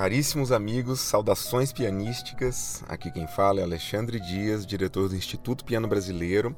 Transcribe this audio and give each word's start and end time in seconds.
Caríssimos 0.00 0.50
amigos, 0.50 0.98
saudações 0.98 1.74
pianísticas. 1.74 2.82
Aqui 2.88 3.10
quem 3.10 3.26
fala 3.26 3.60
é 3.60 3.62
Alexandre 3.62 4.18
Dias, 4.18 4.64
diretor 4.64 5.10
do 5.10 5.14
Instituto 5.14 5.62
Piano 5.62 5.86
Brasileiro. 5.86 6.56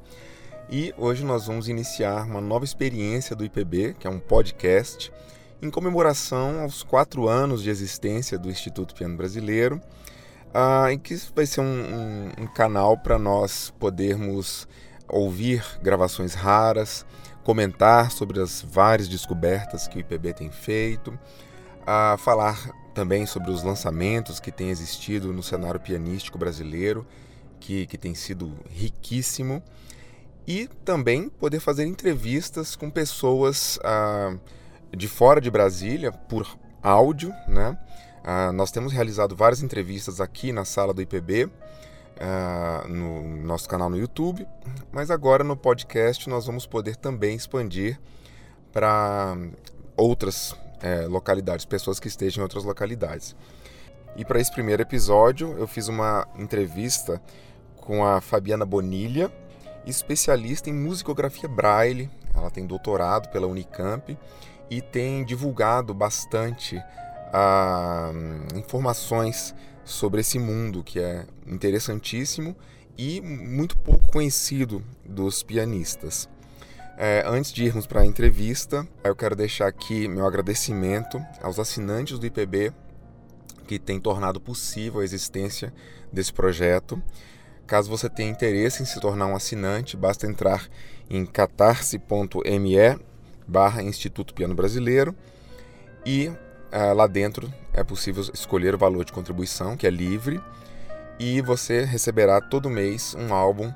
E 0.69 0.93
hoje 0.97 1.25
nós 1.25 1.47
vamos 1.47 1.67
iniciar 1.67 2.23
uma 2.25 2.39
nova 2.39 2.63
experiência 2.63 3.35
do 3.35 3.43
IPB, 3.43 3.97
que 3.99 4.07
é 4.07 4.09
um 4.09 4.17
podcast, 4.17 5.11
em 5.61 5.69
comemoração 5.69 6.61
aos 6.61 6.83
quatro 6.83 7.27
anos 7.27 7.61
de 7.61 7.69
existência 7.69 8.39
do 8.39 8.49
Instituto 8.49 8.95
Piano 8.95 9.17
Brasileiro, 9.17 9.81
uh, 10.55 10.87
em 10.89 10.97
que 10.97 11.13
vai 11.35 11.45
ser 11.45 11.59
um, 11.59 11.65
um, 11.65 12.43
um 12.43 12.47
canal 12.47 12.97
para 12.97 13.19
nós 13.19 13.73
podermos 13.77 14.69
ouvir 15.05 15.65
gravações 15.81 16.33
raras, 16.33 17.05
comentar 17.43 18.09
sobre 18.09 18.41
as 18.41 18.61
várias 18.61 19.09
descobertas 19.09 19.85
que 19.85 19.97
o 19.97 19.99
IPB 19.99 20.31
tem 20.31 20.49
feito, 20.49 21.19
a 21.85 22.15
falar 22.17 22.82
também 22.93 23.25
sobre 23.25 23.51
os 23.51 23.63
lançamentos 23.63 24.39
que 24.39 24.51
têm 24.51 24.69
existido 24.69 25.33
no 25.33 25.41
cenário 25.41 25.79
pianístico 25.79 26.37
brasileiro, 26.37 27.05
que, 27.59 27.87
que 27.87 27.97
tem 27.97 28.13
sido 28.13 28.53
riquíssimo, 28.69 29.63
e 30.47 30.67
também 30.85 31.29
poder 31.29 31.59
fazer 31.59 31.85
entrevistas 31.85 32.75
com 32.75 32.89
pessoas 32.89 33.79
ah, 33.83 34.35
de 34.95 35.07
fora 35.07 35.39
de 35.39 35.49
Brasília 35.49 36.11
por 36.11 36.47
áudio. 36.81 37.33
Né? 37.47 37.77
Ah, 38.23 38.51
nós 38.51 38.71
temos 38.71 38.91
realizado 38.91 39.35
várias 39.35 39.63
entrevistas 39.63 40.19
aqui 40.21 40.51
na 40.51 40.65
sala 40.65 40.93
do 40.93 41.01
IPB, 41.01 41.49
ah, 42.19 42.85
no 42.87 43.37
nosso 43.37 43.67
canal 43.67 43.89
no 43.89 43.97
YouTube, 43.97 44.45
mas 44.91 45.09
agora 45.09 45.43
no 45.43 45.55
podcast 45.55 46.29
nós 46.29 46.45
vamos 46.45 46.65
poder 46.65 46.95
também 46.95 47.35
expandir 47.35 47.99
para 48.71 49.37
outras 49.95 50.55
é, 50.83 51.07
localidades, 51.07 51.65
pessoas 51.65 51.99
que 51.99 52.09
estejam 52.09 52.41
em 52.41 52.43
outras 52.43 52.65
localidades. 52.65 53.35
E 54.15 54.23
para 54.23 54.39
esse 54.39 54.51
primeiro 54.51 54.81
episódio, 54.81 55.55
eu 55.57 55.65
fiz 55.65 55.87
uma 55.87 56.27
entrevista 56.37 57.19
com 57.77 58.05
a 58.05 58.21
Fabiana 58.21 58.65
Bonilha, 58.65 59.31
especialista 59.85 60.69
em 60.69 60.73
musicografia 60.73 61.49
braille. 61.49 62.09
Ela 62.35 62.51
tem 62.51 62.67
doutorado 62.67 63.29
pela 63.29 63.47
Unicamp 63.47 64.17
e 64.69 64.81
tem 64.81 65.23
divulgado 65.23 65.93
bastante 65.93 66.81
ah, 67.33 68.11
informações 68.55 69.55
sobre 69.83 70.21
esse 70.21 70.37
mundo 70.37 70.83
que 70.83 70.99
é 70.99 71.25
interessantíssimo 71.47 72.55
e 72.97 73.19
muito 73.21 73.77
pouco 73.77 74.11
conhecido 74.11 74.83
dos 75.03 75.41
pianistas. 75.41 76.29
É, 76.95 77.23
antes 77.25 77.51
de 77.51 77.63
irmos 77.63 77.87
para 77.87 78.01
a 78.01 78.05
entrevista, 78.05 78.87
eu 79.03 79.15
quero 79.15 79.35
deixar 79.35 79.67
aqui 79.67 80.07
meu 80.07 80.27
agradecimento 80.27 81.19
aos 81.41 81.57
assinantes 81.57 82.19
do 82.19 82.25
IPB 82.25 82.71
que 83.67 83.79
têm 83.79 83.99
tornado 83.99 84.39
possível 84.39 85.01
a 85.01 85.03
existência 85.03 85.73
desse 86.11 86.31
projeto. 86.31 87.01
Caso 87.65 87.89
você 87.89 88.09
tenha 88.09 88.29
interesse 88.29 88.83
em 88.83 88.85
se 88.85 88.99
tornar 88.99 89.25
um 89.25 89.35
assinante, 89.35 89.97
basta 89.97 90.27
entrar 90.27 90.67
em 91.09 91.25
catarse.me 91.25 92.99
barra 93.47 93.81
Instituto 93.81 94.33
Piano 94.33 94.53
Brasileiro 94.53 95.15
e 96.05 96.31
é, 96.71 96.93
lá 96.93 97.07
dentro 97.07 97.51
é 97.73 97.83
possível 97.83 98.23
escolher 98.33 98.75
o 98.75 98.77
valor 98.77 99.03
de 99.03 99.11
contribuição, 99.11 99.75
que 99.75 99.87
é 99.87 99.89
livre, 99.89 100.41
e 101.19 101.41
você 101.41 101.83
receberá 101.83 102.39
todo 102.39 102.69
mês 102.69 103.15
um 103.15 103.33
álbum 103.33 103.71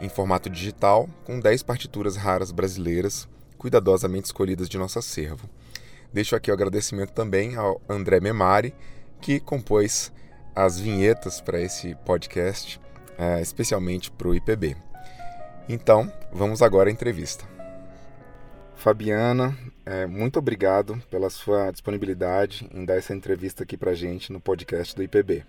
em 0.00 0.08
formato 0.08 0.48
digital 0.48 1.08
com 1.24 1.38
10 1.38 1.62
partituras 1.62 2.16
raras 2.16 2.50
brasileiras 2.50 3.28
cuidadosamente 3.58 4.26
escolhidas 4.26 4.68
de 4.68 4.78
nosso 4.78 4.98
acervo. 4.98 5.48
Deixo 6.12 6.34
aqui 6.34 6.50
o 6.50 6.54
agradecimento 6.54 7.12
também 7.12 7.56
ao 7.56 7.80
André 7.88 8.18
Memari, 8.18 8.74
que 9.20 9.38
compôs 9.38 10.10
as 10.56 10.80
vinhetas 10.80 11.40
para 11.40 11.60
esse 11.60 11.94
podcast, 12.06 12.80
é, 13.18 13.40
especialmente 13.40 14.10
para 14.10 14.28
o 14.28 14.34
IPB. 14.34 14.76
Então, 15.68 16.10
vamos 16.32 16.62
agora 16.62 16.88
à 16.88 16.92
entrevista. 16.92 17.44
Fabiana, 18.74 19.56
é, 19.84 20.06
muito 20.06 20.38
obrigado 20.38 20.96
pela 21.10 21.28
sua 21.28 21.70
disponibilidade 21.70 22.68
em 22.72 22.84
dar 22.84 22.96
essa 22.96 23.14
entrevista 23.14 23.62
aqui 23.62 23.76
para 23.76 23.94
gente 23.94 24.32
no 24.32 24.40
podcast 24.40 24.96
do 24.96 25.02
IPB. 25.02 25.44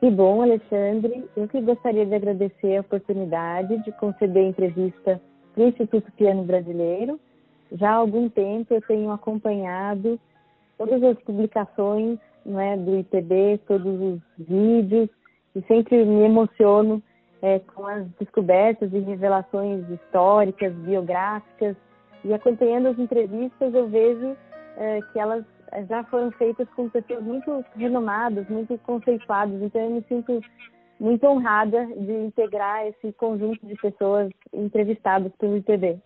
Que 0.00 0.10
bom, 0.10 0.40
Alexandre. 0.40 1.28
Eu 1.36 1.46
que 1.46 1.60
gostaria 1.60 2.06
de 2.06 2.14
agradecer 2.14 2.78
a 2.78 2.80
oportunidade 2.80 3.76
de 3.84 3.92
conceder 3.92 4.44
entrevista 4.44 5.20
para 5.52 5.62
o 5.62 5.68
Instituto 5.68 6.10
Piano 6.12 6.42
Brasileiro. 6.42 7.20
Já 7.72 7.90
há 7.90 7.96
algum 7.96 8.26
tempo 8.30 8.72
eu 8.72 8.80
tenho 8.80 9.12
acompanhado 9.12 10.18
todas 10.78 11.02
as 11.02 11.18
publicações 11.18 12.18
né, 12.46 12.78
do 12.78 12.96
IPB, 12.96 13.60
todos 13.68 14.00
os 14.00 14.20
vídeos, 14.38 15.10
e 15.54 15.60
sempre 15.68 16.02
me 16.02 16.22
emociono 16.22 17.02
é, 17.42 17.58
com 17.58 17.86
as 17.86 18.06
descobertas 18.18 18.90
e 18.94 19.00
revelações 19.00 19.86
históricas, 19.90 20.72
biográficas, 20.76 21.76
e 22.24 22.32
acompanhando 22.32 22.88
as 22.88 22.98
entrevistas 22.98 23.74
eu 23.74 23.86
vejo 23.88 24.34
é, 24.78 25.00
que 25.12 25.18
elas 25.18 25.44
já 25.88 26.04
foram 26.04 26.30
feitas 26.32 26.68
com 26.74 26.88
pessoas 26.88 27.22
muito 27.22 27.64
renomadas, 27.76 28.48
muito 28.48 28.76
conceituadas, 28.78 29.60
então 29.62 29.80
eu 29.80 29.90
me 29.90 30.04
sinto 30.08 30.40
muito 30.98 31.26
honrada 31.26 31.86
de 31.86 32.12
integrar 32.12 32.86
esse 32.86 33.12
conjunto 33.12 33.66
de 33.66 33.74
pessoas 33.76 34.30
entrevistadas 34.52 35.32
pelo 35.38 35.56
ITB. 35.56 35.98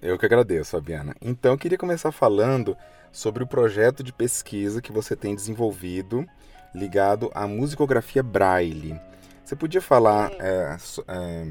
Eu 0.00 0.18
que 0.18 0.26
agradeço, 0.26 0.72
Fabiana. 0.72 1.14
Então, 1.22 1.52
eu 1.52 1.58
queria 1.58 1.78
começar 1.78 2.10
falando 2.10 2.76
sobre 3.12 3.44
o 3.44 3.46
projeto 3.46 4.02
de 4.02 4.12
pesquisa 4.12 4.82
que 4.82 4.92
você 4.92 5.14
tem 5.14 5.34
desenvolvido 5.34 6.26
ligado 6.74 7.30
à 7.34 7.46
musicografia 7.46 8.22
Braille. 8.22 8.98
Você 9.44 9.54
podia 9.54 9.80
falar 9.80 10.30
é, 10.40 10.76
é, 11.08 11.46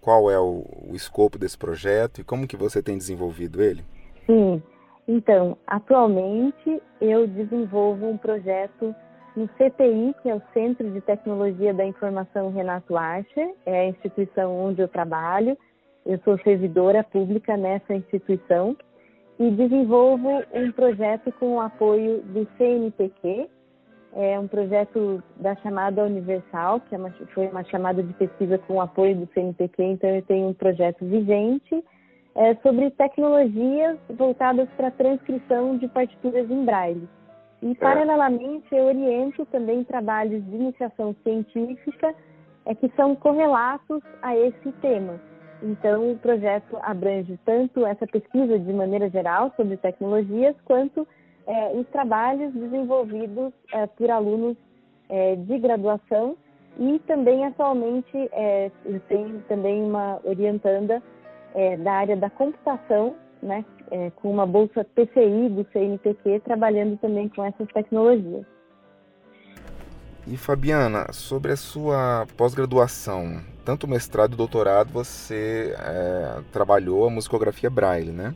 qual 0.00 0.30
é 0.30 0.38
o, 0.38 0.64
o 0.88 0.94
escopo 0.94 1.38
desse 1.38 1.56
projeto 1.56 2.20
e 2.20 2.24
como 2.24 2.46
que 2.46 2.56
você 2.56 2.82
tem 2.82 2.98
desenvolvido 2.98 3.62
ele? 3.62 3.84
Sim. 4.26 4.62
Então, 5.06 5.58
atualmente 5.66 6.82
eu 7.00 7.26
desenvolvo 7.26 8.08
um 8.08 8.16
projeto 8.16 8.94
no 9.36 9.48
CTI, 9.48 10.14
que 10.22 10.30
é 10.30 10.34
o 10.34 10.42
Centro 10.52 10.90
de 10.90 11.00
Tecnologia 11.00 11.74
da 11.74 11.84
Informação 11.84 12.50
Renato 12.50 12.96
Archer, 12.96 13.52
é 13.66 13.80
a 13.80 13.86
instituição 13.86 14.56
onde 14.56 14.80
eu 14.80 14.88
trabalho. 14.88 15.58
Eu 16.06 16.18
sou 16.24 16.38
servidora 16.38 17.02
pública 17.02 17.56
nessa 17.56 17.94
instituição 17.94 18.76
e 19.38 19.50
desenvolvo 19.50 20.42
um 20.52 20.70
projeto 20.72 21.32
com 21.32 21.56
o 21.56 21.60
apoio 21.60 22.22
do 22.22 22.46
CNPq, 22.56 23.48
é 24.16 24.38
um 24.38 24.46
projeto 24.46 25.20
da 25.36 25.56
chamada 25.56 26.04
Universal, 26.04 26.80
que 26.80 26.94
é 26.94 26.98
uma, 26.98 27.10
foi 27.34 27.48
uma 27.48 27.64
chamada 27.64 28.00
de 28.00 28.12
pesquisa 28.14 28.58
com 28.58 28.74
o 28.74 28.80
apoio 28.80 29.16
do 29.16 29.28
CNPq, 29.34 29.82
então 29.82 30.08
eu 30.10 30.22
tenho 30.22 30.48
um 30.48 30.54
projeto 30.54 31.04
vigente 31.04 31.84
é, 32.34 32.54
sobre 32.56 32.90
tecnologias 32.90 33.98
voltadas 34.10 34.68
para 34.76 34.90
transcrição 34.90 35.76
de 35.78 35.88
partituras 35.88 36.50
em 36.50 36.64
braille. 36.64 37.08
E, 37.62 37.70
é. 37.70 37.74
paralelamente, 37.74 38.66
eu 38.72 38.84
oriento 38.86 39.46
também 39.46 39.84
trabalhos 39.84 40.44
de 40.44 40.54
iniciação 40.54 41.14
científica 41.22 42.14
é, 42.66 42.74
que 42.74 42.90
são 42.96 43.14
correlatos 43.14 44.02
a 44.22 44.36
esse 44.36 44.72
tema. 44.80 45.20
Então, 45.62 46.12
o 46.12 46.18
projeto 46.18 46.76
abrange 46.82 47.38
tanto 47.44 47.86
essa 47.86 48.06
pesquisa 48.06 48.58
de 48.58 48.72
maneira 48.72 49.08
geral 49.08 49.52
sobre 49.56 49.76
tecnologias, 49.76 50.54
quanto 50.64 51.06
é, 51.46 51.72
os 51.74 51.86
trabalhos 51.88 52.52
desenvolvidos 52.52 53.52
é, 53.72 53.86
por 53.86 54.10
alunos 54.10 54.56
é, 55.08 55.36
de 55.36 55.58
graduação 55.58 56.36
e 56.78 56.98
também 57.00 57.46
atualmente 57.46 58.16
é, 58.32 58.70
eu 58.84 59.00
tenho 59.08 59.40
também 59.48 59.82
uma 59.82 60.20
orientanda 60.24 61.02
é, 61.54 61.76
da 61.76 61.92
área 61.92 62.16
da 62.16 62.28
computação, 62.30 63.14
né, 63.42 63.64
é, 63.90 64.10
com 64.10 64.30
uma 64.30 64.46
bolsa 64.46 64.84
PCI 64.84 65.48
do 65.50 65.66
CNPq, 65.72 66.40
trabalhando 66.40 66.96
também 66.98 67.28
com 67.28 67.44
essas 67.44 67.68
tecnologias. 67.68 68.44
E 70.26 70.38
Fabiana, 70.38 71.12
sobre 71.12 71.52
a 71.52 71.56
sua 71.56 72.26
pós-graduação, 72.36 73.42
tanto 73.64 73.86
mestrado 73.86 74.32
e 74.32 74.36
doutorado, 74.36 74.90
você 74.90 75.74
é, 75.78 76.42
trabalhou 76.50 77.06
a 77.06 77.10
musicografia 77.10 77.68
Braille, 77.68 78.10
né? 78.10 78.34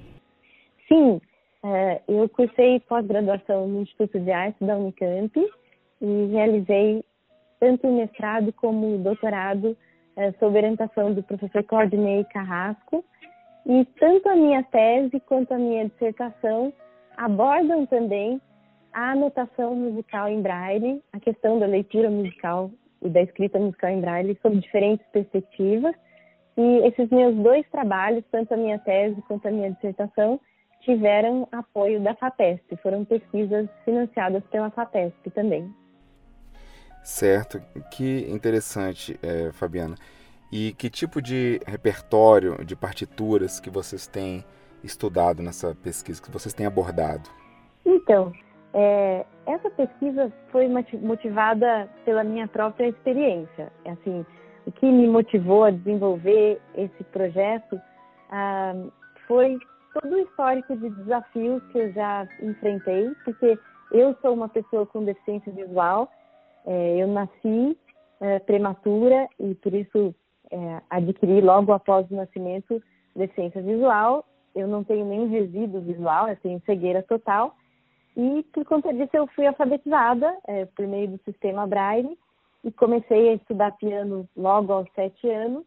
Sim, 0.87 1.19
é, 1.64 2.02
eu 2.06 2.28
cursei 2.28 2.81
pós-graduação 2.81 3.66
no 3.66 3.82
Instituto 3.82 4.20
de 4.20 4.31
Arte 4.31 4.62
da 4.62 4.76
Unicamp 4.76 5.32
e 6.00 6.26
realizei 6.31 7.02
tanto 7.58 7.88
o 7.88 7.96
mestrado 7.96 8.52
como 8.52 8.94
o 8.94 8.98
doutorado 8.98 9.76
é, 10.16 10.32
sob 10.32 10.56
orientação 10.56 11.12
do 11.14 11.22
professor 11.22 11.62
Claudinei 11.64 12.25
Carrasco. 12.25 13.04
E 13.68 13.84
tanto 14.00 14.26
a 14.30 14.34
minha 14.34 14.62
tese 14.62 15.20
quanto 15.20 15.52
a 15.52 15.58
minha 15.58 15.86
dissertação 15.90 16.72
abordam 17.18 17.84
também 17.84 18.40
a 18.94 19.12
anotação 19.12 19.76
musical 19.76 20.26
em 20.26 20.40
braille, 20.40 21.02
a 21.12 21.20
questão 21.20 21.58
da 21.58 21.66
leitura 21.66 22.08
musical 22.08 22.70
e 23.02 23.10
da 23.10 23.20
escrita 23.20 23.58
musical 23.58 23.90
em 23.90 24.00
braille 24.00 24.38
sob 24.40 24.58
diferentes 24.58 25.06
perspectivas. 25.12 25.94
E 26.56 26.78
esses 26.88 27.10
meus 27.10 27.36
dois 27.36 27.68
trabalhos, 27.70 28.24
tanto 28.32 28.54
a 28.54 28.56
minha 28.56 28.78
tese 28.78 29.20
quanto 29.28 29.46
a 29.46 29.50
minha 29.50 29.70
dissertação, 29.70 30.40
tiveram 30.80 31.46
apoio 31.52 32.00
da 32.00 32.14
FAPESP, 32.14 32.74
foram 32.82 33.04
pesquisas 33.04 33.68
financiadas 33.84 34.42
pela 34.50 34.70
FAPESP 34.70 35.30
também. 35.30 35.70
Certo, 37.04 37.60
que 37.92 38.26
interessante, 38.30 39.18
é, 39.22 39.52
Fabiana. 39.52 39.94
E 40.50 40.72
que 40.72 40.88
tipo 40.88 41.20
de 41.20 41.60
repertório 41.66 42.64
de 42.64 42.74
partituras 42.74 43.60
que 43.60 43.68
vocês 43.68 44.06
têm 44.06 44.44
estudado 44.82 45.42
nessa 45.42 45.74
pesquisa, 45.74 46.22
que 46.22 46.30
vocês 46.30 46.54
têm 46.54 46.66
abordado? 46.66 47.28
Então, 47.84 48.32
é, 48.72 49.26
essa 49.46 49.70
pesquisa 49.70 50.32
foi 50.50 50.68
motivada 50.68 51.88
pela 52.04 52.24
minha 52.24 52.46
própria 52.48 52.88
experiência. 52.88 53.72
Assim, 53.86 54.24
o 54.66 54.72
que 54.72 54.86
me 54.86 55.06
motivou 55.06 55.64
a 55.64 55.70
desenvolver 55.70 56.60
esse 56.74 57.04
projeto 57.04 57.80
ah, 58.30 58.74
foi 59.26 59.58
todo 59.94 60.14
o 60.14 60.20
histórico 60.20 60.76
de 60.76 60.90
desafios 60.90 61.62
que 61.72 61.78
eu 61.78 61.92
já 61.92 62.28
enfrentei, 62.42 63.10
porque 63.24 63.58
eu 63.92 64.14
sou 64.20 64.34
uma 64.34 64.48
pessoa 64.48 64.86
com 64.86 65.04
deficiência 65.04 65.52
visual, 65.52 66.10
é, 66.66 67.02
eu 67.02 67.06
nasci 67.08 67.76
é, 68.20 68.38
prematura 68.40 69.28
e 69.40 69.54
por 69.54 69.72
isso 69.72 70.14
é, 70.50 70.82
adquiri 70.90 71.40
logo 71.40 71.72
após 71.72 72.10
o 72.10 72.14
nascimento 72.14 72.82
deficiência 73.14 73.62
visual. 73.62 74.24
Eu 74.54 74.66
não 74.66 74.82
tenho 74.82 75.04
nenhum 75.04 75.28
resíduo 75.28 75.80
visual, 75.80 76.28
eu 76.28 76.36
tenho 76.36 76.62
cegueira 76.64 77.02
total. 77.02 77.54
E 78.16 78.42
por 78.52 78.64
conta 78.64 78.92
disso 78.92 79.10
eu 79.14 79.26
fui 79.28 79.46
alfabetizada 79.46 80.36
é, 80.46 80.64
por 80.64 80.86
meio 80.86 81.08
do 81.08 81.20
sistema 81.24 81.66
Braille 81.66 82.18
e 82.64 82.72
comecei 82.72 83.28
a 83.28 83.34
estudar 83.34 83.72
piano 83.72 84.28
logo 84.36 84.72
aos 84.72 84.88
sete 84.94 85.28
anos. 85.28 85.64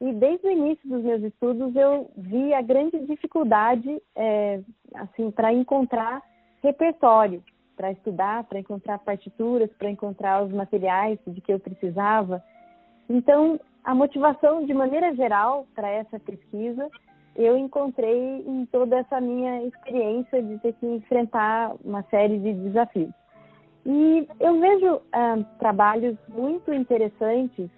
E 0.00 0.12
desde 0.12 0.46
o 0.46 0.50
início 0.50 0.86
dos 0.88 1.02
meus 1.02 1.22
estudos 1.22 1.74
eu 1.74 2.10
vi 2.16 2.52
a 2.52 2.60
grande 2.60 2.98
dificuldade 3.06 4.02
é, 4.14 4.60
assim 4.94 5.30
para 5.30 5.52
encontrar 5.52 6.22
repertório 6.62 7.42
para 7.76 7.92
estudar, 7.92 8.44
para 8.44 8.58
encontrar 8.58 8.98
partituras, 8.98 9.70
para 9.78 9.90
encontrar 9.90 10.42
os 10.42 10.50
materiais 10.50 11.18
de 11.26 11.40
que 11.40 11.52
eu 11.52 11.60
precisava. 11.60 12.42
Então, 13.08 13.60
a 13.86 13.94
motivação, 13.94 14.66
de 14.66 14.74
maneira 14.74 15.14
geral, 15.14 15.64
para 15.72 15.88
essa 15.88 16.18
pesquisa, 16.18 16.90
eu 17.36 17.56
encontrei 17.56 18.42
em 18.44 18.66
toda 18.66 18.96
essa 18.96 19.20
minha 19.20 19.62
experiência 19.62 20.42
de 20.42 20.58
ter 20.58 20.72
que 20.72 20.86
enfrentar 20.86 21.72
uma 21.84 22.02
série 22.10 22.36
de 22.36 22.52
desafios. 22.52 23.14
E 23.86 24.26
eu 24.40 24.58
vejo 24.58 25.00
ah, 25.12 25.36
trabalhos 25.60 26.16
muito 26.28 26.74
interessantes 26.74 27.70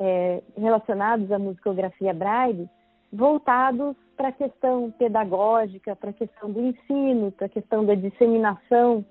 é, 0.00 0.42
relacionados 0.56 1.30
à 1.30 1.38
musicografia 1.38 2.14
braille, 2.14 2.66
voltados 3.12 3.94
para 4.16 4.28
a 4.28 4.32
questão 4.32 4.90
pedagógica, 4.92 5.94
para 5.94 6.08
a 6.08 6.14
questão 6.14 6.50
do 6.50 6.62
ensino, 6.62 7.30
para 7.32 7.44
a 7.44 7.50
questão 7.50 7.84
da 7.84 7.94
disseminação. 7.94 9.04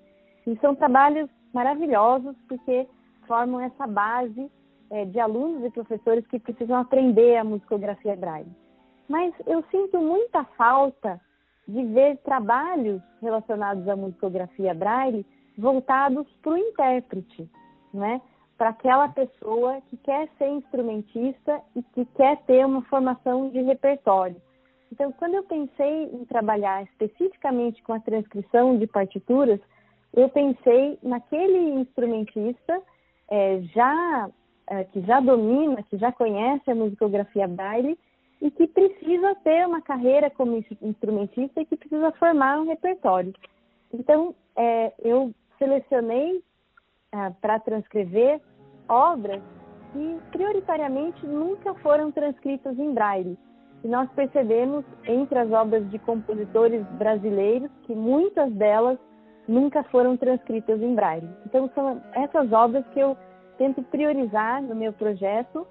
E 0.47 0.57
são 0.61 0.73
trabalhos 0.73 1.29
maravilhosos 1.53 2.35
porque 2.47 2.87
formam 3.27 3.61
essa 3.61 3.85
base 3.85 4.49
é, 4.89 5.05
de 5.05 5.19
alunos 5.19 5.63
e 5.63 5.69
professores 5.69 6.25
que 6.27 6.39
precisam 6.39 6.77
aprender 6.77 7.37
a 7.37 7.43
musicografia 7.43 8.15
braille. 8.15 8.51
Mas 9.07 9.33
eu 9.45 9.63
sinto 9.71 9.99
muita 9.99 10.43
falta 10.57 11.19
de 11.67 11.83
ver 11.85 12.17
trabalhos 12.17 13.01
relacionados 13.21 13.87
à 13.87 13.95
musicografia 13.95 14.73
braille 14.73 15.25
voltados 15.57 16.27
para 16.41 16.53
o 16.53 16.57
intérprete, 16.57 17.49
né? 17.93 18.21
para 18.57 18.69
aquela 18.69 19.07
pessoa 19.09 19.81
que 19.89 19.97
quer 19.97 20.27
ser 20.37 20.49
instrumentista 20.49 21.61
e 21.75 21.83
que 21.83 22.05
quer 22.05 22.37
ter 22.43 22.65
uma 22.65 22.81
formação 22.83 23.49
de 23.49 23.61
repertório. 23.61 24.41
Então, 24.91 25.11
quando 25.11 25.35
eu 25.35 25.43
pensei 25.43 26.05
em 26.05 26.25
trabalhar 26.25 26.83
especificamente 26.83 27.83
com 27.83 27.93
a 27.93 27.99
transcrição 27.99 28.77
de 28.77 28.87
partituras, 28.87 29.59
eu 30.13 30.29
pensei 30.29 30.97
naquele 31.03 31.81
instrumentista 31.81 32.81
é, 33.29 33.61
já 33.75 34.29
que 34.91 35.01
já 35.01 35.19
domina, 35.19 35.83
que 35.83 35.97
já 35.97 36.11
conhece 36.11 36.69
a 36.69 36.75
musicografia 36.75 37.47
braille 37.47 37.97
e 38.41 38.51
que 38.51 38.67
precisa 38.67 39.35
ter 39.43 39.65
uma 39.65 39.81
carreira 39.81 40.29
como 40.29 40.63
instrumentista 40.81 41.61
e 41.61 41.65
que 41.65 41.77
precisa 41.77 42.11
formar 42.13 42.59
um 42.59 42.67
repertório. 42.67 43.33
Então, 43.93 44.35
é, 44.55 44.93
eu 44.99 45.33
selecionei 45.57 46.43
ah, 47.11 47.31
para 47.41 47.59
transcrever 47.59 48.41
obras 48.87 49.41
que 49.91 50.19
prioritariamente 50.31 51.25
nunca 51.25 51.73
foram 51.75 52.11
transcritas 52.11 52.77
em 52.77 52.93
braille. 52.93 53.37
E 53.83 53.87
nós 53.87 54.09
percebemos 54.11 54.83
entre 55.05 55.39
as 55.39 55.51
obras 55.51 55.89
de 55.89 55.99
compositores 55.99 56.85
brasileiros 56.97 57.71
que 57.83 57.95
muitas 57.95 58.51
delas 58.53 58.97
nunca 59.47 59.83
foram 59.83 60.17
transcritas 60.17 60.81
em 60.81 60.93
braille. 60.93 61.29
Então 61.45 61.69
são 61.73 62.01
essas 62.13 62.51
obras 62.51 62.85
que 62.93 62.99
eu 62.99 63.17
tento 63.57 63.81
priorizar 63.83 64.61
no 64.61 64.75
meu 64.75 64.93
projeto 64.93 65.67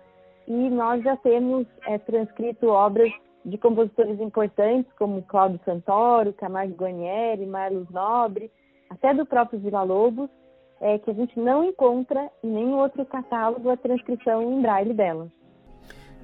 e 0.46 0.70
nós 0.70 1.02
já 1.02 1.16
temos 1.16 1.66
é, 1.86 1.98
transcrito 1.98 2.68
obras 2.68 3.10
de 3.44 3.56
compositores 3.58 4.20
importantes 4.20 4.90
como 4.98 5.22
Cláudio 5.22 5.60
Santoro, 5.64 6.32
Camargo 6.32 6.74
Guarnieri, 6.74 7.46
Marlos 7.46 7.88
Nobre, 7.90 8.50
até 8.90 9.14
do 9.14 9.24
próprio 9.24 9.58
Vila 9.60 9.82
Lobos, 9.82 10.28
é, 10.80 10.98
que 10.98 11.10
a 11.10 11.14
gente 11.14 11.38
não 11.38 11.64
encontra 11.64 12.30
em 12.42 12.50
nenhum 12.50 12.76
outro 12.76 13.04
catálogo 13.06 13.70
a 13.70 13.76
transcrição 13.76 14.42
em 14.42 14.60
braille 14.60 14.92
delas. 14.92 15.30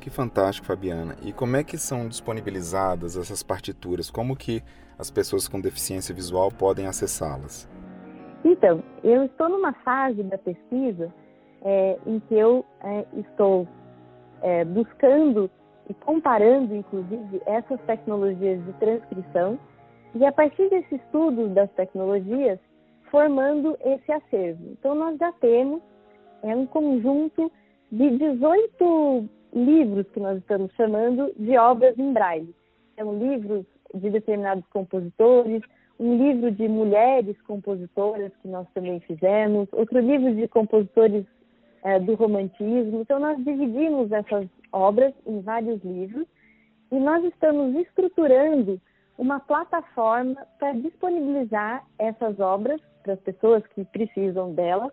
Que 0.00 0.10
fantástico, 0.10 0.66
Fabiana. 0.66 1.16
E 1.22 1.32
como 1.32 1.56
é 1.56 1.62
que 1.62 1.78
são 1.78 2.08
disponibilizadas 2.08 3.16
essas 3.16 3.42
partituras? 3.42 4.10
Como 4.10 4.36
que 4.36 4.60
as 4.98 5.10
pessoas 5.10 5.46
com 5.46 5.60
deficiência 5.60 6.12
visual 6.12 6.50
podem 6.50 6.86
acessá-las? 6.86 7.68
Então, 8.44 8.82
eu 9.04 9.24
estou 9.24 9.48
numa 9.48 9.72
fase 9.72 10.24
da 10.24 10.36
pesquisa 10.36 11.12
é, 11.64 11.98
em 12.06 12.20
que 12.20 12.34
eu 12.34 12.64
é, 12.82 13.04
estou 13.18 13.66
é, 14.42 14.64
buscando 14.64 15.50
e 15.88 15.94
comparando, 15.94 16.74
inclusive, 16.74 17.42
essas 17.46 17.80
tecnologias 17.82 18.64
de 18.64 18.72
transcrição 18.74 19.58
e 20.14 20.24
a 20.24 20.32
partir 20.32 20.68
desse 20.68 20.96
estudo 20.96 21.48
das 21.48 21.70
tecnologias, 21.72 22.58
formando 23.10 23.76
esse 23.84 24.12
acervo. 24.12 24.62
Então, 24.72 24.94
nós 24.94 25.18
já 25.18 25.32
temos 25.32 25.80
é, 26.42 26.54
um 26.54 26.66
conjunto 26.66 27.50
de 27.90 28.10
18 28.18 29.28
livros 29.54 30.06
que 30.10 30.20
nós 30.20 30.38
estamos 30.38 30.72
chamando 30.74 31.32
de 31.36 31.56
obras 31.56 31.98
em 31.98 32.12
braille. 32.12 32.54
São 32.96 33.18
livros 33.18 33.66
de 33.94 34.10
determinados 34.10 34.64
compositores, 34.68 35.62
um 35.98 36.16
livro 36.16 36.50
de 36.50 36.66
mulheres 36.68 37.40
compositoras 37.42 38.32
que 38.40 38.48
nós 38.48 38.66
também 38.74 39.00
fizemos, 39.00 39.68
outro 39.72 39.98
livro 40.00 40.34
de 40.34 40.48
compositores 40.48 41.24
é, 41.82 41.98
do 41.98 42.14
romantismo. 42.14 43.00
Então, 43.00 43.18
nós 43.18 43.36
dividimos 43.44 44.10
essas 44.12 44.46
obras 44.72 45.12
em 45.26 45.40
vários 45.40 45.82
livros 45.82 46.26
e 46.90 46.98
nós 46.98 47.24
estamos 47.24 47.74
estruturando 47.76 48.80
uma 49.18 49.40
plataforma 49.40 50.46
para 50.58 50.72
disponibilizar 50.72 51.84
essas 51.98 52.38
obras 52.40 52.80
para 53.02 53.14
as 53.14 53.20
pessoas 53.20 53.66
que 53.68 53.84
precisam 53.84 54.52
delas. 54.54 54.92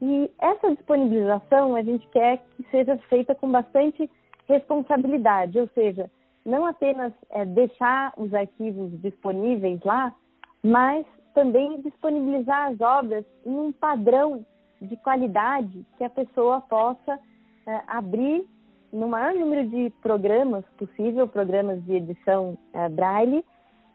E 0.00 0.30
essa 0.38 0.74
disponibilização 0.74 1.74
a 1.74 1.82
gente 1.82 2.06
quer 2.08 2.38
que 2.56 2.64
seja 2.70 2.96
feita 3.08 3.34
com 3.34 3.50
bastante 3.50 4.10
responsabilidade, 4.46 5.58
ou 5.58 5.68
seja, 5.74 6.10
não 6.44 6.66
apenas 6.66 7.12
é, 7.30 7.44
deixar 7.44 8.12
os 8.16 8.32
arquivos 8.32 8.92
disponíveis 9.00 9.80
lá, 9.84 10.14
mas 10.62 11.04
também 11.34 11.80
disponibilizar 11.80 12.70
as 12.70 12.80
obras 12.80 13.24
em 13.44 13.58
um 13.58 13.72
padrão 13.72 14.44
de 14.80 14.96
qualidade 14.98 15.84
que 15.96 16.04
a 16.04 16.10
pessoa 16.10 16.60
possa 16.60 17.18
é, 17.66 17.82
abrir 17.86 18.46
no 18.92 19.08
maior 19.08 19.34
número 19.34 19.68
de 19.68 19.90
programas 20.02 20.64
possível, 20.78 21.26
programas 21.26 21.82
de 21.84 21.94
edição 21.94 22.56
é, 22.72 22.88
braille, 22.88 23.44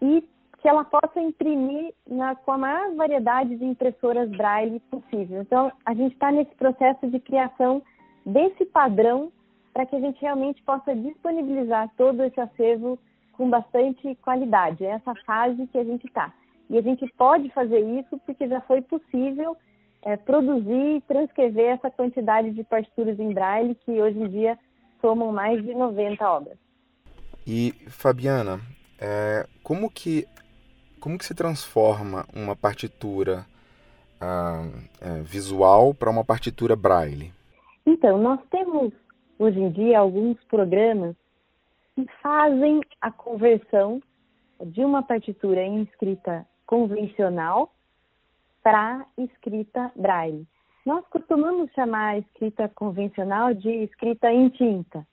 e 0.01 0.23
que 0.61 0.67
ela 0.67 0.83
possa 0.83 1.19
imprimir 1.19 1.93
na, 2.07 2.35
com 2.35 2.51
a 2.51 2.57
maior 2.57 2.95
variedade 2.95 3.55
de 3.55 3.65
impressoras 3.65 4.29
braille 4.29 4.79
possível. 4.91 5.41
Então, 5.41 5.71
a 5.85 5.93
gente 5.93 6.13
está 6.13 6.31
nesse 6.31 6.53
processo 6.55 7.07
de 7.07 7.19
criação 7.19 7.81
desse 8.25 8.65
padrão 8.65 9.31
para 9.73 9.85
que 9.85 9.95
a 9.95 9.99
gente 9.99 10.21
realmente 10.21 10.61
possa 10.63 10.95
disponibilizar 10.95 11.89
todo 11.97 12.23
esse 12.23 12.39
acervo 12.39 12.99
com 13.33 13.49
bastante 13.49 14.13
qualidade. 14.15 14.85
É 14.85 14.91
essa 14.91 15.15
fase 15.25 15.65
que 15.67 15.77
a 15.77 15.83
gente 15.83 16.05
está. 16.05 16.31
E 16.69 16.77
a 16.77 16.81
gente 16.81 17.05
pode 17.17 17.49
fazer 17.49 17.79
isso 17.79 18.19
porque 18.25 18.47
já 18.47 18.61
foi 18.61 18.81
possível 18.81 19.57
é, 20.03 20.17
produzir 20.17 20.97
e 20.97 21.01
transcrever 21.01 21.73
essa 21.73 21.91
quantidade 21.91 22.51
de 22.51 22.63
partituras 22.63 23.19
em 23.19 23.33
braille 23.33 23.75
que 23.75 23.91
hoje 24.01 24.19
em 24.19 24.27
dia 24.27 24.57
somam 24.99 25.31
mais 25.31 25.63
de 25.63 25.73
90 25.73 26.29
obras. 26.29 26.57
E, 27.45 27.71
Fabiana, 27.87 28.59
é, 28.99 29.47
como 29.63 29.89
que 29.89 30.27
como 30.99 31.17
que 31.17 31.25
se 31.25 31.33
transforma 31.33 32.27
uma 32.31 32.55
partitura 32.55 33.43
ah, 34.21 34.67
é, 35.01 35.21
visual 35.23 35.95
para 35.95 36.11
uma 36.11 36.23
partitura 36.23 36.75
braille? 36.75 37.33
Então, 37.83 38.19
nós 38.19 38.39
temos 38.51 38.93
hoje 39.39 39.59
em 39.59 39.71
dia 39.71 39.97
alguns 39.97 40.37
programas 40.43 41.15
que 41.95 42.05
fazem 42.21 42.81
a 43.01 43.11
conversão 43.11 43.99
de 44.63 44.85
uma 44.85 45.01
partitura 45.01 45.63
em 45.63 45.81
escrita 45.81 46.45
convencional 46.67 47.73
para 48.63 49.05
escrita 49.17 49.91
braille. 49.95 50.45
Nós 50.85 51.05
costumamos 51.07 51.71
chamar 51.73 52.15
a 52.15 52.17
escrita 52.17 52.69
convencional 52.69 53.53
de 53.53 53.69
escrita 53.69 54.31
em 54.31 54.49
tinta. 54.49 55.05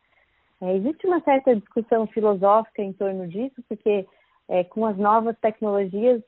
É, 0.61 0.77
existe 0.77 1.07
uma 1.07 1.21
certa 1.21 1.55
discussão 1.55 2.07
filosófica 2.07 2.83
em 2.83 2.93
torno 2.93 3.29
disso, 3.29 3.63
porque 3.69 4.07
é, 4.49 4.65
com 4.65 4.87
as 4.87 4.97
novas 4.97 5.37
tecnologias, 5.39 6.23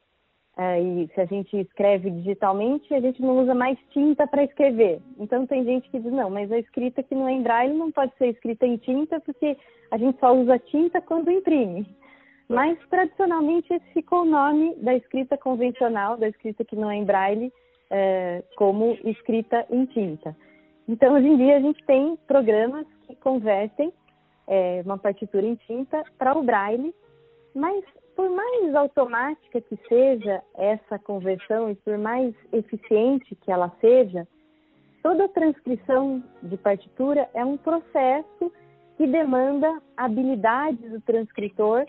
é, 0.57 0.81
e 0.81 1.09
se 1.15 1.21
a 1.21 1.25
gente 1.25 1.57
escreve 1.57 2.11
digitalmente, 2.11 2.93
a 2.93 3.00
gente 3.00 3.23
não 3.23 3.39
usa 3.39 3.55
mais 3.55 3.79
tinta 3.91 4.27
para 4.27 4.45
escrever. 4.45 5.00
Então 5.19 5.47
tem 5.47 5.65
gente 5.65 5.89
que 5.89 5.99
diz, 5.99 6.12
não, 6.12 6.29
mas 6.29 6.53
a 6.53 6.59
escrita 6.59 7.03
que 7.03 7.15
não 7.15 7.27
é 7.27 7.33
em 7.33 7.43
braille 7.43 7.73
não 7.73 7.91
pode 7.91 8.12
ser 8.19 8.29
escrita 8.29 8.67
em 8.67 8.77
tinta, 8.77 9.19
porque 9.21 9.57
a 9.91 9.97
gente 9.97 10.19
só 10.21 10.35
usa 10.35 10.59
tinta 10.59 11.00
quando 11.00 11.31
imprime. 11.31 11.87
Mas 12.50 12.76
tradicionalmente 12.88 13.73
esse 13.73 13.87
ficou 13.92 14.23
o 14.23 14.25
nome 14.25 14.75
da 14.78 14.92
escrita 14.92 15.38
convencional, 15.38 16.16
da 16.16 16.28
escrita 16.28 16.64
que 16.64 16.75
não 16.75 16.90
é 16.90 16.97
em 16.97 17.04
braille, 17.04 17.52
é, 17.88 18.42
como 18.57 18.99
escrita 19.04 19.64
em 19.71 19.87
tinta. 19.87 20.37
Então 20.88 21.14
hoje 21.14 21.28
em 21.28 21.37
dia 21.37 21.59
a 21.59 21.61
gente 21.61 21.80
tem 21.85 22.16
programas 22.26 22.85
que 23.07 23.14
convertem 23.14 23.92
é, 24.49 24.83
uma 24.85 24.99
partitura 24.99 25.47
em 25.47 25.54
tinta 25.54 26.02
para 26.19 26.37
o 26.37 26.42
braille, 26.42 26.92
mas 27.54 27.85
por 28.16 28.28
mais 28.28 28.75
automática 28.75 29.61
que 29.61 29.78
seja 29.88 30.42
essa 30.57 30.99
conversão 30.99 31.71
e 31.71 31.76
por 31.76 31.97
mais 31.99 32.35
eficiente 32.52 33.37
que 33.37 33.52
ela 33.52 33.73
seja, 33.80 34.26
toda 35.04 35.28
transcrição 35.28 36.21
de 36.42 36.57
partitura 36.57 37.30
é 37.33 37.45
um 37.45 37.57
processo 37.57 38.52
que 38.97 39.07
demanda 39.07 39.80
habilidades 39.97 40.90
do 40.90 41.00
transcritor 41.02 41.87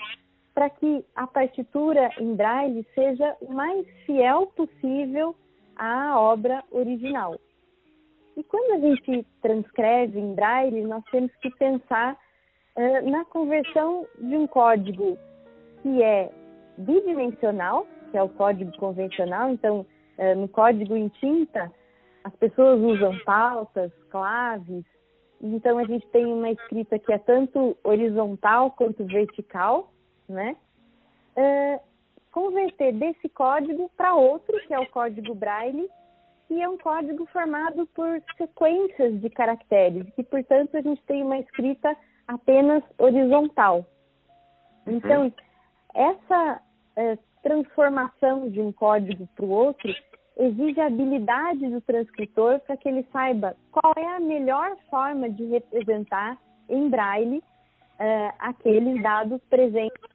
para 0.62 0.70
que 0.70 1.04
a 1.16 1.26
partitura 1.26 2.12
em 2.20 2.36
braille 2.36 2.86
seja 2.94 3.36
o 3.42 3.52
mais 3.52 3.84
fiel 4.06 4.46
possível 4.56 5.36
à 5.76 6.20
obra 6.20 6.64
original. 6.70 7.36
E 8.38 8.44
quando 8.44 8.74
a 8.74 8.80
gente 8.80 9.26
transcreve 9.42 10.20
em 10.20 10.36
braille, 10.36 10.84
nós 10.84 11.04
temos 11.06 11.36
que 11.38 11.50
pensar 11.56 12.16
uh, 12.76 13.10
na 13.10 13.26
conversão 13.26 14.06
de 14.20 14.36
um 14.36 14.46
código 14.46 15.18
que 15.82 16.04
é 16.04 16.32
bidimensional, 16.78 17.88
que 18.12 18.18
é 18.20 18.22
o 18.22 18.30
código 18.30 18.72
convencional. 18.78 19.50
Então, 19.50 19.80
uh, 20.20 20.36
no 20.40 20.48
código 20.48 20.96
em 20.96 21.08
tinta, 21.08 21.72
as 22.24 22.36
pessoas 22.36 22.80
usam 22.80 23.18
pautas, 23.26 23.92
claves. 24.12 24.86
Então, 25.42 25.80
a 25.80 25.86
gente 25.86 26.06
tem 26.10 26.24
uma 26.24 26.52
escrita 26.52 27.00
que 27.00 27.12
é 27.12 27.18
tanto 27.18 27.76
horizontal 27.84 28.70
quanto 28.70 29.04
vertical, 29.06 29.92
né? 30.28 30.56
Uh, 31.36 31.80
converter 32.32 32.94
desse 32.94 33.30
código 33.30 33.90
para 33.96 34.14
outro, 34.16 34.58
que 34.68 34.74
é 34.74 34.80
o 34.80 34.90
código 34.90 35.36
Braille, 35.36 35.90
que 36.48 36.62
é 36.62 36.68
um 36.68 36.78
código 36.78 37.26
formado 37.28 37.86
por 37.88 38.22
sequências 38.38 39.22
de 39.22 39.30
caracteres, 39.30 40.06
que, 40.16 40.24
portanto, 40.24 40.76
a 40.76 40.82
gente 40.82 41.02
tem 41.04 41.24
uma 41.24 41.40
escrita 41.40 41.96
apenas 42.28 42.84
horizontal. 42.98 43.86
Então, 44.88 45.24
uhum. 45.24 45.34
essa 45.94 46.62
é, 46.96 47.18
transformação 47.42 48.50
de 48.50 48.62
um 48.62 48.72
código 48.72 49.28
para 49.36 49.46
o 49.46 49.50
outro 49.50 49.94
exige 50.38 50.80
a 50.80 50.88
habilidade 50.88 51.68
do 51.70 51.82
transcritor 51.82 52.60
para 52.62 52.78
que 52.78 52.88
ele 52.88 53.06
saiba 53.12 53.56
qual 53.72 53.94
é 53.98 54.16
a 54.16 54.20
melhor 54.20 54.76
forma 54.90 55.30
de 55.30 55.46
representar 55.46 56.38
em 56.70 56.90
braille 56.90 57.44
é, 58.00 58.34
aqueles 58.40 59.02
dados 59.04 59.40
presentes 59.50 60.11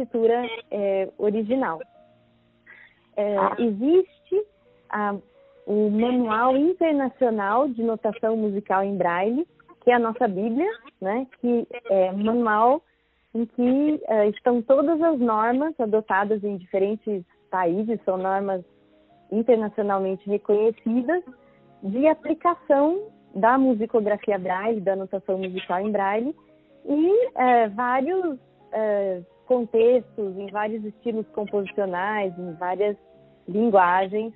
na 0.00 0.04
escritura 0.04 0.48
é, 0.70 1.08
original. 1.18 1.80
É, 3.16 3.36
existe 3.58 4.46
a, 4.88 5.16
o 5.66 5.90
Manual 5.90 6.56
Internacional 6.56 7.68
de 7.68 7.82
Notação 7.82 8.36
Musical 8.36 8.82
em 8.82 8.96
Braille, 8.96 9.46
que 9.82 9.90
é 9.90 9.94
a 9.94 9.98
nossa 9.98 10.26
Bíblia, 10.26 10.70
né, 11.00 11.26
que 11.40 11.66
é 11.90 12.12
manual 12.12 12.82
em 13.34 13.44
que 13.46 14.02
uh, 14.08 14.30
estão 14.30 14.60
todas 14.62 15.00
as 15.00 15.18
normas 15.18 15.78
adotadas 15.78 16.42
em 16.42 16.56
diferentes 16.56 17.24
países, 17.50 18.00
são 18.04 18.16
normas 18.16 18.64
internacionalmente 19.30 20.28
reconhecidas, 20.28 21.22
de 21.82 22.06
aplicação 22.08 23.00
da 23.34 23.56
musicografia 23.56 24.38
braille, 24.38 24.80
da 24.80 24.96
notação 24.96 25.38
musical 25.38 25.80
em 25.80 25.92
braille, 25.92 26.34
e 26.84 27.28
uh, 27.28 27.70
vários 27.74 28.34
uh, 28.34 29.24
contextos, 29.50 30.38
em 30.38 30.46
vários 30.46 30.84
estilos 30.84 31.26
composicionais, 31.34 32.32
em 32.38 32.52
várias 32.54 32.96
linguagens 33.48 34.32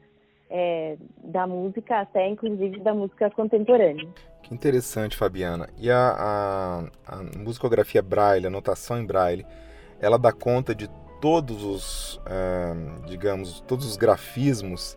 é, 0.50 0.96
da 1.22 1.46
música, 1.46 2.00
até 2.00 2.28
inclusive 2.28 2.80
da 2.80 2.92
música 2.92 3.30
contemporânea. 3.30 4.08
Que 4.42 4.52
interessante, 4.52 5.16
Fabiana. 5.16 5.68
E 5.78 5.88
a, 5.88 6.88
a, 7.06 7.16
a 7.16 7.38
musicografia 7.38 8.02
Braille, 8.02 8.48
a 8.48 8.50
notação 8.50 8.98
em 8.98 9.06
Braille, 9.06 9.46
ela 10.00 10.18
dá 10.18 10.32
conta 10.32 10.74
de 10.74 10.90
todos 11.20 11.62
os, 11.62 12.20
é, 12.26 13.06
digamos, 13.06 13.60
todos 13.60 13.86
os 13.86 13.96
grafismos 13.96 14.96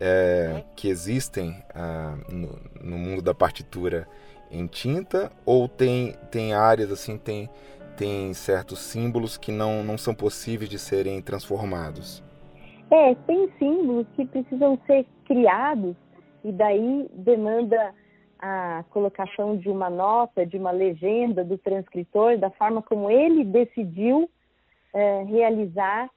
é, 0.00 0.64
que 0.74 0.88
existem 0.88 1.62
é, 1.72 2.32
no, 2.32 2.58
no, 2.82 2.98
mundo 2.98 3.22
da 3.22 3.32
partitura 3.32 4.08
em 4.50 4.66
tinta 4.66 5.30
ou 5.46 5.68
tem, 5.68 6.16
tem 6.32 6.52
áreas 6.52 6.90
assim, 6.90 7.16
tem, 7.16 7.48
tem 7.96 8.32
certos 8.34 8.78
símbolos 8.80 9.36
que 9.36 9.52
não, 9.52 9.82
não 9.82 9.96
são 9.96 10.14
possíveis 10.14 10.68
de 10.68 10.78
serem 10.78 11.20
transformados? 11.22 12.22
É, 12.90 13.14
tem 13.26 13.50
símbolos 13.58 14.06
que 14.14 14.26
precisam 14.26 14.78
ser 14.86 15.06
criados 15.24 15.96
e 16.44 16.52
daí 16.52 17.08
demanda 17.14 17.94
a 18.38 18.84
colocação 18.90 19.56
de 19.56 19.68
uma 19.68 19.88
nota, 19.88 20.44
de 20.44 20.56
uma 20.56 20.72
legenda 20.72 21.44
do 21.44 21.56
transcritor, 21.56 22.36
da 22.38 22.50
forma 22.50 22.82
como 22.82 23.08
ele 23.08 23.44
decidiu 23.44 24.28
é, 24.92 25.22
realizar 25.22 26.10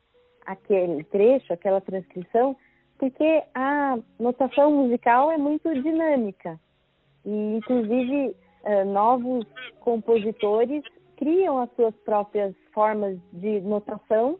aquele 0.45 1.03
trecho, 1.05 1.53
aquela 1.53 1.79
transcrição, 1.79 2.55
porque 2.97 3.43
a 3.53 3.97
notação 4.19 4.71
musical 4.71 5.31
é 5.31 5.37
muito 5.37 5.73
dinâmica 5.81 6.59
e, 7.23 7.55
inclusive, 7.57 8.35
é, 8.63 8.83
novos 8.83 9.45
compositores 9.79 10.83
criam 11.17 11.57
as 11.59 11.69
suas 11.75 11.93
próprias 12.05 12.55
formas 12.73 13.17
de 13.33 13.61
notação 13.61 14.37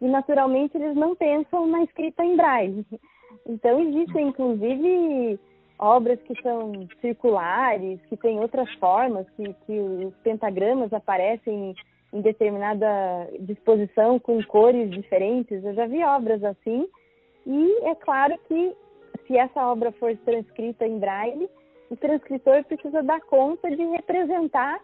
e, 0.00 0.08
naturalmente, 0.08 0.76
eles 0.76 0.94
não 0.96 1.14
pensam 1.14 1.66
na 1.66 1.82
escrita 1.82 2.24
em 2.24 2.36
braille. 2.36 2.84
Então, 3.46 3.80
existem, 3.80 4.28
inclusive, 4.28 5.38
obras 5.78 6.20
que 6.22 6.40
são 6.42 6.72
circulares, 7.00 8.00
que 8.08 8.16
têm 8.16 8.38
outras 8.38 8.70
formas, 8.74 9.26
que, 9.30 9.54
que 9.66 9.78
os 9.80 10.14
pentagramas 10.22 10.92
aparecem 10.92 11.74
em 12.12 12.20
determinada 12.20 12.86
disposição 13.40 14.18
com 14.18 14.42
cores 14.44 14.90
diferentes. 14.90 15.64
Eu 15.64 15.74
já 15.74 15.86
vi 15.86 16.04
obras 16.04 16.42
assim. 16.44 16.86
E 17.46 17.86
é 17.86 17.94
claro 17.94 18.36
que 18.46 18.74
se 19.26 19.36
essa 19.36 19.66
obra 19.66 19.90
for 19.92 20.14
transcrita 20.18 20.86
em 20.86 20.98
braille, 20.98 21.48
o 21.88 21.96
transcritor 21.96 22.62
precisa 22.64 23.02
dar 23.02 23.20
conta 23.22 23.70
de 23.70 23.82
representar 23.84 24.80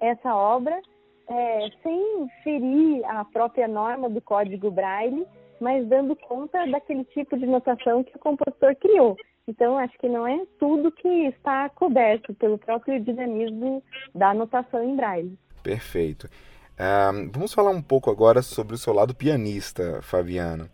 essa 0.00 0.34
obra 0.34 0.80
é, 1.28 1.70
sem 1.82 2.28
ferir 2.42 3.04
a 3.04 3.24
própria 3.24 3.68
norma 3.68 4.08
do 4.10 4.20
código 4.20 4.70
braille, 4.70 5.26
mas 5.60 5.86
dando 5.86 6.16
conta 6.16 6.66
daquele 6.66 7.04
tipo 7.04 7.38
de 7.38 7.46
notação 7.46 8.02
que 8.02 8.16
o 8.16 8.18
compositor 8.18 8.74
criou. 8.76 9.16
Então, 9.46 9.78
acho 9.78 9.96
que 9.98 10.08
não 10.08 10.26
é 10.26 10.44
tudo 10.58 10.92
que 10.92 11.08
está 11.26 11.68
coberto 11.70 12.34
pelo 12.34 12.58
próprio 12.58 13.00
dinamismo 13.00 13.82
da 14.14 14.30
anotação 14.30 14.82
em 14.82 14.96
braille. 14.96 15.38
Perfeito. 15.62 16.26
Uh, 16.26 17.30
vamos 17.32 17.52
falar 17.52 17.70
um 17.70 17.82
pouco 17.82 18.10
agora 18.10 18.42
sobre 18.42 18.74
o 18.74 18.78
seu 18.78 18.92
lado 18.92 19.14
pianista, 19.14 20.00
Fabiana. 20.02 20.70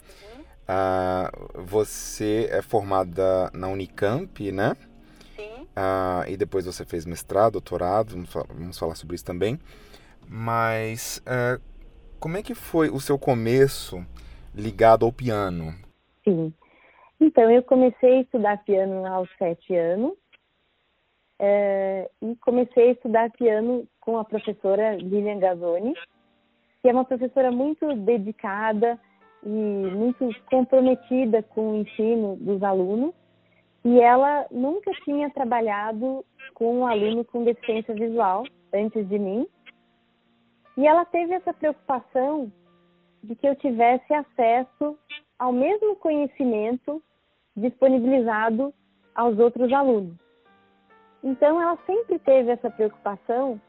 Uh, 0.68 1.62
você 1.62 2.48
é 2.50 2.62
formada 2.62 3.50
na 3.52 3.68
Unicamp, 3.68 4.52
né? 4.52 4.76
Sim. 5.36 5.62
Uh, 5.76 6.28
e 6.28 6.36
depois 6.36 6.64
você 6.64 6.84
fez 6.84 7.04
mestrado, 7.04 7.52
doutorado, 7.52 8.10
vamos 8.10 8.32
falar, 8.32 8.46
vamos 8.48 8.78
falar 8.78 8.94
sobre 8.94 9.14
isso 9.14 9.24
também. 9.24 9.58
Mas 10.28 11.22
como 12.18 12.36
é 12.36 12.42
que 12.42 12.54
foi 12.54 12.88
o 12.88 12.98
seu 12.98 13.16
começo 13.16 14.04
ligado 14.52 15.04
ao 15.04 15.12
piano? 15.12 15.72
Sim. 16.24 16.52
Então, 17.20 17.50
eu 17.50 17.62
comecei 17.62 18.18
a 18.18 18.20
estudar 18.22 18.64
piano 18.64 19.06
aos 19.06 19.28
sete 19.38 19.74
anos 19.74 20.14
é, 21.38 22.10
e 22.22 22.36
comecei 22.36 22.88
a 22.88 22.92
estudar 22.92 23.30
piano 23.30 23.86
com 24.00 24.18
a 24.18 24.24
professora 24.24 24.96
Lilian 24.96 25.38
Gazzoni, 25.38 25.94
que 26.82 26.88
é 26.88 26.92
uma 26.92 27.04
professora 27.04 27.50
muito 27.50 27.94
dedicada 27.94 28.98
e 29.44 29.48
muito 29.48 30.28
comprometida 30.50 31.42
com 31.42 31.72
o 31.72 31.76
ensino 31.76 32.36
dos 32.36 32.62
alunos. 32.62 33.14
E 33.86 34.00
ela 34.00 34.48
nunca 34.50 34.90
tinha 35.04 35.30
trabalhado 35.30 36.24
com 36.54 36.80
um 36.80 36.86
aluno 36.88 37.24
com 37.24 37.44
deficiência 37.44 37.94
visual 37.94 38.42
antes 38.74 39.08
de 39.08 39.16
mim. 39.16 39.46
E 40.76 40.84
ela 40.84 41.04
teve 41.04 41.34
essa 41.34 41.54
preocupação 41.54 42.50
de 43.22 43.36
que 43.36 43.46
eu 43.46 43.54
tivesse 43.54 44.12
acesso 44.12 44.98
ao 45.38 45.52
mesmo 45.52 45.94
conhecimento 45.94 47.00
disponibilizado 47.56 48.74
aos 49.14 49.38
outros 49.38 49.72
alunos. 49.72 50.16
Então, 51.22 51.62
ela 51.62 51.78
sempre 51.86 52.18
teve 52.18 52.50
essa 52.50 52.68
preocupação 52.68 53.60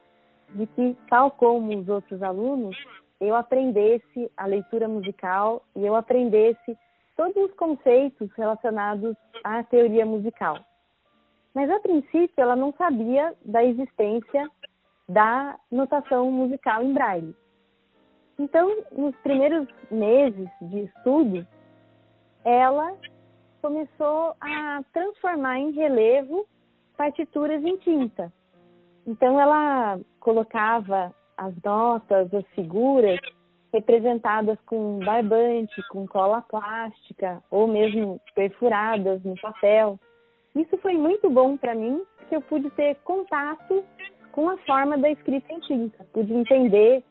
de 0.49 0.65
que, 0.65 0.97
tal 1.07 1.29
como 1.29 1.77
os 1.77 1.87
outros 1.87 2.23
alunos, 2.23 2.75
eu 3.21 3.35
aprendesse 3.35 4.31
a 4.35 4.47
leitura 4.47 4.87
musical 4.87 5.61
e 5.75 5.85
eu 5.85 5.95
aprendesse 5.95 6.75
todos 7.17 7.35
os 7.35 7.53
conceitos 7.55 8.31
relacionados 8.37 9.17
à 9.43 9.63
teoria 9.63 10.05
musical. 10.05 10.59
Mas, 11.53 11.69
a 11.69 11.79
princípio, 11.79 12.31
ela 12.37 12.55
não 12.55 12.71
sabia 12.73 13.33
da 13.43 13.63
existência 13.63 14.49
da 15.09 15.57
notação 15.71 16.31
musical 16.31 16.83
em 16.83 16.93
braille. 16.93 17.35
Então, 18.37 18.83
nos 18.91 19.15
primeiros 19.17 19.67
meses 19.89 20.47
de 20.61 20.81
estudo, 20.81 21.47
ela 22.45 22.95
começou 23.61 24.35
a 24.39 24.81
transformar 24.93 25.57
em 25.57 25.71
relevo 25.71 26.47
partituras 26.95 27.63
em 27.63 27.77
tinta. 27.77 28.31
Então, 29.07 29.39
ela 29.39 29.99
colocava 30.19 31.13
as 31.35 31.53
notas, 31.63 32.31
as 32.31 32.45
figuras 32.49 33.19
representadas 33.73 34.57
com 34.65 34.99
barbante, 34.99 35.81
com 35.89 36.07
cola 36.07 36.41
plástica 36.41 37.43
ou 37.51 37.67
mesmo 37.67 38.19
perfuradas 38.33 39.23
no 39.23 39.35
papel. 39.39 39.99
Isso 40.55 40.77
foi 40.77 40.93
muito 40.93 41.29
bom 41.29 41.57
para 41.57 41.75
mim, 41.75 42.01
porque 42.17 42.35
eu 42.35 42.41
pude 42.41 42.69
ter 42.71 42.95
contato 43.03 43.83
com 44.31 44.49
a 44.49 44.57
forma 44.59 44.97
da 44.97 45.09
escrita 45.09 45.51
em 45.51 45.59
tinta, 45.61 46.05
pude 46.13 46.33
entender 46.33 47.03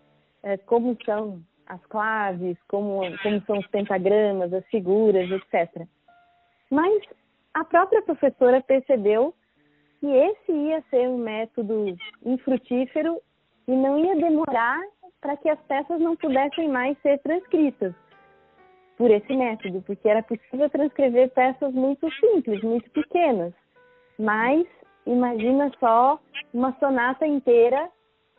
é, 0.42 0.56
como 0.56 0.96
são 1.04 1.42
as 1.66 1.84
claves, 1.86 2.56
como, 2.68 3.00
como 3.22 3.42
são 3.46 3.58
os 3.58 3.66
pentagramas, 3.68 4.52
as 4.52 4.64
figuras, 4.66 5.28
etc. 5.30 5.86
Mas 6.70 7.02
a 7.54 7.64
própria 7.64 8.02
professora 8.02 8.60
percebeu 8.60 9.34
que 9.98 10.06
esse 10.06 10.52
ia 10.52 10.82
ser 10.90 11.08
um 11.08 11.18
método 11.18 11.96
infrutífero 12.24 13.20
e 13.66 13.72
não 13.72 13.98
ia 13.98 14.14
demorar 14.14 14.80
para 15.20 15.36
que 15.36 15.48
as 15.48 15.58
peças 15.62 16.00
não 16.00 16.16
pudessem 16.16 16.68
mais 16.68 16.96
ser 17.02 17.18
transcritas 17.20 17.94
por 18.96 19.10
esse 19.10 19.34
método, 19.34 19.82
porque 19.82 20.08
era 20.08 20.22
possível 20.22 20.70
transcrever 20.70 21.30
peças 21.30 21.72
muito 21.72 22.08
simples, 22.14 22.62
muito 22.62 22.90
pequenas. 22.90 23.52
Mas 24.18 24.66
imagina 25.06 25.70
só 25.78 26.18
uma 26.52 26.74
sonata 26.78 27.26
inteira 27.26 27.88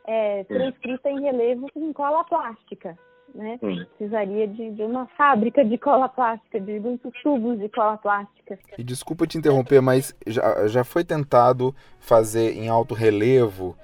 é, 0.06 0.44
transcrita 0.44 1.10
em 1.10 1.20
relevo 1.20 1.68
com 1.72 1.92
cola 1.92 2.24
plástica. 2.24 2.98
Né? 3.34 3.58
Precisaria 3.58 4.48
de, 4.48 4.70
de, 4.70 4.82
uma 4.82 5.06
fábrica 5.08 5.62
de 5.62 5.76
cola 5.76 6.08
plástica, 6.08 6.58
de 6.58 6.80
muitos 6.80 7.12
tubos 7.22 7.58
de 7.58 7.68
cola 7.68 7.98
plástica. 7.98 8.58
E 8.76 8.82
desculpa 8.82 9.26
te 9.26 9.36
interromper, 9.36 9.82
mas 9.82 10.16
já, 10.26 10.66
já 10.66 10.82
foi 10.82 11.04
tentado 11.04 11.74
fazer 12.00 12.56
em 12.56 12.68
alto 12.68 12.94
relevo 12.94 13.76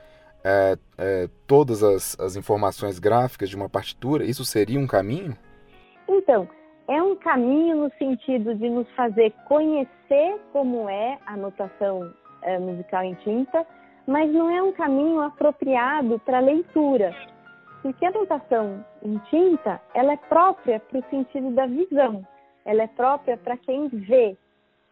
é, 0.44 0.76
é, 0.98 1.28
todas 1.46 1.82
as, 1.82 2.18
as 2.20 2.36
informações 2.36 2.98
gráficas 2.98 3.48
de 3.48 3.56
uma 3.56 3.68
partitura? 3.68 4.24
Isso 4.24 4.44
seria 4.44 4.78
um 4.78 4.86
caminho? 4.86 5.36
Então, 6.06 6.48
é 6.86 7.02
um 7.02 7.16
caminho 7.16 7.76
no 7.76 7.90
sentido 7.98 8.54
de 8.54 8.68
nos 8.68 8.88
fazer 8.90 9.32
conhecer 9.48 10.38
como 10.52 10.88
é 10.88 11.18
a 11.26 11.36
notação 11.36 12.12
é, 12.42 12.58
musical 12.58 13.02
em 13.02 13.14
tinta, 13.14 13.66
mas 14.06 14.30
não 14.30 14.50
é 14.50 14.62
um 14.62 14.72
caminho 14.72 15.20
apropriado 15.20 16.18
para 16.20 16.40
leitura, 16.40 17.14
porque 17.80 18.04
a 18.04 18.10
notação 18.10 18.84
em 19.02 19.16
tinta 19.30 19.80
ela 19.94 20.12
é 20.12 20.16
própria 20.16 20.78
para 20.78 20.98
o 20.98 21.04
sentido 21.08 21.50
da 21.52 21.66
visão, 21.66 22.26
ela 22.66 22.83
é 22.83 22.87
própria 22.87 23.38
para 23.38 23.57
quem 23.57 23.88
vê 23.88 24.37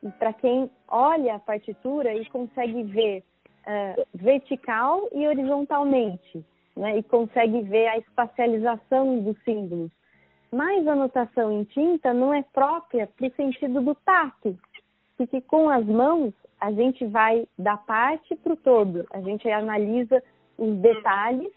e 0.03 0.11
para 0.13 0.33
quem 0.33 0.71
olha 0.89 1.35
a 1.35 1.39
partitura 1.39 2.15
e 2.15 2.25
consegue 2.27 2.83
ver 2.85 3.23
uh, 3.67 4.07
vertical 4.15 5.09
e 5.13 5.27
horizontalmente, 5.27 6.45
né, 6.77 6.99
e 6.99 7.03
consegue 7.03 7.63
ver 7.63 7.89
a 7.89 7.99
espacialização 7.99 9.21
dos 9.21 9.37
símbolos. 9.45 9.91
Mas 10.51 10.87
a 10.87 10.95
notação 10.95 11.51
em 11.51 11.65
tinta 11.65 12.13
não 12.13 12.33
é 12.33 12.43
própria 12.53 13.07
para 13.07 13.27
o 13.27 13.33
sentido 13.33 13.81
do 13.81 13.95
tato, 13.95 14.59
porque 15.17 15.41
com 15.41 15.71
as 15.71 15.85
mãos 15.87 16.33
a 16.61 16.71
gente 16.71 17.05
vai 17.07 17.47
da 17.59 17.77
parte 17.77 18.37
para 18.37 18.53
o 18.53 18.57
todo, 18.57 19.07
a 19.13 19.21
gente 19.21 19.51
analisa 19.51 20.23
os 20.59 20.77
detalhes 20.77 21.51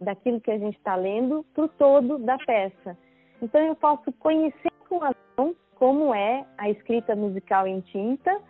daquilo 0.00 0.40
que 0.40 0.50
a 0.50 0.58
gente 0.58 0.76
está 0.76 0.94
lendo 0.94 1.44
para 1.54 1.64
o 1.64 1.68
todo 1.68 2.18
da 2.18 2.38
peça. 2.38 2.96
Então 3.40 3.60
eu 3.60 3.74
posso 3.74 4.12
conhecer 4.12 4.70
com 4.88 5.02
as 5.02 5.14
mãos 5.36 5.56
como 5.74 6.14
é 6.14 6.44
a 6.58 6.70
escrita 6.70 7.14
musical 7.14 7.66
em 7.66 7.80
tinta, 7.80 8.40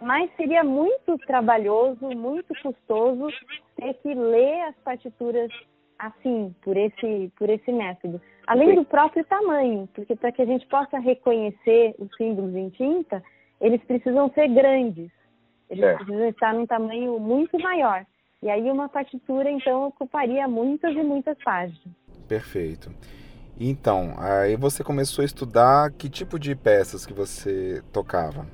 mas 0.00 0.30
seria 0.36 0.62
muito 0.62 1.18
trabalhoso, 1.26 2.06
muito 2.16 2.54
custoso 2.62 3.28
ter 3.76 3.94
que 3.94 4.14
ler 4.14 4.62
as 4.62 4.74
partituras 4.76 5.50
assim, 5.98 6.54
por 6.62 6.76
esse, 6.76 7.32
por 7.36 7.50
esse 7.50 7.72
método. 7.72 8.20
Além 8.46 8.74
do 8.74 8.84
próprio 8.84 9.24
tamanho, 9.24 9.88
porque 9.94 10.14
para 10.14 10.32
que 10.32 10.40
a 10.40 10.46
gente 10.46 10.66
possa 10.66 10.98
reconhecer 10.98 11.94
os 11.98 12.08
símbolos 12.16 12.54
em 12.54 12.70
tinta, 12.70 13.22
eles 13.60 13.82
precisam 13.84 14.30
ser 14.32 14.48
grandes. 14.48 15.10
Eles 15.68 15.84
é. 15.84 15.94
precisam 15.96 16.28
estar 16.28 16.54
num 16.54 16.66
tamanho 16.66 17.18
muito 17.18 17.58
maior. 17.58 18.06
E 18.42 18.48
aí 18.48 18.70
uma 18.70 18.88
partitura, 18.88 19.50
então, 19.50 19.88
ocuparia 19.88 20.46
muitas 20.46 20.94
e 20.94 21.02
muitas 21.02 21.36
páginas. 21.42 21.94
Perfeito. 22.28 22.90
Então, 23.60 24.14
aí 24.16 24.56
você 24.56 24.84
começou 24.84 25.22
a 25.22 25.26
estudar 25.26 25.90
que 25.90 26.08
tipo 26.08 26.38
de 26.38 26.54
peças 26.54 27.04
que 27.04 27.12
você 27.12 27.82
tocava? 27.92 28.46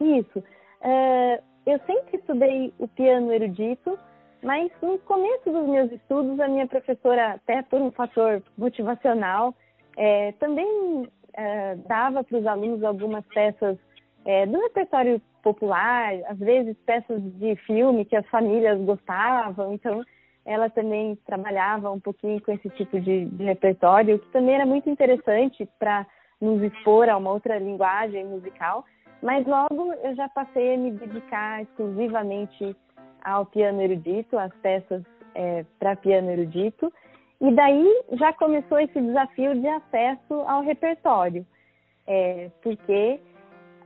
Isso. 0.00 0.42
Uh, 0.84 1.42
eu 1.66 1.80
sempre 1.86 2.18
estudei 2.18 2.72
o 2.78 2.86
piano 2.86 3.32
erudito, 3.32 3.98
mas 4.42 4.70
no 4.82 4.98
começo 4.98 5.50
dos 5.50 5.66
meus 5.66 5.90
estudos, 5.90 6.38
a 6.38 6.46
minha 6.46 6.66
professora, 6.66 7.32
até 7.32 7.62
por 7.62 7.80
um 7.80 7.90
fator 7.90 8.42
motivacional, 8.58 9.54
é, 9.96 10.32
também 10.32 11.08
é, 11.32 11.76
dava 11.88 12.22
para 12.22 12.38
os 12.38 12.46
alunos 12.46 12.84
algumas 12.84 13.24
peças 13.28 13.78
é, 14.26 14.44
do 14.44 14.60
repertório 14.60 15.20
popular, 15.42 16.12
às 16.26 16.38
vezes 16.38 16.76
peças 16.84 17.22
de 17.38 17.56
filme 17.56 18.04
que 18.04 18.16
as 18.16 18.26
famílias 18.26 18.78
gostavam, 18.82 19.72
então 19.72 20.04
ela 20.44 20.68
também 20.68 21.16
trabalhava 21.26 21.90
um 21.90 22.00
pouquinho 22.00 22.40
com 22.42 22.52
esse 22.52 22.68
tipo 22.70 23.00
de, 23.00 23.24
de 23.24 23.44
repertório, 23.44 24.18
que 24.18 24.28
também 24.28 24.54
era 24.54 24.66
muito 24.66 24.90
interessante 24.90 25.66
para 25.78 26.06
nos 26.40 26.62
expor 26.62 27.08
a 27.08 27.16
uma 27.16 27.30
outra 27.30 27.58
linguagem 27.58 28.26
musical. 28.26 28.84
Mas 29.24 29.46
logo 29.46 29.94
eu 30.02 30.14
já 30.14 30.28
passei 30.28 30.74
a 30.74 30.76
me 30.76 30.90
dedicar 30.90 31.62
exclusivamente 31.62 32.76
ao 33.24 33.46
piano 33.46 33.80
erudito, 33.80 34.36
às 34.36 34.52
peças 34.56 35.02
é, 35.34 35.64
para 35.78 35.96
piano 35.96 36.30
erudito, 36.30 36.92
e 37.40 37.50
daí 37.50 38.04
já 38.12 38.34
começou 38.34 38.78
esse 38.78 39.00
desafio 39.00 39.58
de 39.58 39.66
acesso 39.66 40.34
ao 40.46 40.60
repertório, 40.60 41.46
é, 42.06 42.50
porque 42.62 43.18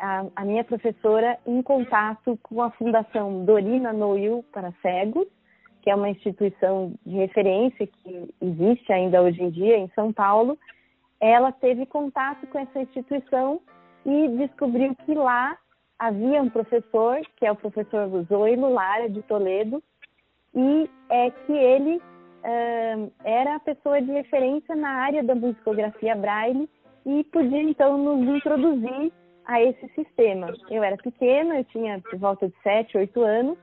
a, 0.00 0.26
a, 0.34 0.44
minha 0.44 0.64
professora, 0.64 1.38
em 1.46 1.62
contato 1.62 2.36
com 2.42 2.60
a 2.60 2.72
Fundação 2.72 3.44
Dorina 3.44 3.92
Noil 3.92 4.44
para 4.52 4.72
Cegos, 4.82 5.28
que 5.82 5.90
é 5.90 5.94
uma 5.94 6.10
instituição 6.10 6.94
de 7.06 7.14
referência 7.14 7.86
que 7.86 8.34
existe 8.42 8.92
ainda 8.92 9.22
hoje 9.22 9.40
em 9.40 9.50
dia 9.50 9.78
em 9.78 9.88
São 9.94 10.12
Paulo, 10.12 10.58
ela 11.20 11.52
teve 11.52 11.86
contato 11.86 12.44
com 12.48 12.58
essa 12.58 12.80
instituição 12.80 13.60
e 14.08 14.28
descobriu 14.38 14.94
que 15.04 15.14
lá 15.14 15.56
havia 15.98 16.40
um 16.40 16.48
professor, 16.48 17.20
que 17.36 17.44
é 17.44 17.52
o 17.52 17.56
professor 17.56 18.08
Zoilo 18.24 18.72
Lara 18.72 19.08
de 19.08 19.20
Toledo, 19.22 19.82
e 20.54 20.88
é 21.10 21.30
que 21.30 21.52
ele 21.52 21.96
uh, 21.96 23.12
era 23.22 23.56
a 23.56 23.60
pessoa 23.60 24.00
de 24.00 24.10
referência 24.10 24.74
na 24.74 24.88
área 24.88 25.22
da 25.22 25.34
musicografia 25.34 26.16
braille 26.16 26.68
e 27.04 27.22
podia 27.24 27.62
então 27.62 27.98
nos 27.98 28.36
introduzir 28.36 29.12
a 29.44 29.62
esse 29.62 29.86
sistema. 29.88 30.54
Eu 30.70 30.82
era 30.82 30.96
pequena, 30.96 31.58
eu 31.58 31.64
tinha 31.64 32.00
por 32.00 32.18
volta 32.18 32.48
de 32.48 32.54
7, 32.62 32.96
8 32.96 33.22
anos, 33.22 33.58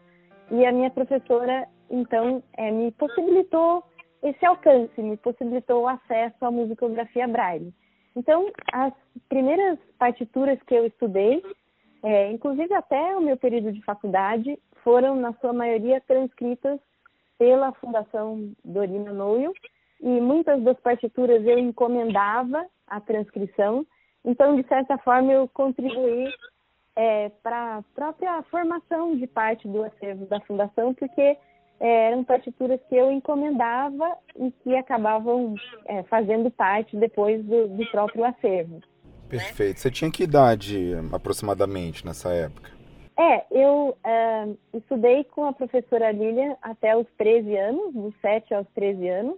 e 0.51 0.63
a 0.63 0.71
minha 0.71 0.91
professora, 0.91 1.67
então, 1.89 2.43
é, 2.55 2.69
me 2.69 2.91
possibilitou 2.91 3.83
esse 4.21 4.45
alcance, 4.45 5.01
me 5.01 5.17
possibilitou 5.17 5.83
o 5.83 5.87
acesso 5.87 6.37
à 6.41 6.51
musicografia 6.51 7.27
braille. 7.27 7.73
Então, 8.15 8.51
as 8.71 8.93
primeiras 9.27 9.77
partituras 9.97 10.61
que 10.63 10.73
eu 10.73 10.85
estudei, 10.85 11.43
é, 12.03 12.31
inclusive 12.31 12.73
até 12.73 13.15
o 13.15 13.21
meu 13.21 13.37
período 13.37 13.71
de 13.71 13.81
faculdade, 13.83 14.57
foram, 14.83 15.15
na 15.15 15.33
sua 15.33 15.51
maioria, 15.51 16.01
transcritas 16.01 16.79
pela 17.37 17.73
Fundação 17.73 18.51
Dorina 18.63 19.11
Noio, 19.11 19.53
e 20.01 20.21
muitas 20.21 20.61
das 20.63 20.79
partituras 20.79 21.45
eu 21.45 21.57
encomendava 21.57 22.65
a 22.87 23.01
transcrição, 23.01 23.85
então, 24.25 24.55
de 24.55 24.67
certa 24.67 24.97
forma, 24.97 25.31
eu 25.31 25.47
contribuí 25.47 26.33
é, 26.95 27.29
para 27.43 27.77
a 27.77 27.81
própria 27.93 28.41
formação 28.43 29.15
de 29.15 29.27
parte 29.27 29.67
do 29.67 29.83
acervo 29.83 30.25
da 30.25 30.39
Fundação, 30.41 30.93
porque 30.95 31.37
eram 31.79 32.23
partituras 32.23 32.79
que 32.87 32.95
eu 32.95 33.11
encomendava 33.11 34.17
e 34.37 34.51
que 34.63 34.75
acabavam 34.75 35.55
é, 35.85 36.03
fazendo 36.03 36.49
parte 36.49 36.95
depois 36.95 37.43
do, 37.43 37.67
do 37.67 37.85
próprio 37.91 38.23
acervo. 38.23 38.81
Perfeito. 39.27 39.79
Você 39.79 39.91
tinha 39.91 40.11
que 40.11 40.23
idade 40.23 40.93
aproximadamente 41.11 42.05
nessa 42.05 42.31
época? 42.31 42.71
É, 43.17 43.45
eu 43.49 43.97
uh, 44.05 44.57
estudei 44.73 45.23
com 45.23 45.45
a 45.45 45.53
professora 45.53 46.11
Lilian 46.11 46.55
até 46.61 46.95
os 46.97 47.07
13 47.17 47.55
anos, 47.57 47.93
dos 47.93 48.13
7 48.19 48.53
aos 48.53 48.67
13 48.75 49.07
anos, 49.07 49.37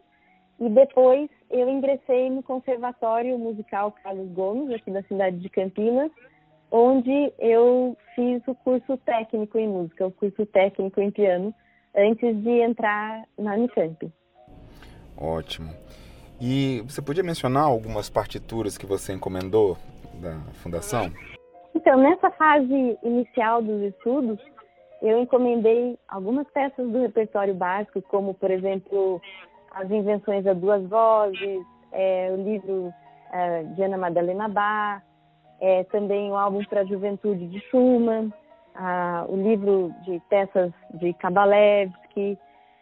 e 0.60 0.68
depois 0.70 1.30
eu 1.52 1.70
ingressei 1.70 2.30
no 2.30 2.42
Conservatório 2.42 3.38
Musical 3.38 3.92
Carlos 4.04 4.32
Gomes, 4.32 4.74
aqui 4.74 4.90
da 4.90 5.04
cidade 5.04 5.38
de 5.38 5.50
Campinas, 5.50 6.12
onde 6.72 7.32
eu 7.38 7.96
fiz 8.16 8.42
o 8.48 8.56
curso 8.56 8.98
técnico 8.98 9.60
em 9.60 9.68
música, 9.68 10.08
o 10.08 10.12
curso 10.12 10.46
técnico 10.48 11.00
em 11.00 11.12
piano, 11.12 11.54
antes 11.98 12.42
de 12.44 12.62
entrar 12.62 13.24
na 13.38 13.56
Unicamp. 13.56 14.12
Ótimo. 15.18 15.70
E 16.40 16.84
você 16.88 17.02
podia 17.02 17.24
mencionar 17.24 17.64
algumas 17.64 18.10
partituras 18.10 18.78
que 18.78 18.86
você 18.86 19.14
encomendou 19.14 19.76
da 20.22 20.36
fundação? 20.62 21.12
Então, 21.74 21.98
nessa 21.98 22.30
fase 22.32 22.98
inicial 23.04 23.62
dos 23.62 23.82
estudos, 23.82 24.40
eu 25.02 25.20
encomendei 25.20 25.98
algumas 26.08 26.48
peças 26.52 26.88
do 26.90 27.02
repertório 27.02 27.54
básico, 27.54 28.02
como, 28.04 28.34
por 28.34 28.52
exemplo, 28.52 29.22
As 29.72 29.90
Invenções 29.90 30.46
a 30.46 30.54
Duas 30.54 30.88
Vozes, 30.88 31.62
é, 31.92 32.32
o 32.32 32.44
livro 32.44 32.94
é, 33.32 33.64
de 33.64 33.84
Ana 33.84 33.98
Madalena 33.98 34.48
Bach, 34.48 35.02
é, 35.60 35.84
também 35.86 36.32
o 36.32 36.36
álbum 36.36 36.64
para 36.66 36.82
a 36.82 36.86
Juventude 36.86 37.48
de 37.48 37.60
Schumann, 37.70 38.32
a, 38.78 39.26
o 39.28 39.36
livro 39.36 39.92
de 40.06 40.22
peças 40.30 40.72
de 40.94 41.14
Kabalevsky, 41.14 42.38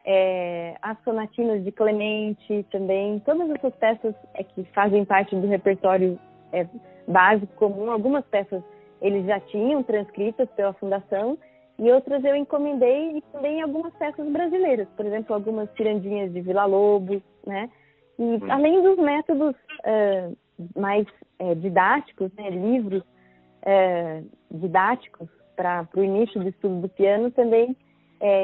é, 0.05 0.75
as 0.81 1.01
sonatinas 1.03 1.63
de 1.63 1.71
Clemente 1.71 2.65
também, 2.71 3.19
todas 3.19 3.49
essas 3.49 3.73
peças 3.75 4.15
é, 4.35 4.43
que 4.43 4.63
fazem 4.65 5.05
parte 5.05 5.35
do 5.35 5.47
repertório 5.47 6.19
é, 6.51 6.67
básico 7.07 7.51
comum, 7.55 7.89
algumas 7.89 8.25
peças 8.25 8.61
eles 9.01 9.25
já 9.25 9.39
tinham 9.39 9.83
transcritas 9.83 10.49
pela 10.51 10.73
fundação 10.73 11.37
e 11.77 11.91
outras 11.91 12.23
eu 12.23 12.35
encomendei 12.35 13.17
e 13.17 13.21
também 13.31 13.61
algumas 13.61 13.93
peças 13.95 14.27
brasileiras, 14.29 14.87
por 14.95 15.05
exemplo, 15.05 15.33
algumas 15.33 15.69
tirandinhas 15.73 16.31
de 16.31 16.41
Vila 16.41 16.65
Lobos, 16.65 17.21
né? 17.45 17.69
E 18.17 18.23
hum. 18.23 18.39
além 18.49 18.81
dos 18.81 18.97
métodos 18.97 19.53
uh, 19.53 20.37
mais 20.79 21.05
uh, 21.41 21.55
didáticos, 21.55 22.31
né, 22.33 22.49
livros 22.49 23.01
uh, 23.01 24.25
didáticos 24.49 25.27
para 25.55 25.87
o 25.95 26.03
início 26.03 26.41
do 26.41 26.49
estudo 26.49 26.81
do 26.81 26.89
piano, 26.89 27.31
também 27.31 27.75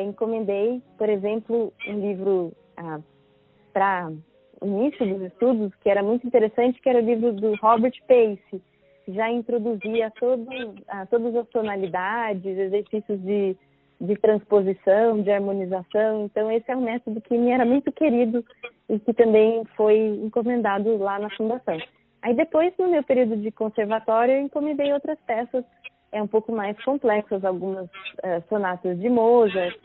encomendei, 0.05 0.81
por 0.97 1.09
exemplo, 1.09 1.73
um 1.87 1.99
livro 1.99 2.53
ah, 2.77 2.99
para 3.73 4.11
o 4.61 4.65
início 4.65 5.05
dos 5.05 5.21
estudos, 5.23 5.73
que 5.81 5.89
era 5.89 6.03
muito 6.03 6.25
interessante, 6.27 6.79
que 6.81 6.89
era 6.89 6.99
o 6.99 7.05
livro 7.05 7.33
do 7.33 7.55
Robert 7.55 7.93
Pace, 8.07 8.61
já 9.07 9.29
introduzia 9.31 10.11
todo, 10.19 10.47
a, 10.87 11.05
todas 11.07 11.35
as 11.35 11.47
tonalidades, 11.49 12.57
exercícios 12.57 13.19
de, 13.21 13.57
de 13.99 14.15
transposição, 14.17 15.21
de 15.21 15.31
harmonização. 15.31 16.25
Então, 16.25 16.51
esse 16.51 16.69
é 16.69 16.77
um 16.77 16.81
método 16.81 17.19
que 17.21 17.37
me 17.37 17.49
era 17.49 17.65
muito 17.65 17.91
querido 17.91 18.45
e 18.87 18.99
que 18.99 19.13
também 19.13 19.63
foi 19.75 19.97
encomendado 19.97 20.95
lá 20.97 21.17
na 21.17 21.29
Fundação. 21.31 21.79
Aí 22.21 22.35
depois, 22.35 22.71
no 22.77 22.87
meu 22.87 23.03
período 23.03 23.35
de 23.37 23.49
conservatório, 23.51 24.35
eu 24.35 24.41
encomendei 24.41 24.93
outras 24.93 25.17
peças 25.25 25.65
é 26.11 26.21
um 26.21 26.27
pouco 26.27 26.51
mais 26.51 26.81
complexas, 26.83 27.43
algumas 27.43 27.85
uh, 27.85 28.43
sonatas 28.49 28.99
de 28.99 29.09
Mozart, 29.09 29.79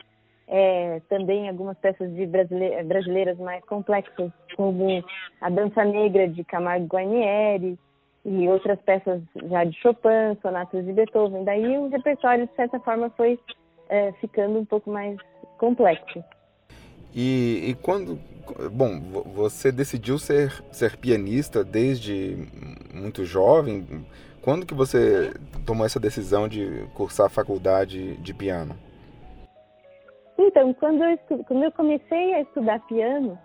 é, 0.47 1.01
também 1.09 1.49
algumas 1.49 1.77
peças 1.77 2.13
de 2.15 2.25
brasile 2.25 2.83
brasileiras 2.83 3.37
mais 3.37 3.63
complexas, 3.65 4.31
como 4.55 5.03
a 5.41 5.49
Dança 5.49 5.83
Negra 5.83 6.27
de 6.27 6.43
Camargo 6.43 6.87
Guarnieri, 6.87 7.77
e 8.25 8.47
outras 8.49 8.79
peças 8.81 9.21
já 9.49 9.63
de 9.63 9.73
Chopin, 9.79 10.37
sonatas 10.41 10.85
de 10.85 10.91
Beethoven. 10.91 11.45
Daí 11.45 11.77
o 11.77 11.87
repertório, 11.87 12.45
de 12.45 12.53
certa 12.55 12.79
forma, 12.79 13.09
foi 13.11 13.39
é, 13.87 14.11
ficando 14.13 14.59
um 14.59 14.65
pouco 14.65 14.89
mais 14.89 15.17
complexo. 15.57 16.23
E, 17.15 17.69
e, 17.69 17.73
quando, 17.75 18.19
bom, 18.71 18.99
você 19.33 19.71
decidiu 19.71 20.19
ser, 20.19 20.51
ser 20.71 20.97
pianista 20.97 21.63
desde 21.63 22.37
muito 22.93 23.23
jovem. 23.23 24.05
Quando 24.47 24.65
que 24.65 24.73
você 24.73 25.33
tomou 25.65 25.85
essa 25.85 25.99
decisão 25.99 26.47
de 26.47 26.87
cursar 26.93 27.25
a 27.25 27.29
faculdade 27.29 28.15
de 28.15 28.33
piano? 28.33 28.77
Então, 30.37 30.73
quando 30.75 31.03
eu, 31.03 31.17
quando 31.43 31.65
eu 31.65 31.71
comecei 31.73 32.33
a 32.33 32.39
estudar 32.39 32.79
piano, 32.87 33.37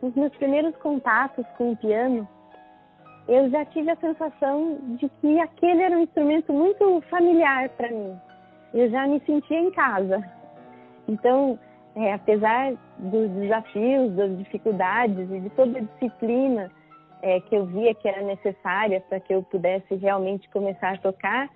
os 0.00 0.14
meus 0.14 0.34
primeiros 0.36 0.74
contatos 0.76 1.44
com 1.58 1.72
o 1.72 1.76
piano 1.76 2.26
eu 3.28 3.50
já 3.50 3.66
tive 3.66 3.90
a 3.90 3.96
sensação 3.96 4.78
de 4.98 5.10
que 5.20 5.38
aquele 5.40 5.82
era 5.82 5.94
um 5.94 6.04
instrumento 6.04 6.50
muito 6.54 7.02
familiar 7.10 7.68
para 7.76 7.90
mim. 7.90 8.16
Eu 8.72 8.88
já 8.88 9.06
me 9.06 9.20
sentia 9.26 9.60
em 9.60 9.70
casa. 9.72 10.24
Então, 11.06 11.58
é, 11.96 12.14
apesar 12.14 12.72
dos 12.98 13.28
desafios, 13.32 14.10
das 14.14 14.38
dificuldades 14.38 15.30
e 15.30 15.38
de 15.38 15.50
toda 15.50 15.78
a 15.78 15.82
disciplina 15.82 16.70
é, 17.22 17.40
que 17.40 17.54
eu 17.54 17.66
via 17.66 17.94
que 17.94 18.08
era 18.08 18.22
necessária 18.22 19.00
para 19.00 19.20
que 19.20 19.34
eu 19.34 19.42
pudesse 19.42 19.94
realmente 19.94 20.48
começar 20.50 20.94
a 20.94 20.98
tocar, 20.98 21.48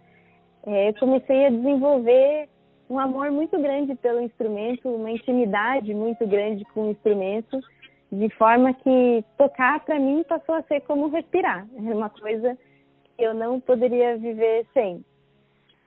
é, 0.66 0.88
eu 0.88 0.94
comecei 0.94 1.46
a 1.46 1.50
desenvolver 1.50 2.48
um 2.88 2.98
amor 2.98 3.30
muito 3.30 3.58
grande 3.58 3.94
pelo 3.94 4.20
instrumento, 4.20 4.88
uma 4.88 5.10
intimidade 5.10 5.94
muito 5.94 6.26
grande 6.26 6.64
com 6.74 6.88
o 6.88 6.90
instrumento 6.90 7.60
de 8.10 8.28
forma 8.30 8.74
que 8.74 9.24
tocar 9.38 9.80
para 9.80 9.98
mim 9.98 10.24
passou 10.28 10.56
a 10.56 10.62
ser 10.62 10.80
como 10.80 11.08
respirar. 11.08 11.66
É 11.76 11.94
uma 11.94 12.10
coisa 12.10 12.58
que 13.16 13.22
eu 13.22 13.32
não 13.32 13.60
poderia 13.60 14.16
viver 14.16 14.66
sem. 14.74 15.04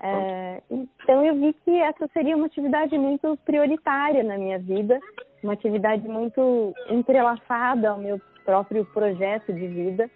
É, 0.02 0.62
então 0.72 1.26
eu 1.26 1.36
vi 1.36 1.54
que 1.66 1.72
essa 1.72 2.08
seria 2.14 2.36
uma 2.36 2.46
atividade 2.46 2.98
muito 2.98 3.38
prioritária 3.46 4.24
na 4.24 4.38
minha 4.38 4.60
vida, 4.60 5.00
uma 5.44 5.54
atividade 5.54 6.08
muito 6.08 6.74
entrelaçada 6.90 7.90
ao 7.90 7.98
meu 7.98 8.20
próprio 8.46 8.86
projeto 8.86 9.52
de 9.54 9.68
vida. 9.68 10.10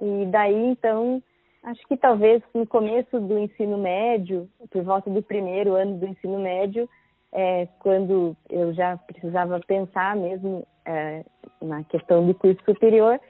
E 0.00 0.26
daí 0.26 0.66
então 0.70 1.22
acho 1.62 1.80
que 1.88 1.96
talvez 1.96 2.42
no 2.54 2.66
começo 2.66 3.18
do 3.18 3.38
ensino 3.38 3.76
médio, 3.76 4.48
por 4.70 4.82
volta 4.82 5.10
do 5.10 5.22
primeiro 5.22 5.74
ano 5.74 5.98
do 5.98 6.06
ensino 6.06 6.38
médio, 6.38 6.88
é, 7.32 7.66
quando 7.80 8.36
eu 8.48 8.72
já 8.72 8.96
precisava 8.96 9.60
pensar 9.66 10.16
mesmo 10.16 10.66
é, 10.84 11.24
na 11.60 11.82
questão 11.84 12.26
do 12.26 12.34
curso 12.34 12.62
superior, 12.64 13.20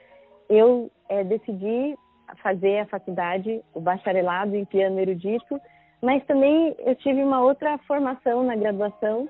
eu 0.49 0.89
é, 1.09 1.23
decidi 1.23 1.97
fazer 2.41 2.79
a 2.79 2.85
faculdade, 2.85 3.61
o 3.73 3.81
bacharelado 3.81 4.55
em 4.55 4.65
piano 4.65 4.99
erudito, 4.99 5.59
mas 6.01 6.23
também 6.25 6.75
eu 6.79 6.95
tive 6.95 7.23
uma 7.23 7.41
outra 7.41 7.77
formação 7.79 8.43
na 8.43 8.55
graduação, 8.55 9.27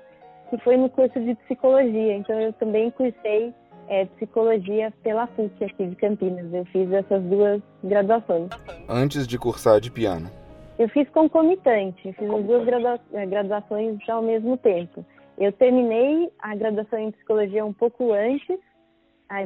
que 0.50 0.58
foi 0.58 0.76
no 0.76 0.90
curso 0.90 1.18
de 1.20 1.34
psicologia. 1.36 2.16
Então 2.16 2.38
eu 2.38 2.52
também 2.54 2.90
cursei 2.90 3.54
é, 3.88 4.04
psicologia 4.06 4.92
pela 5.02 5.26
PUC 5.26 5.64
aqui 5.64 5.86
de 5.86 5.96
Campinas. 5.96 6.52
Eu 6.52 6.64
fiz 6.66 6.90
essas 6.92 7.22
duas 7.24 7.60
graduações. 7.82 8.48
Antes 8.88 9.26
de 9.26 9.38
cursar 9.38 9.80
de 9.80 9.90
piano? 9.90 10.30
Eu 10.78 10.88
fiz 10.90 11.08
concomitante, 11.10 12.12
fiz 12.12 12.30
as 12.30 12.44
duas 12.44 12.64
gradua 12.64 13.00
graduações 13.28 13.98
ao 14.08 14.22
mesmo 14.22 14.56
tempo. 14.56 15.04
Eu 15.36 15.52
terminei 15.52 16.30
a 16.38 16.54
graduação 16.54 16.98
em 16.98 17.10
psicologia 17.10 17.64
um 17.64 17.72
pouco 17.72 18.12
antes 18.12 18.58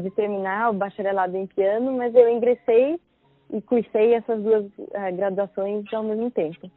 de 0.02 0.10
terminar 0.10 0.70
o 0.70 0.74
bacharelado 0.74 1.36
em 1.36 1.46
piano, 1.46 1.96
mas 1.96 2.14
eu 2.14 2.28
ingressei 2.28 3.00
e 3.52 3.60
cursei 3.60 4.14
essas 4.14 4.42
duas 4.42 4.64
uh, 4.64 5.16
graduações 5.16 5.84
ao 5.92 6.02
mesmo 6.02 6.30
tempo. 6.30 6.70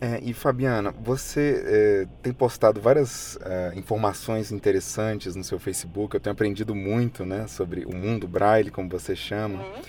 É, 0.00 0.20
e 0.22 0.32
Fabiana, 0.32 0.92
você 0.92 1.62
é, 1.66 2.06
tem 2.22 2.32
postado 2.32 2.80
várias 2.80 3.36
é, 3.42 3.72
informações 3.74 4.52
interessantes 4.52 5.34
no 5.34 5.42
seu 5.42 5.58
Facebook. 5.58 6.14
Eu 6.14 6.20
tenho 6.20 6.32
aprendido 6.32 6.72
muito, 6.74 7.24
né, 7.24 7.48
sobre 7.48 7.84
o 7.84 7.94
mundo 7.94 8.28
Braille, 8.28 8.70
como 8.70 8.88
você 8.88 9.16
chama. 9.16 9.60
Uhum. 9.60 9.82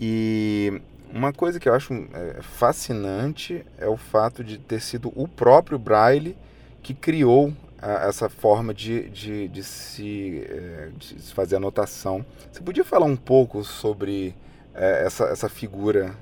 E 0.00 0.82
uma 1.12 1.32
coisa 1.32 1.60
que 1.60 1.68
eu 1.68 1.74
acho 1.74 1.94
é, 1.94 2.42
fascinante 2.42 3.64
é 3.78 3.86
o 3.86 3.96
fato 3.96 4.42
de 4.42 4.58
ter 4.58 4.80
sido 4.80 5.12
o 5.14 5.28
próprio 5.28 5.78
Braille 5.78 6.36
que 6.82 6.92
criou 6.92 7.52
essa 7.80 8.28
forma 8.28 8.74
de, 8.74 9.08
de, 9.10 9.48
de, 9.48 9.62
se, 9.62 10.44
é, 10.48 10.88
de 10.96 11.22
se 11.22 11.32
fazer 11.32 11.56
anotação. 11.56 12.24
Você 12.50 12.60
podia 12.60 12.84
falar 12.84 13.06
um 13.06 13.16
pouco 13.16 13.62
sobre 13.62 14.34
é, 14.74 15.04
essa, 15.04 15.24
essa 15.26 15.48
figura 15.48 16.14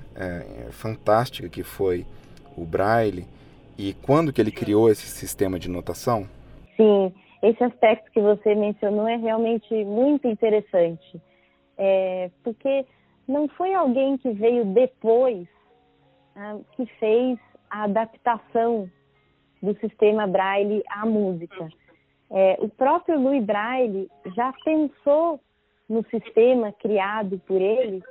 fantástica 0.71 1.49
que 1.49 1.63
foi 1.63 2.05
o 2.57 2.65
Braille 2.65 3.25
e 3.77 3.93
quando 3.93 4.31
que 4.31 4.41
ele 4.41 4.51
criou 4.51 4.89
esse 4.89 5.07
sistema 5.07 5.59
de 5.59 5.69
notação? 5.69 6.27
Sim, 6.77 7.13
esse 7.41 7.63
aspecto 7.63 8.11
que 8.11 8.21
você 8.21 8.55
mencionou 8.55 9.07
é 9.07 9.17
realmente 9.17 9.73
muito 9.83 10.27
interessante, 10.27 11.21
é, 11.77 12.29
porque 12.43 12.85
não 13.27 13.47
foi 13.49 13.73
alguém 13.73 14.17
que 14.17 14.31
veio 14.31 14.65
depois 14.65 15.47
ah, 16.35 16.57
que 16.75 16.85
fez 16.99 17.39
a 17.69 17.83
adaptação 17.83 18.89
do 19.61 19.77
sistema 19.79 20.27
Braille 20.27 20.83
à 20.89 21.05
música. 21.05 21.67
É, 22.29 22.57
o 22.59 22.69
próprio 22.69 23.19
Louis 23.19 23.43
Braille 23.43 24.09
já 24.35 24.53
pensou 24.63 25.39
no 25.87 26.03
sistema 26.09 26.71
criado 26.71 27.39
por 27.45 27.61
ele 27.61 28.01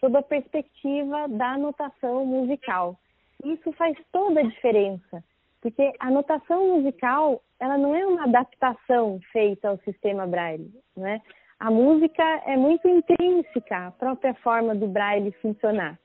sob 0.00 0.16
a 0.16 0.22
perspectiva 0.22 1.28
da 1.28 1.58
notação 1.58 2.24
musical. 2.24 2.96
Isso 3.44 3.72
faz 3.72 3.96
toda 4.12 4.40
a 4.40 4.44
diferença, 4.44 5.22
porque 5.60 5.92
a 6.00 6.10
notação 6.10 6.76
musical 6.76 7.42
ela 7.58 7.78
não 7.78 7.94
é 7.94 8.06
uma 8.06 8.24
adaptação 8.24 9.18
feita 9.32 9.68
ao 9.68 9.78
sistema 9.78 10.26
Braille, 10.26 10.70
né? 10.96 11.20
A 11.58 11.70
música 11.70 12.22
é 12.44 12.56
muito 12.56 12.86
intrínseca 12.86 13.86
à 13.86 13.90
própria 13.90 14.34
forma 14.34 14.74
do 14.74 14.86
Braille 14.86 15.32
funcionar. 15.40 15.98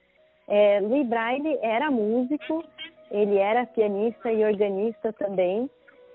É, 0.48 0.80
Louis 0.80 1.06
Braille 1.08 1.58
era 1.62 1.92
músico, 1.92 2.64
ele 3.10 3.38
era 3.38 3.66
pianista 3.66 4.32
e 4.32 4.46
organista 4.46 5.12
também. 5.14 5.70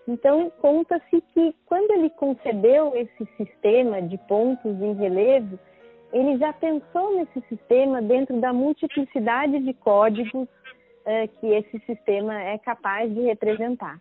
Então, 0.09 0.51
conta-se 0.61 1.21
que 1.35 1.55
quando 1.67 1.91
ele 1.91 2.09
concebeu 2.11 2.95
esse 2.97 3.27
sistema 3.37 4.01
de 4.01 4.17
pontos 4.27 4.81
em 4.81 4.95
relevo, 4.95 5.59
ele 6.13 6.39
já 6.39 6.53
pensou 6.55 7.17
nesse 7.17 7.41
sistema 7.49 8.01
dentro 8.01 8.41
da 8.41 8.53
multiplicidade 8.53 9.59
de 9.59 9.75
códigos 9.75 10.49
uh, 11.07 11.29
que 11.39 11.47
esse 11.47 11.79
sistema 11.87 12.43
é 12.43 12.59
capaz 12.59 13.13
de 13.13 13.21
representar. 13.23 14.01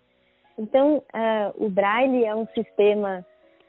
Então, 0.58 0.98
uh, 0.98 1.66
o 1.66 1.70
Braille 1.70 2.26
é 2.26 2.36
um 2.36 2.48
sistema 2.48 3.26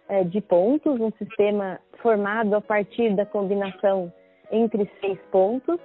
uh, 0.08 0.24
de 0.24 0.40
pontos, 0.40 1.00
um 1.00 1.12
sistema 1.12 1.80
formado 2.00 2.54
a 2.54 2.60
partir 2.60 3.14
da 3.14 3.26
combinação 3.26 4.12
entre 4.50 4.90
seis 5.00 5.18
pontos, 5.30 5.78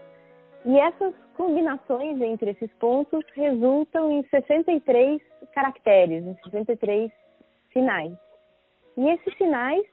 e 0.65 0.79
essas 0.79 1.13
combinações 1.35 2.21
entre 2.21 2.51
esses 2.51 2.71
pontos 2.73 3.23
resultam 3.33 4.11
em 4.11 4.23
63 4.29 5.19
caracteres, 5.53 6.23
em 6.23 6.35
63 6.43 7.11
sinais. 7.73 8.13
E 8.95 9.09
esses 9.09 9.35
sinais 9.37 9.83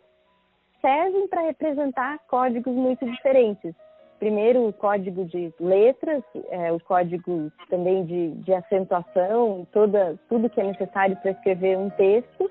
servem 0.81 1.27
para 1.29 1.43
representar 1.43 2.19
códigos 2.29 2.75
muito 2.75 3.05
diferentes. 3.07 3.75
Primeiro, 4.19 4.67
o 4.67 4.73
código 4.73 5.25
de 5.25 5.53
letras, 5.61 6.23
é, 6.51 6.73
o 6.73 6.81
código 6.81 7.53
também 7.71 8.05
de, 8.05 8.31
de 8.43 8.53
acentuação, 8.53 9.67
toda, 9.73 10.19
tudo 10.29 10.51
que 10.51 10.61
é 10.61 10.65
necessário 10.65 11.17
para 11.17 11.31
escrever 11.31 11.79
um 11.79 11.89
texto, 11.91 12.51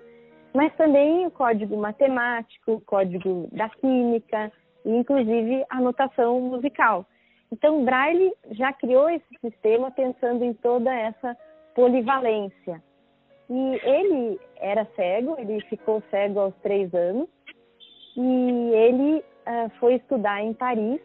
mas 0.54 0.74
também 0.76 1.26
o 1.26 1.32
código 1.32 1.76
matemático, 1.76 2.74
o 2.74 2.82
código 2.82 3.50
da 3.52 3.70
química 3.70 4.52
e, 4.86 4.96
inclusive, 4.96 5.66
a 5.70 5.82
notação 5.82 6.40
musical. 6.40 7.06
Então, 7.52 7.84
Braille 7.84 8.34
já 8.52 8.72
criou 8.74 9.10
esse 9.10 9.26
sistema 9.42 9.92
pensando 9.92 10.44
em 10.44 10.54
toda 10.54 10.94
essa 10.94 11.36
polivalência. 11.76 12.82
E 13.50 13.80
ele 13.84 14.40
era 14.58 14.86
cego, 14.96 15.36
ele 15.38 15.62
ficou 15.62 16.02
cego 16.10 16.40
aos 16.40 16.56
três 16.56 16.94
anos, 16.94 17.30
e 18.18 18.72
ele 18.74 19.20
uh, 19.20 19.70
foi 19.80 19.96
estudar 19.96 20.42
em 20.42 20.54
Paris. 20.54 21.00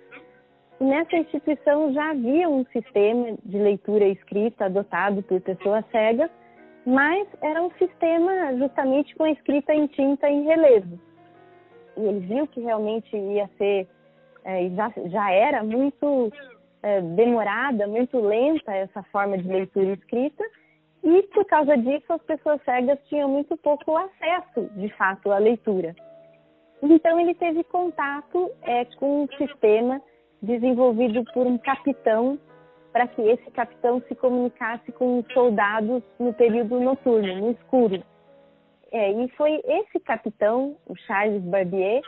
Nessa 0.83 1.15
instituição 1.15 1.93
já 1.93 2.11
havia 2.11 2.49
um 2.49 2.65
sistema 2.73 3.39
de 3.45 3.57
leitura 3.57 4.05
escrita 4.05 4.65
adotado 4.65 5.23
por 5.23 5.41
pessoas 5.41 5.85
cegas, 5.93 6.29
mas 6.85 7.29
era 7.41 7.63
um 7.63 7.71
sistema 7.79 8.57
justamente 8.59 9.15
com 9.15 9.23
a 9.23 9.31
escrita 9.31 9.73
em 9.73 9.87
tinta 9.87 10.29
em 10.29 10.43
relevo. 10.43 10.99
E 11.97 12.01
ele 12.01 12.19
viu 12.27 12.49
que 12.49 12.61
realmente 12.61 13.17
ia 13.17 13.49
ser, 13.57 13.87
é, 14.45 14.71
já, 14.71 14.93
já 15.07 15.31
era 15.31 15.63
muito 15.63 16.33
é, 16.83 17.01
demorada, 17.01 17.87
muito 17.87 18.19
lenta 18.19 18.75
essa 18.75 19.05
forma 19.05 19.39
de 19.39 19.47
leitura 19.47 19.93
escrita, 19.93 20.43
e 21.05 21.23
por 21.33 21.45
causa 21.45 21.77
disso 21.77 22.13
as 22.13 22.23
pessoas 22.23 22.61
cegas 22.65 22.99
tinham 23.05 23.29
muito 23.29 23.57
pouco 23.57 23.97
acesso, 23.97 24.69
de 24.75 24.89
fato, 24.97 25.31
à 25.31 25.39
leitura. 25.39 25.95
Então 26.83 27.21
ele 27.21 27.35
teve 27.35 27.63
contato 27.63 28.51
é, 28.63 28.85
com 28.97 29.23
um 29.23 29.29
sistema 29.39 30.03
desenvolvido 30.43 31.25
por 31.33 31.47
um 31.47 31.57
capitão 31.57 32.39
para 32.93 33.07
que 33.07 33.23
esse 33.23 33.51
capitão 33.53 34.03
se 34.09 34.15
comunicasse 34.15 34.93
com 34.93 35.21
os 35.21 35.33
soldados 35.33 36.03
no 36.19 36.35
período 36.35 36.79
noturno, 36.79 37.37
no 37.37 37.51
escuro. 37.53 38.03
É, 38.91 39.11
e 39.11 39.29
foi 39.31 39.63
esse 39.65 39.99
capitão, 40.01 40.77
o 40.87 40.95
Charles 40.95 41.43
Barbier, 41.45 42.03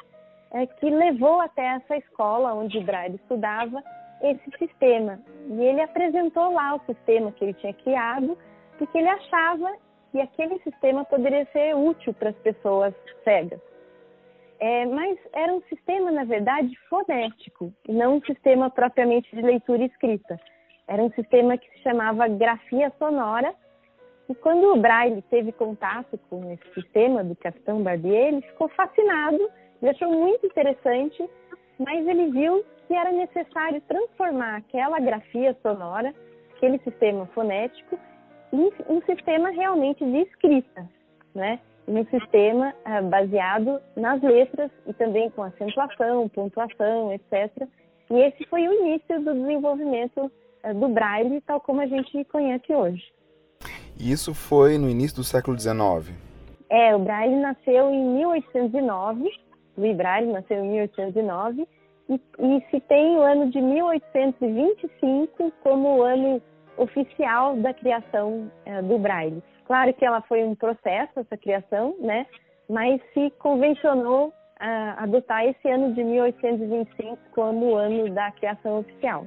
é, 0.52 0.66
que 0.66 0.90
levou 0.90 1.40
até 1.40 1.64
essa 1.64 1.96
escola 1.96 2.52
onde 2.52 2.78
Braille 2.80 3.16
estudava 3.16 3.82
esse 4.20 4.58
sistema. 4.58 5.18
E 5.48 5.64
ele 5.64 5.80
apresentou 5.80 6.52
lá 6.52 6.74
o 6.74 6.80
sistema 6.80 7.32
que 7.32 7.44
ele 7.44 7.54
tinha 7.54 7.72
criado, 7.72 8.36
porque 8.76 8.98
ele 8.98 9.08
achava 9.08 9.72
que 10.12 10.20
aquele 10.20 10.58
sistema 10.60 11.04
poderia 11.04 11.46
ser 11.46 11.74
útil 11.74 12.12
para 12.14 12.30
as 12.30 12.36
pessoas 12.36 12.94
cegas. 13.24 13.60
É, 14.60 14.86
mas 14.86 15.18
era 15.32 15.52
um 15.52 15.60
sistema, 15.62 16.10
na 16.10 16.24
verdade, 16.24 16.74
fonético, 16.88 17.72
e 17.88 17.92
não 17.92 18.16
um 18.16 18.22
sistema 18.22 18.70
propriamente 18.70 19.34
de 19.34 19.42
leitura 19.42 19.84
escrita. 19.84 20.38
Era 20.86 21.02
um 21.02 21.10
sistema 21.12 21.56
que 21.56 21.68
se 21.72 21.78
chamava 21.78 22.28
grafia 22.28 22.92
sonora. 22.98 23.54
E 24.28 24.34
quando 24.34 24.72
o 24.72 24.80
Braille 24.80 25.22
teve 25.22 25.52
contato 25.52 26.18
com 26.30 26.50
esse 26.52 26.74
sistema 26.74 27.22
do 27.22 27.36
Capitão 27.36 27.82
Barbier, 27.82 28.28
ele 28.28 28.42
ficou 28.42 28.68
fascinado, 28.68 29.38
ele 29.82 29.90
achou 29.90 30.10
muito 30.10 30.46
interessante, 30.46 31.28
mas 31.78 32.06
ele 32.06 32.30
viu 32.30 32.64
que 32.86 32.94
era 32.94 33.12
necessário 33.12 33.80
transformar 33.82 34.56
aquela 34.56 34.98
grafia 35.00 35.56
sonora, 35.62 36.14
aquele 36.56 36.78
sistema 36.78 37.26
fonético, 37.26 37.98
em 38.52 38.70
um 38.88 39.02
sistema 39.02 39.50
realmente 39.50 40.04
de 40.04 40.18
escrita, 40.18 40.88
né? 41.34 41.58
Um 41.86 42.04
sistema 42.06 42.74
uh, 42.86 43.08
baseado 43.08 43.80
nas 43.96 44.22
letras 44.22 44.70
e 44.86 44.92
também 44.94 45.30
com 45.30 45.42
acentuação, 45.42 46.28
pontuação, 46.28 47.12
etc. 47.12 47.68
E 48.10 48.14
esse 48.20 48.44
foi 48.46 48.66
o 48.66 48.72
início 48.72 49.20
do 49.20 49.34
desenvolvimento 49.34 50.30
uh, 50.64 50.74
do 50.74 50.88
Braille, 50.88 51.40
tal 51.42 51.60
como 51.60 51.80
a 51.80 51.86
gente 51.86 52.24
conhece 52.24 52.74
hoje. 52.74 53.02
E 53.98 54.10
isso 54.10 54.34
foi 54.34 54.76
no 54.78 54.88
início 54.88 55.16
do 55.16 55.24
século 55.24 55.58
XIX? 55.58 56.12
É, 56.70 56.96
o 56.96 56.98
Braille 56.98 57.36
nasceu 57.36 57.90
em 57.90 58.04
1809, 58.16 59.30
Louis 59.76 59.96
Braille 59.96 60.32
nasceu 60.32 60.64
em 60.64 60.70
1809, 60.70 61.68
e, 62.08 62.14
e 62.14 62.64
se 62.70 62.80
tem 62.80 63.16
o 63.16 63.22
ano 63.22 63.50
de 63.50 63.60
1825 63.60 65.52
como 65.62 65.98
o 65.98 66.02
ano 66.02 66.40
oficial 66.76 67.56
da 67.56 67.72
criação 67.72 68.50
uh, 68.66 68.82
do 68.82 68.98
Braille. 68.98 69.42
Claro 69.66 69.92
que 69.94 70.04
ela 70.04 70.20
foi 70.22 70.44
um 70.44 70.54
processo, 70.54 71.20
essa 71.20 71.36
criação, 71.36 71.96
né? 72.00 72.26
Mas 72.68 73.00
se 73.12 73.30
convencionou 73.38 74.32
a 74.58 75.02
adotar 75.02 75.44
esse 75.44 75.68
ano 75.68 75.94
de 75.94 76.02
1825 76.02 77.18
como 77.34 77.72
o 77.72 77.76
ano 77.76 78.08
da 78.10 78.30
criação 78.32 78.80
oficial. 78.80 79.26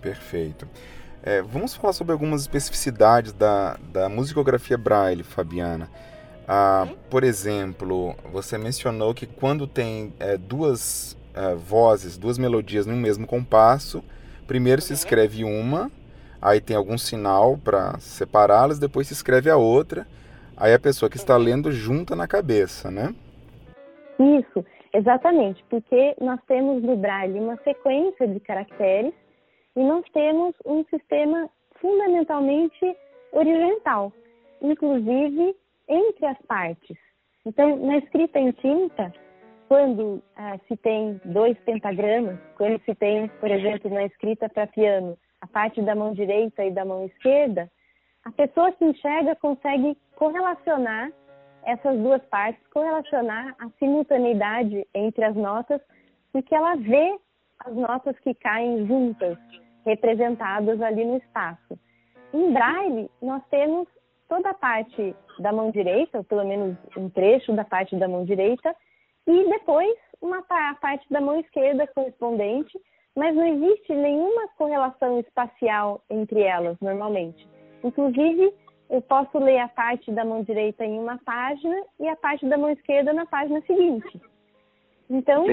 Perfeito. 0.00 0.66
É, 1.22 1.42
vamos 1.42 1.74
falar 1.74 1.92
sobre 1.92 2.12
algumas 2.12 2.42
especificidades 2.42 3.32
da, 3.32 3.76
da 3.92 4.08
musicografia 4.08 4.78
Braille, 4.78 5.22
Fabiana. 5.22 5.88
Ah, 6.48 6.88
por 7.10 7.22
exemplo, 7.22 8.14
você 8.32 8.56
mencionou 8.56 9.14
que 9.14 9.26
quando 9.26 9.66
tem 9.66 10.12
é, 10.18 10.36
duas 10.36 11.16
é, 11.34 11.54
vozes, 11.54 12.16
duas 12.16 12.38
melodias 12.38 12.86
no 12.86 12.96
mesmo 12.96 13.26
compasso, 13.26 14.02
primeiro 14.46 14.80
se 14.80 14.92
escreve 14.92 15.44
uma 15.44 15.90
aí 16.40 16.60
tem 16.60 16.76
algum 16.76 16.96
sinal 16.96 17.58
para 17.58 17.98
separá-las, 17.98 18.78
depois 18.78 19.08
se 19.08 19.12
escreve 19.12 19.50
a 19.50 19.56
outra, 19.56 20.06
aí 20.56 20.72
a 20.72 20.78
pessoa 20.78 21.10
que 21.10 21.16
está 21.16 21.36
lendo 21.36 21.70
junta 21.72 22.16
na 22.16 22.26
cabeça, 22.26 22.90
né? 22.90 23.14
Isso, 24.18 24.64
exatamente, 24.92 25.64
porque 25.68 26.14
nós 26.20 26.40
temos 26.46 26.82
no 26.82 26.96
Braille 26.96 27.38
uma 27.38 27.56
sequência 27.64 28.26
de 28.28 28.40
caracteres 28.40 29.14
e 29.76 29.82
nós 29.82 30.04
temos 30.12 30.54
um 30.64 30.84
sistema 30.84 31.48
fundamentalmente 31.80 32.96
horizontal, 33.32 34.12
inclusive 34.60 35.56
entre 35.88 36.26
as 36.26 36.38
partes. 36.46 36.96
Então, 37.46 37.76
na 37.76 37.98
escrita 37.98 38.38
em 38.38 38.52
tinta, 38.52 39.12
quando 39.68 40.22
ah, 40.36 40.58
se 40.68 40.76
tem 40.76 41.20
dois 41.24 41.56
pentagramas, 41.60 42.38
quando 42.56 42.80
se 42.84 42.94
tem, 42.94 43.28
por 43.40 43.50
exemplo, 43.50 43.90
na 43.90 44.04
escrita 44.04 44.48
para 44.48 44.66
piano, 44.66 45.16
a 45.40 45.46
parte 45.46 45.80
da 45.82 45.94
mão 45.94 46.12
direita 46.12 46.64
e 46.64 46.70
da 46.70 46.84
mão 46.84 47.04
esquerda, 47.06 47.70
a 48.24 48.30
pessoa 48.32 48.72
que 48.72 48.84
enxerga 48.84 49.34
consegue 49.36 49.96
correlacionar 50.16 51.10
essas 51.62 51.98
duas 51.98 52.22
partes, 52.26 52.64
correlacionar 52.68 53.54
a 53.58 53.68
simultaneidade 53.78 54.86
entre 54.94 55.24
as 55.24 55.34
notas, 55.34 55.80
porque 56.32 56.54
ela 56.54 56.76
vê 56.76 57.18
as 57.60 57.74
notas 57.74 58.18
que 58.20 58.34
caem 58.34 58.86
juntas, 58.86 59.38
representadas 59.84 60.80
ali 60.80 61.04
no 61.04 61.16
espaço. 61.16 61.78
Em 62.32 62.52
Braille, 62.52 63.10
nós 63.20 63.42
temos 63.50 63.88
toda 64.28 64.50
a 64.50 64.54
parte 64.54 65.14
da 65.38 65.52
mão 65.52 65.70
direita, 65.70 66.18
ou 66.18 66.24
pelo 66.24 66.46
menos 66.46 66.76
um 66.96 67.10
trecho 67.10 67.52
da 67.52 67.64
parte 67.64 67.96
da 67.96 68.06
mão 68.06 68.24
direita, 68.24 68.74
e 69.26 69.48
depois 69.48 69.96
uma 70.20 70.42
parte 70.42 71.06
da 71.10 71.20
mão 71.20 71.40
esquerda 71.40 71.86
correspondente, 71.88 72.78
mas 73.16 73.34
não 73.34 73.46
existe 73.46 73.94
nenhuma 73.94 74.48
correlação 74.56 75.18
espacial 75.20 76.02
entre 76.08 76.42
elas 76.42 76.76
normalmente. 76.80 77.48
Inclusive, 77.82 78.52
eu 78.88 79.00
posso 79.02 79.38
ler 79.38 79.58
a 79.58 79.68
parte 79.68 80.10
da 80.10 80.24
mão 80.24 80.42
direita 80.42 80.84
em 80.84 80.98
uma 80.98 81.18
página 81.18 81.76
e 81.98 82.08
a 82.08 82.16
parte 82.16 82.46
da 82.46 82.58
mão 82.58 82.70
esquerda 82.70 83.12
na 83.12 83.26
página 83.26 83.60
seguinte. 83.62 84.20
Então, 85.08 85.46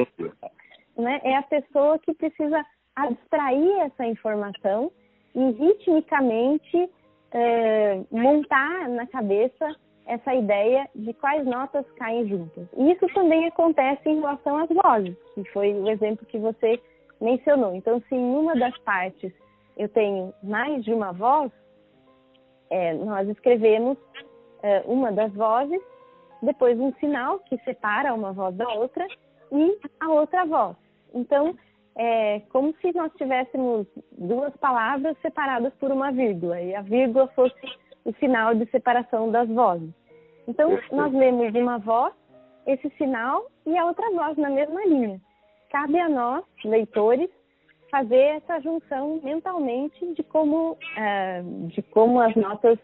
né, 0.97 1.21
é 1.23 1.35
a 1.35 1.43
pessoa 1.43 1.99
que 1.99 2.13
precisa 2.13 2.65
abstrair 2.95 3.81
essa 3.81 4.05
informação 4.05 4.91
e 5.35 5.51
ritmicamente 5.51 6.89
é, 7.31 8.01
montar 8.11 8.89
na 8.89 9.05
cabeça 9.05 9.75
essa 10.07 10.33
ideia 10.33 10.89
de 10.95 11.13
quais 11.13 11.45
notas 11.45 11.85
caem 11.91 12.27
juntas. 12.27 12.67
E 12.75 12.91
isso 12.91 13.05
também 13.13 13.45
acontece 13.45 14.09
em 14.09 14.15
relação 14.15 14.57
às 14.57 14.69
vozes, 14.69 15.15
que 15.35 15.43
foi 15.51 15.73
o 15.73 15.89
exemplo 15.89 16.25
que 16.25 16.39
você 16.39 16.79
mencionou. 17.19 17.75
Então, 17.75 18.01
se 18.07 18.15
em 18.15 18.35
uma 18.35 18.55
das 18.55 18.77
partes 18.79 19.31
eu 19.75 19.89
tenho 19.89 20.33
mais 20.43 20.83
de 20.83 20.93
uma 20.93 21.11
voz, 21.11 21.51
é, 22.69 22.93
nós 22.93 23.27
escrevemos 23.29 23.97
é, 24.63 24.83
uma 24.85 25.11
das 25.11 25.31
vozes, 25.33 25.81
depois 26.41 26.79
um 26.79 26.93
sinal 26.93 27.39
que 27.39 27.57
separa 27.59 28.13
uma 28.13 28.33
voz 28.33 28.55
da 28.55 28.67
outra 28.69 29.07
e 29.51 29.79
a 29.99 30.09
outra 30.09 30.45
voz. 30.45 30.75
Então, 31.13 31.55
é 31.95 32.41
como 32.51 32.75
se 32.79 32.91
nós 32.95 33.11
tivéssemos 33.17 33.87
duas 34.11 34.55
palavras 34.57 35.17
separadas 35.21 35.73
por 35.75 35.91
uma 35.91 36.11
vírgula 36.11 36.61
e 36.61 36.75
a 36.75 36.81
vírgula 36.81 37.27
fosse 37.29 37.59
o 38.05 38.13
sinal 38.19 38.53
de 38.53 38.69
separação 38.69 39.31
das 39.31 39.49
vozes. 39.49 39.89
Então, 40.47 40.77
nós 40.91 41.11
lemos 41.11 41.53
uma 41.55 41.79
voz, 41.79 42.13
esse 42.65 42.89
sinal 42.97 43.47
e 43.65 43.77
a 43.77 43.85
outra 43.85 44.09
voz 44.11 44.37
na 44.37 44.49
mesma 44.49 44.85
linha. 44.85 45.19
Cabe 45.69 45.99
a 45.99 46.09
nós, 46.09 46.43
leitores, 46.63 47.29
fazer 47.89 48.37
essa 48.37 48.59
junção 48.61 49.19
mentalmente 49.23 50.13
de 50.13 50.23
como, 50.23 50.77
é, 50.95 51.41
de 51.67 51.81
como 51.81 52.19
as 52.19 52.35
notas 52.35 52.77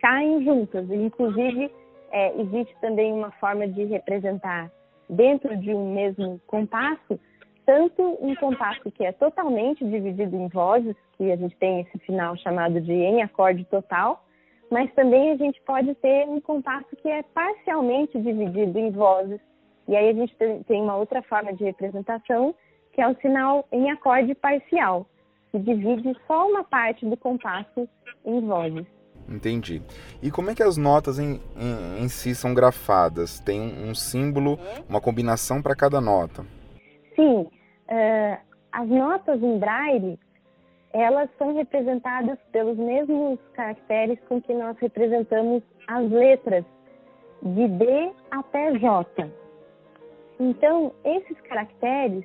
caem 0.00 0.44
juntas. 0.44 0.90
Inclusive, 0.90 1.70
é, 2.10 2.40
existe 2.40 2.74
também 2.80 3.12
uma 3.12 3.30
forma 3.32 3.66
de 3.68 3.84
representar 3.84 4.70
dentro 5.08 5.56
de 5.56 5.72
um 5.72 5.94
mesmo 5.94 6.40
compasso 6.46 7.18
tanto 7.66 8.16
um 8.20 8.34
compasso 8.36 8.90
que 8.92 9.04
é 9.04 9.10
totalmente 9.10 9.84
dividido 9.84 10.36
em 10.36 10.46
vozes, 10.46 10.94
que 11.18 11.30
a 11.32 11.36
gente 11.36 11.56
tem 11.56 11.80
esse 11.80 11.98
final 11.98 12.36
chamado 12.36 12.80
de 12.80 12.92
em 12.92 13.22
acorde 13.22 13.64
total, 13.64 14.24
mas 14.70 14.92
também 14.94 15.32
a 15.32 15.36
gente 15.36 15.60
pode 15.62 15.92
ter 15.96 16.28
um 16.28 16.40
compasso 16.40 16.94
que 16.96 17.08
é 17.08 17.22
parcialmente 17.34 18.18
dividido 18.20 18.78
em 18.78 18.90
vozes. 18.92 19.40
E 19.88 19.94
aí 19.94 20.10
a 20.10 20.12
gente 20.12 20.34
tem 20.66 20.82
uma 20.82 20.96
outra 20.96 21.22
forma 21.22 21.52
de 21.52 21.64
representação, 21.64 22.54
que 22.92 23.00
é 23.00 23.08
o 23.08 23.14
sinal 23.16 23.66
em 23.70 23.90
acorde 23.90 24.34
parcial, 24.34 25.06
que 25.52 25.58
divide 25.58 26.16
só 26.26 26.48
uma 26.48 26.64
parte 26.64 27.06
do 27.06 27.16
compasso 27.16 27.88
em 28.24 28.40
vozes. 28.40 28.86
Entendi. 29.28 29.82
E 30.22 30.30
como 30.30 30.50
é 30.50 30.54
que 30.54 30.62
as 30.62 30.76
notas 30.76 31.18
em, 31.18 31.40
em, 31.56 32.04
em 32.04 32.08
si 32.08 32.34
são 32.34 32.54
grafadas? 32.54 33.40
Tem 33.40 33.60
um, 33.60 33.90
um 33.90 33.94
símbolo, 33.94 34.58
uma 34.88 35.00
combinação 35.00 35.60
para 35.60 35.74
cada 35.74 36.00
nota? 36.00 36.44
Sim. 37.14 37.48
Uh, 37.88 38.38
as 38.72 38.88
notas 38.88 39.42
em 39.42 39.58
braille, 39.58 40.18
elas 40.92 41.28
são 41.38 41.54
representadas 41.54 42.38
pelos 42.52 42.76
mesmos 42.76 43.38
caracteres 43.54 44.18
com 44.28 44.40
que 44.40 44.54
nós 44.54 44.76
representamos 44.78 45.62
as 45.88 46.10
letras, 46.10 46.64
de 47.42 47.68
D 47.68 48.12
até 48.30 48.78
J. 48.78 49.30
Então, 50.38 50.92
esses 51.04 51.40
caracteres, 51.42 52.24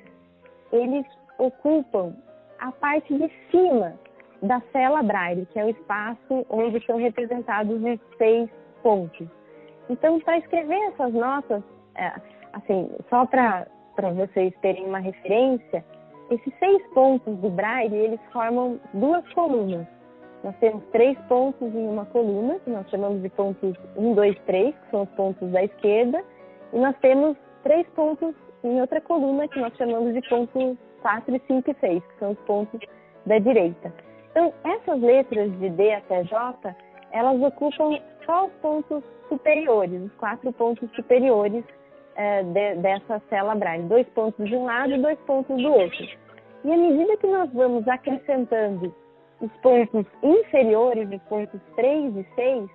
eles 0.70 1.06
ocupam 1.38 2.14
a 2.58 2.70
parte 2.72 3.12
de 3.12 3.30
cima 3.50 3.94
da 4.42 4.60
cela 4.72 5.02
braille, 5.02 5.46
que 5.46 5.58
é 5.58 5.64
o 5.64 5.70
espaço 5.70 6.46
onde 6.50 6.84
são 6.84 6.96
representados 6.98 7.82
os 7.82 8.00
seis 8.18 8.50
pontos. 8.82 9.26
Então, 9.88 10.20
para 10.20 10.38
escrever 10.38 10.78
essas 10.88 11.12
notas, 11.12 11.62
é, 11.96 12.12
assim, 12.52 12.90
só 13.08 13.24
para 13.24 13.66
vocês 14.14 14.52
terem 14.60 14.86
uma 14.86 14.98
referência, 14.98 15.84
esses 16.30 16.52
seis 16.58 16.82
pontos 16.94 17.36
do 17.38 17.50
braille, 17.50 17.96
eles 17.96 18.20
formam 18.32 18.80
duas 18.94 19.26
colunas. 19.32 19.86
Nós 20.42 20.56
temos 20.56 20.82
três 20.90 21.16
pontos 21.28 21.72
em 21.74 21.86
uma 21.86 22.06
coluna, 22.06 22.58
que 22.60 22.70
nós 22.70 22.88
chamamos 22.90 23.22
de 23.22 23.28
pontos 23.28 23.76
1, 23.96 24.14
2, 24.14 24.38
3, 24.46 24.74
que 24.74 24.90
são 24.90 25.02
os 25.02 25.10
pontos 25.10 25.50
da 25.52 25.62
esquerda, 25.62 26.24
e 26.72 26.78
nós 26.78 26.96
temos 27.00 27.36
três 27.62 27.86
pontos 27.90 28.34
em 28.64 28.80
outra 28.80 29.00
coluna, 29.00 29.48
que 29.48 29.58
nós 29.58 29.74
chamamos 29.76 30.14
de 30.14 30.28
pontos 30.28 30.76
4, 31.02 31.40
5 31.46 31.70
e 31.70 31.74
6, 31.80 32.02
que 32.04 32.18
são 32.18 32.30
os 32.32 32.38
pontos 32.40 32.80
da 33.26 33.38
direita. 33.38 33.92
Então, 34.30 34.52
essas 34.64 35.00
letras 35.00 35.50
de 35.58 35.70
D 35.70 35.94
até 35.94 36.24
J, 36.24 36.76
elas 37.12 37.40
ocupam 37.42 37.98
só 38.24 38.46
os 38.46 38.52
pontos 38.62 39.02
superiores, 39.28 40.02
os 40.02 40.14
quatro 40.14 40.52
pontos 40.52 40.90
superiores 40.92 41.64
é, 42.16 42.42
de, 42.42 42.74
dessa 42.76 43.20
célula 43.28 43.54
braille. 43.54 43.84
Dois 43.84 44.06
pontos 44.10 44.48
de 44.48 44.56
um 44.56 44.64
lado 44.64 44.92
e 44.92 45.02
dois 45.02 45.18
pontos 45.20 45.56
do 45.56 45.72
outro. 45.72 46.08
E 46.64 46.72
à 46.72 46.76
medida 46.76 47.16
que 47.16 47.26
nós 47.26 47.52
vamos 47.52 47.86
acrescentando 47.88 48.94
os 49.40 49.52
pontos 49.60 50.06
inferiores, 50.22 51.08
os 51.10 51.22
pontos 51.22 51.60
3 51.76 52.16
e 52.16 52.26
6, 52.34 52.70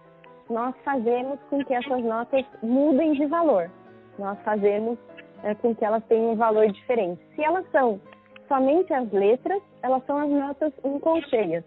nós 0.49 0.75
fazemos 0.83 1.39
com 1.49 1.63
que 1.63 1.73
essas 1.73 2.03
notas 2.03 2.45
mudem 2.61 3.13
de 3.13 3.25
valor. 3.25 3.71
Nós 4.17 4.39
fazemos 4.43 4.97
é, 5.43 5.53
com 5.55 5.75
que 5.75 5.85
elas 5.85 6.03
tenham 6.05 6.31
um 6.31 6.35
valor 6.35 6.67
diferente. 6.71 7.21
Se 7.35 7.43
elas 7.43 7.65
são 7.71 7.99
somente 8.47 8.93
as 8.93 9.11
letras, 9.11 9.61
elas 9.81 10.03
são 10.05 10.17
as 10.17 10.29
notas 10.29 10.73
em 10.83 10.99
colcheias. 10.99 11.63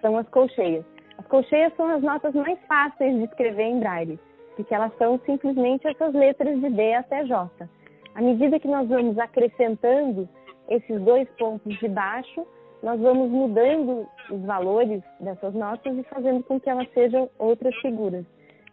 São 0.00 0.16
as 0.16 0.28
colcheias. 0.28 0.84
As 1.18 1.26
colcheias 1.26 1.74
são 1.76 1.88
as 1.88 2.02
notas 2.02 2.34
mais 2.34 2.58
fáceis 2.68 3.16
de 3.16 3.24
escrever 3.24 3.64
em 3.64 3.80
braille, 3.80 4.20
porque 4.54 4.72
elas 4.72 4.96
são 4.96 5.18
simplesmente 5.26 5.86
essas 5.88 6.14
letras 6.14 6.60
de 6.60 6.70
D 6.70 6.94
até 6.94 7.24
J. 7.24 7.68
À 8.14 8.22
medida 8.22 8.60
que 8.60 8.68
nós 8.68 8.88
vamos 8.88 9.18
acrescentando 9.18 10.28
esses 10.68 11.00
dois 11.02 11.28
pontos 11.38 11.76
de 11.78 11.88
baixo, 11.88 12.46
nós 12.82 13.00
vamos 13.00 13.30
mudando 13.30 14.06
os 14.30 14.40
valores 14.42 15.02
dessas 15.18 15.52
notas 15.54 15.96
e 15.96 16.02
fazendo 16.04 16.42
com 16.44 16.60
que 16.60 16.70
elas 16.70 16.88
sejam 16.92 17.28
outras 17.38 17.74
figuras. 17.76 18.24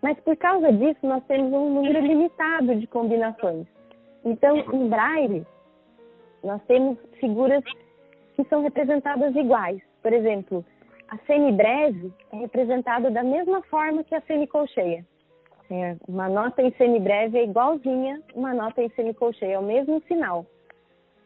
Mas 0.05 0.19
por 0.19 0.37
causa 0.37 0.71
disso, 0.71 0.99
nós 1.01 1.23
temos 1.23 1.51
um 1.51 1.73
número 1.73 1.99
limitado 1.99 2.75
de 2.75 2.85
combinações. 2.85 3.65
Então, 4.23 4.55
em 4.71 4.87
braille, 4.87 5.43
nós 6.43 6.61
temos 6.67 6.99
figuras 7.19 7.63
que 8.35 8.43
são 8.43 8.61
representadas 8.61 9.35
iguais. 9.35 9.81
Por 10.03 10.13
exemplo, 10.13 10.63
a 11.07 11.17
semibreve 11.25 12.13
é 12.31 12.35
representada 12.35 13.09
da 13.09 13.23
mesma 13.23 13.63
forma 13.63 14.03
que 14.03 14.13
a 14.13 14.21
semicolcheia. 14.21 15.03
É, 15.71 15.95
uma 16.07 16.29
nota 16.29 16.61
em 16.61 16.71
semibreve 16.73 17.39
é 17.39 17.43
igualzinha 17.43 18.21
uma 18.35 18.53
nota 18.53 18.83
em 18.83 18.89
semicolcheia, 18.89 19.55
é 19.55 19.59
o 19.59 19.63
mesmo 19.63 20.03
sinal. 20.07 20.45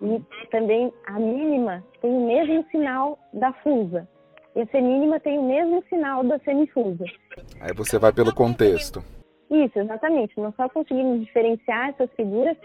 E 0.01 0.23
também 0.51 0.93
a 1.05 1.19
mínima 1.19 1.83
tem 1.99 2.11
o 2.11 2.25
mesmo 2.25 2.63
sinal 2.71 3.19
da 3.33 3.51
fusa. 3.51 4.07
E 4.55 4.61
a 4.61 4.65
semínima 4.67 5.19
tem 5.19 5.37
o 5.37 5.43
mesmo 5.43 5.83
sinal 5.89 6.23
da 6.23 6.39
semifusa. 6.39 7.03
Aí 7.59 7.73
você 7.73 7.99
vai 7.99 8.13
pelo 8.13 8.33
contexto. 8.33 9.03
Isso, 9.49 9.79
exatamente. 9.79 10.39
Nós 10.39 10.53
só 10.55 10.69
conseguimos 10.69 11.25
diferenciar 11.25 11.89
essas 11.89 12.09
figuras 12.15 12.55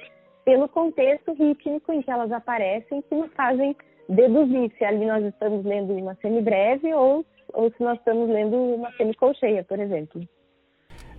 pelo 0.44 0.68
contexto 0.68 1.32
rítmico 1.32 1.92
em 1.92 2.02
que 2.02 2.10
elas 2.10 2.30
aparecem, 2.30 3.02
que 3.02 3.14
nos 3.14 3.32
fazem 3.32 3.74
deduzir 4.08 4.70
se 4.76 4.84
ali 4.84 5.06
nós 5.06 5.24
estamos 5.24 5.64
lendo 5.64 5.94
uma 5.94 6.14
semibreve 6.20 6.92
ou, 6.92 7.24
ou 7.54 7.72
se 7.72 7.82
nós 7.82 7.98
estamos 7.98 8.28
lendo 8.28 8.56
uma 8.56 8.92
semicolcheia, 8.92 9.64
por 9.64 9.80
exemplo. 9.80 10.22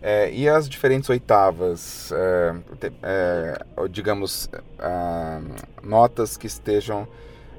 É, 0.02 0.30
e 0.32 0.48
as 0.48 0.70
diferentes 0.70 1.10
oitavas, 1.10 2.12
é, 2.12 2.54
é, 3.02 3.88
digamos, 3.90 4.48
notas 5.84 6.38
que 6.38 6.46
estejam 6.46 7.08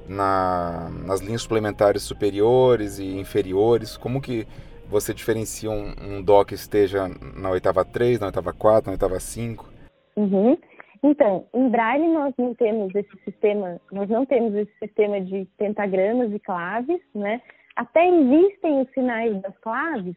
na, 0.07 0.89
nas 1.05 1.19
linhas 1.19 1.41
suplementares 1.41 2.03
superiores 2.03 2.99
e 2.99 3.17
inferiores, 3.17 3.97
como 3.97 4.21
que 4.21 4.47
você 4.89 5.13
diferencia 5.13 5.69
um, 5.69 5.93
um 6.01 6.21
dó 6.21 6.43
que 6.43 6.53
esteja 6.53 7.07
na 7.35 7.49
oitava 7.49 7.83
3, 7.83 8.19
na 8.19 8.27
oitava 8.27 8.53
4, 8.53 8.87
na 8.87 8.93
oitava 8.93 9.19
5? 9.19 9.69
Uhum. 10.15 10.57
Então, 11.03 11.45
em 11.53 11.69
Braille 11.69 12.07
nós 12.07 12.33
não 12.37 12.55
temos 12.55 12.93
esse 12.95 13.17
sistema, 13.23 13.79
nós 13.91 14.09
não 14.09 14.25
temos 14.25 14.53
esse 14.55 14.71
sistema 14.79 15.21
de 15.21 15.47
pentagramas 15.57 16.31
e 16.33 16.39
claves, 16.39 17.01
né? 17.13 17.41
Até 17.75 18.09
existem 18.09 18.81
os 18.81 18.89
sinais 18.91 19.39
das 19.41 19.55
claves, 19.59 20.15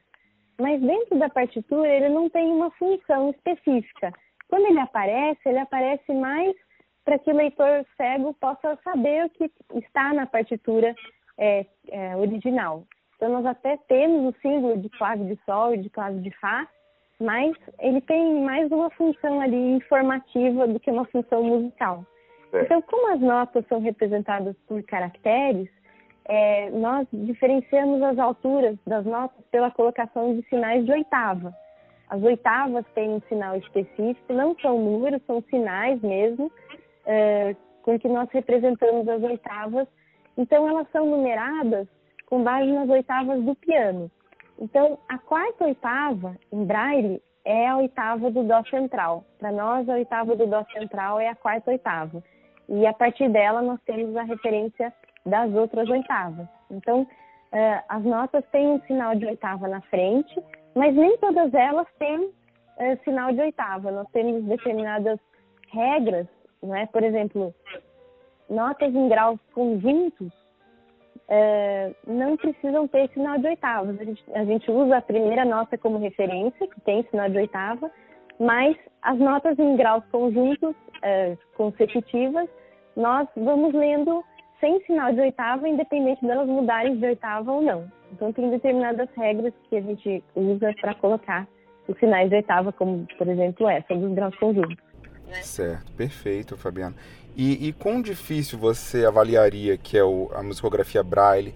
mas 0.59 0.81
dentro 0.81 1.19
da 1.19 1.29
partitura 1.29 1.89
ele 1.89 2.09
não 2.09 2.31
tem 2.31 2.51
uma 2.51 2.71
função 2.73 3.31
específica. 3.31 4.13
Quando 4.49 4.67
ele 4.67 4.81
aparece, 4.81 5.41
ele 5.45 5.59
aparece 5.59 6.13
mais 6.15 6.57
para 7.05 7.19
que 7.19 7.31
o 7.31 7.37
leitor 7.37 7.85
cego 7.97 8.35
possa 8.35 8.79
saber 8.83 9.27
o 9.27 9.31
que 9.31 9.51
está 9.75 10.13
na 10.15 10.27
partitura 10.27 10.95
é, 11.39 11.67
é, 11.89 12.17
original. 12.17 12.85
Então, 13.21 13.29
nós 13.29 13.45
até 13.45 13.77
temos 13.87 14.35
o 14.35 14.41
símbolo 14.41 14.79
de 14.79 14.89
clave 14.89 15.27
de 15.27 15.39
sol 15.45 15.75
e 15.75 15.77
de 15.77 15.91
clave 15.91 16.21
de 16.21 16.31
fá, 16.39 16.67
mas 17.21 17.55
ele 17.79 18.01
tem 18.01 18.43
mais 18.43 18.73
uma 18.73 18.89
função 18.89 19.43
ali 19.43 19.73
informativa 19.73 20.67
do 20.67 20.81
que 20.81 20.91
uma 20.91 21.05
função 21.05 21.45
musical. 21.45 22.03
É. 22.51 22.63
Então, 22.63 22.81
como 22.81 23.13
as 23.13 23.21
notas 23.21 23.63
são 23.69 23.79
representadas 23.79 24.57
por 24.67 24.83
caracteres, 24.85 25.69
é, 26.25 26.71
nós 26.71 27.07
diferenciamos 27.13 28.01
as 28.01 28.19
alturas 28.19 28.79
das 28.87 29.05
notas 29.05 29.45
pela 29.51 29.71
colocação 29.71 30.35
de 30.35 30.49
sinais 30.49 30.87
de 30.87 30.93
oitava. 30.93 31.53
As 32.09 32.23
oitavas 32.23 32.87
têm 32.95 33.11
um 33.11 33.21
sinal 33.29 33.55
específico, 33.59 34.33
não 34.33 34.57
são 34.63 34.79
números, 34.79 35.21
são 35.27 35.43
sinais 35.51 36.01
mesmo, 36.01 36.51
é, 37.05 37.55
com 37.83 37.99
que 37.99 38.09
nós 38.09 38.31
representamos 38.31 39.07
as 39.07 39.23
oitavas. 39.23 39.87
Então, 40.39 40.67
elas 40.67 40.91
são 40.91 41.05
numeradas 41.05 41.87
com 42.31 42.45
base 42.45 42.71
nas 42.71 42.89
oitavas 42.89 43.43
do 43.43 43.55
piano. 43.57 44.11
Então, 44.59 44.99
a 45.09 45.19
quarta 45.19 45.65
oitava, 45.65 46.37
em 46.53 46.65
braille, 46.65 47.21
é 47.45 47.69
a 47.69 47.77
oitava 47.79 48.31
do 48.31 48.45
Dó 48.45 48.63
central. 48.65 49.25
Para 49.39 49.51
nós, 49.51 49.89
a 49.89 49.95
oitava 49.95 50.37
do 50.37 50.47
Dó 50.47 50.65
central 50.73 51.19
é 51.19 51.29
a 51.29 51.35
quarta 51.35 51.71
oitava. 51.71 52.23
E 52.69 52.87
a 52.87 52.93
partir 52.93 53.29
dela, 53.31 53.61
nós 53.61 53.81
temos 53.85 54.17
a 54.17 54.23
referência 54.23 54.93
das 55.27 55.53
outras 55.53 55.89
oitavas. 55.89 56.47
Então, 56.71 57.03
uh, 57.03 57.83
as 57.89 58.05
notas 58.05 58.45
têm 58.53 58.69
um 58.69 58.81
sinal 58.83 59.17
de 59.17 59.27
oitava 59.27 59.67
na 59.67 59.81
frente, 59.83 60.41
mas 60.75 60.95
nem 60.95 61.17
todas 61.19 61.53
elas 61.53 61.89
têm 61.99 62.27
uh, 62.27 62.33
sinal 63.03 63.33
de 63.33 63.41
oitava. 63.41 63.91
Nós 63.91 64.07
temos 64.13 64.45
determinadas 64.45 65.19
regras, 65.73 66.29
não 66.63 66.77
é? 66.77 66.87
Por 66.87 67.03
exemplo, 67.03 67.53
notas 68.49 68.95
em 68.95 69.09
graus 69.09 69.41
conjuntos 69.53 70.40
uh, 71.31 71.95
não 72.07 72.37
precisam 72.37 72.87
ter 72.89 73.09
sinal 73.11 73.39
de 73.39 73.47
oitavas. 73.47 73.99
A 73.99 74.05
gente, 74.05 74.25
a 74.35 74.45
gente 74.45 74.71
usa 74.71 74.99
a 74.99 75.03
primeira 75.03 75.45
nota 75.45 75.79
como 75.79 75.99
referência, 75.99 76.67
que 76.67 76.81
tem 76.83 77.07
sinal 77.11 77.31
de 77.31 77.39
oitava, 77.39 77.91
mas 78.39 78.77
as 79.03 79.19
notas 79.19 79.59
em 79.59 79.77
graus 79.77 80.05
conjuntos 80.11 80.75
consecutivas, 81.57 82.47
nós 82.95 83.27
vamos 83.35 83.73
lendo 83.73 84.23
sem 84.61 84.79
sinal 84.85 85.13
de 85.13 85.21
oitava, 85.21 85.67
independente 85.67 86.25
delas 86.25 86.47
mudarem 86.47 86.99
de 86.99 87.07
oitava 87.07 87.51
ou 87.51 87.63
não. 87.63 87.91
Então, 88.13 88.33
tem 88.33 88.51
determinadas 88.51 89.09
regras 89.17 89.55
que 89.69 89.77
a 89.77 89.81
gente 89.81 90.23
usa 90.35 90.75
para 90.81 90.95
colocar 90.95 91.49
os 91.89 91.99
sinais 91.99 92.29
de 92.29 92.37
oitava, 92.37 92.73
como, 92.73 93.07
por 93.17 93.27
exemplo, 93.27 93.69
essa 93.69 93.95
dos 93.95 94.13
graus 94.13 94.37
conjuntos. 94.37 94.77
Certo, 95.43 95.93
perfeito, 95.93 96.57
Fabiana. 96.57 96.95
E, 97.37 97.69
e 97.69 97.73
quão 97.73 98.03
difícil 98.03 98.59
você 98.59 99.05
avaliaria 99.05 99.77
que 99.77 99.97
é 99.97 100.05
o, 100.05 100.31
a 100.35 100.43
musicografia 100.43 101.03
Braille 101.03 101.55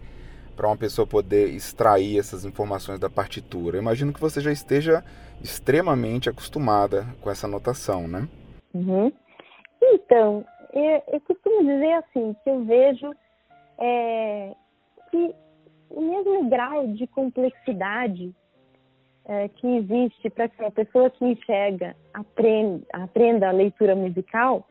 para 0.56 0.68
uma 0.68 0.76
pessoa 0.76 1.06
poder 1.06 1.48
extrair 1.48 2.18
essas 2.18 2.44
informações 2.44 2.98
da 2.98 3.10
partitura? 3.10 3.76
Eu 3.76 3.82
imagino 3.82 4.12
que 4.12 4.20
você 4.20 4.40
já 4.40 4.52
esteja 4.52 5.04
extremamente 5.42 6.28
acostumada 6.28 7.06
com 7.20 7.30
essa 7.30 7.48
notação, 7.48 8.06
né? 8.06 8.28
Uhum. 8.72 9.12
Então, 9.82 10.44
eu, 10.72 11.02
eu 11.12 11.20
costumo 11.20 11.62
dizer 11.62 11.92
assim, 11.94 12.34
que 12.42 12.50
eu 12.50 12.64
vejo 12.64 13.10
é, 13.78 14.54
que 15.10 15.34
o 15.90 16.00
mesmo 16.00 16.48
grau 16.48 16.86
de 16.88 17.06
complexidade 17.06 18.34
é, 19.26 19.48
que 19.48 19.66
existe 19.66 20.30
para 20.30 20.48
que 20.48 20.64
a 20.64 20.70
pessoa 20.70 21.10
que 21.10 21.24
enxerga 21.24 21.96
aprenda, 22.12 22.84
aprenda 22.92 23.48
a 23.48 23.52
leitura 23.52 23.94
musical 23.94 24.66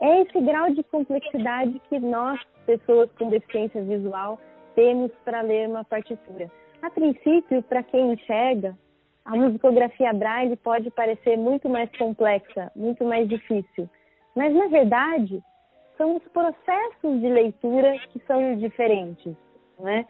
é 0.00 0.22
esse 0.22 0.40
grau 0.40 0.70
de 0.70 0.82
complexidade 0.84 1.80
que 1.88 1.98
nós, 1.98 2.40
pessoas 2.66 3.10
com 3.18 3.30
deficiência 3.30 3.82
visual, 3.82 4.38
temos 4.74 5.10
para 5.24 5.40
ler 5.40 5.68
uma 5.68 5.84
partitura. 5.84 6.50
A 6.82 6.90
princípio, 6.90 7.62
para 7.62 7.82
quem 7.82 8.12
enxerga, 8.12 8.76
a 9.24 9.34
musicografia 9.34 10.12
Braille 10.12 10.56
pode 10.56 10.90
parecer 10.90 11.36
muito 11.36 11.68
mais 11.68 11.90
complexa, 11.96 12.70
muito 12.76 13.04
mais 13.04 13.28
difícil. 13.28 13.88
Mas, 14.36 14.54
na 14.54 14.68
verdade, 14.68 15.42
são 15.96 16.16
os 16.16 16.22
processos 16.28 17.20
de 17.20 17.28
leitura 17.28 17.98
que 18.10 18.20
são 18.26 18.56
diferentes, 18.56 19.34
né? 19.80 20.06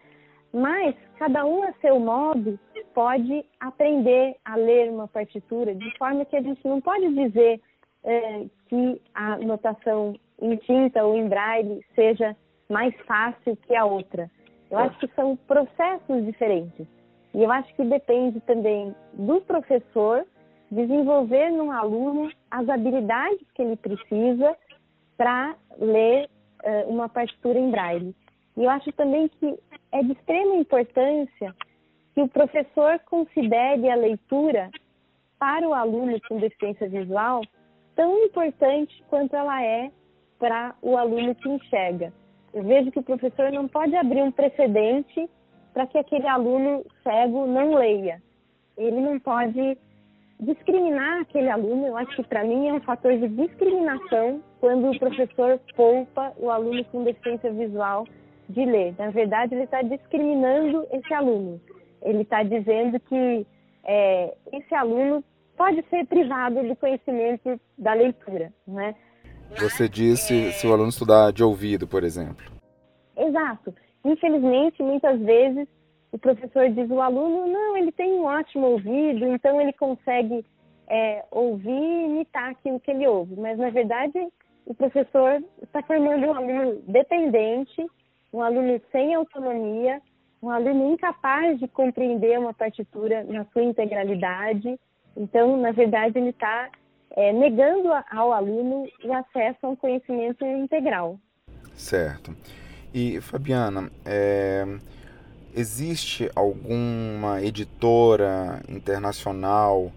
Mas 0.53 0.95
cada 1.19 1.45
um 1.45 1.63
a 1.63 1.73
seu 1.81 1.99
modo 2.01 2.59
pode 2.95 3.45
aprender 3.61 4.37
a 4.45 4.57
ler 4.57 4.91
uma 4.91 5.07
partitura 5.07 5.75
de 5.75 5.97
forma 5.99 6.25
que 6.25 6.37
a 6.37 6.43
gente 6.43 6.67
não 6.67 6.81
pode 6.81 7.09
dizer 7.15 7.61
é, 8.05 8.47
que 8.69 9.01
a 9.15 9.39
notação 9.39 10.15
em 10.41 10.57
tinta 10.57 11.05
ou 11.05 11.17
em 11.17 11.29
braille 11.29 11.85
seja 11.95 12.37
mais 12.69 12.95
fácil 13.07 13.57
que 13.57 13.75
a 13.75 13.85
outra. 13.85 14.31
Eu 14.71 14.79
acho 14.79 14.99
que 14.99 15.09
são 15.15 15.37
processos 15.37 16.25
diferentes. 16.25 16.87
E 17.35 17.43
eu 17.43 17.51
acho 17.51 17.73
que 17.75 17.85
depende 17.85 18.41
também 18.41 18.95
do 19.13 19.41
professor 19.43 20.27
desenvolver 20.71 21.51
no 21.51 21.71
aluno 21.71 22.31
as 22.51 22.69
habilidades 22.69 23.47
que 23.55 23.63
ele 23.63 23.77
precisa 23.77 24.57
para 25.17 25.55
ler 25.79 26.29
uh, 26.65 26.91
uma 26.91 27.09
partitura 27.09 27.59
em 27.59 27.71
braille. 27.71 28.15
E 28.57 28.65
eu 28.65 28.71
acho 28.71 28.91
também 28.93 29.29
que 29.29 29.57
é 29.93 30.03
de 30.03 30.13
extrema 30.13 30.57
importância 30.57 31.55
que 32.15 32.23
o 32.23 32.29
professor 32.29 32.99
considere 33.01 33.91
a 33.91 33.95
leitura 33.95 34.71
para 35.39 35.69
o 35.69 35.75
aluno 35.75 36.19
com 36.29 36.39
deficiência 36.39 36.89
visual 36.89 37.43
tão 37.97 38.25
importante 38.25 39.03
quanto 39.09 39.35
ela 39.35 39.61
é 39.65 39.91
para 40.39 40.75
o 40.83 40.97
aluno 40.97 41.35
que 41.35 41.49
enxerga. 41.49 42.13
Eu 42.53 42.63
vejo 42.63 42.93
que 42.93 42.99
o 42.99 43.03
professor 43.03 43.51
não 43.51 43.67
pode 43.67 43.97
abrir 43.97 44.23
um 44.23 44.31
precedente 44.31 45.29
para 45.73 45.87
que 45.87 45.99
aquele 45.99 46.29
aluno 46.29 46.85
cego 47.03 47.47
não 47.47 47.75
leia. 47.75 48.23
Ele 48.77 49.01
não 49.01 49.19
pode 49.19 49.77
discriminar 50.39 51.23
aquele 51.23 51.49
aluno, 51.49 51.87
eu 51.87 51.97
acho 51.97 52.15
que 52.17 52.23
para 52.23 52.45
mim 52.45 52.69
é 52.69 52.75
um 52.75 52.81
fator 52.81 53.17
de 53.17 53.29
discriminação 53.29 54.43
quando 54.61 54.91
o 54.91 54.99
professor 54.99 55.59
poupa 55.75 56.33
o 56.37 56.51
aluno 56.51 56.85
com 56.87 57.05
deficiência 57.05 57.51
visual 57.51 58.07
de 58.49 58.65
ler. 58.65 58.95
Na 58.99 59.11
verdade, 59.11 59.55
ele 59.55 59.65
está 59.65 59.81
discriminando 59.83 60.87
esse 60.93 61.13
aluno. 61.13 61.61
Ele 62.03 62.23
está 62.23 62.43
dizendo 62.43 63.01
que 63.01 63.47
é, 63.85 64.35
esse 64.53 64.75
aluno 64.75 65.25
pode 65.57 65.85
ser 65.89 66.07
privado 66.07 66.63
do 66.63 66.77
conhecimento 66.77 67.61
da 67.79 67.95
leitura, 67.95 68.53
né? 68.67 68.95
Você 69.59 69.89
disse 69.89 70.53
se 70.53 70.67
o 70.67 70.73
aluno 70.73 70.89
estudar 70.89 71.33
de 71.33 71.43
ouvido, 71.43 71.87
por 71.87 72.03
exemplo. 72.05 72.45
Exato. 73.17 73.75
Infelizmente, 74.05 74.83
muitas 74.83 75.19
vezes 75.21 75.69
o 76.13 76.19
professor 76.19 76.69
diz 76.71 76.91
o 76.91 77.01
aluno, 77.01 77.47
não, 77.47 77.77
ele 77.77 77.93
tem 77.93 78.13
um 78.15 78.25
ótimo 78.25 78.69
ouvido, 78.69 79.27
então 79.27 79.61
ele 79.61 79.73
consegue 79.73 80.45
é, 80.89 81.25
ouvir 81.31 81.71
e 81.71 82.05
imitar 82.07 82.51
aquilo 82.51 82.81
que 82.81 82.91
ele 82.91 83.07
ouve. 83.07 83.35
Mas, 83.37 83.59
na 83.59 83.71
verdade, 83.71 84.19
o 84.65 84.75
professor 84.75 85.43
está 85.63 85.83
formando 85.83 86.27
um 86.27 86.35
aluno 86.35 86.83
dependente, 86.87 87.87
um 88.33 88.43
aluno 88.43 88.81
sem 88.91 89.15
autonomia, 89.15 90.01
um 90.43 90.51
aluno 90.51 90.93
incapaz 90.93 91.59
de 91.59 91.69
compreender 91.69 92.39
uma 92.39 92.55
partitura 92.55 93.25
na 93.25 93.45
sua 93.47 93.63
integralidade. 93.63 94.79
Então, 95.17 95.57
na 95.57 95.73
verdade, 95.73 96.19
ele 96.19 96.31
está 96.31 96.69
é, 97.17 97.33
negando 97.33 97.89
ao 98.11 98.33
aluno 98.33 98.89
o 99.03 99.13
acesso 99.13 99.59
a 99.63 99.69
um 99.69 99.77
conhecimento 99.77 100.45
integral. 100.45 101.19
Certo. 101.75 102.37
E, 102.93 103.21
Fabiana, 103.21 103.91
é, 104.05 104.67
existe 105.55 106.31
alguma 106.35 107.43
editora 107.43 108.61
internacional 108.69 109.91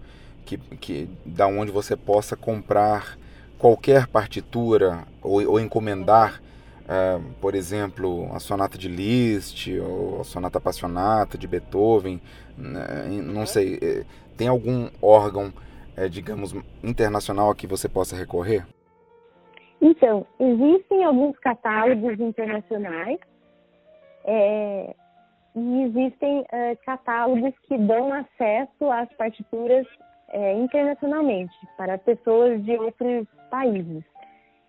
que, 0.46 0.56
que 0.56 1.08
da 1.24 1.46
onde 1.46 1.70
você 1.70 1.96
possa 1.96 2.34
comprar 2.36 3.18
qualquer 3.58 4.06
partitura 4.06 5.04
ou, 5.22 5.46
ou 5.46 5.60
encomendar, 5.60 6.40
uh, 6.84 7.22
por 7.40 7.54
exemplo, 7.54 8.34
a 8.34 8.40
sonata 8.40 8.78
de 8.78 8.88
Liszt 8.88 9.68
ou 9.78 10.22
a 10.22 10.24
sonata 10.24 10.58
passionata 10.58 11.36
de 11.36 11.46
Beethoven, 11.46 12.20
né, 12.56 13.06
não 13.22 13.46
sei, 13.46 13.78
eh, 13.80 14.04
tem 14.40 14.48
algum 14.48 14.88
órgão, 15.02 15.52
é, 15.94 16.08
digamos, 16.08 16.54
internacional 16.82 17.50
a 17.50 17.54
que 17.54 17.66
você 17.66 17.90
possa 17.90 18.16
recorrer? 18.16 18.66
Então, 19.82 20.26
existem 20.38 21.04
alguns 21.04 21.38
catálogos 21.40 22.18
internacionais. 22.18 23.18
É, 24.24 24.94
e 25.54 25.82
existem 25.82 26.40
uh, 26.40 26.78
catálogos 26.86 27.52
que 27.68 27.76
dão 27.76 28.14
acesso 28.14 28.90
às 28.90 29.12
partituras 29.14 29.86
internacionalmente 30.62 31.52
para 31.76 31.98
pessoas 31.98 32.64
de 32.64 32.70
outros 32.76 33.26
países. 33.50 34.04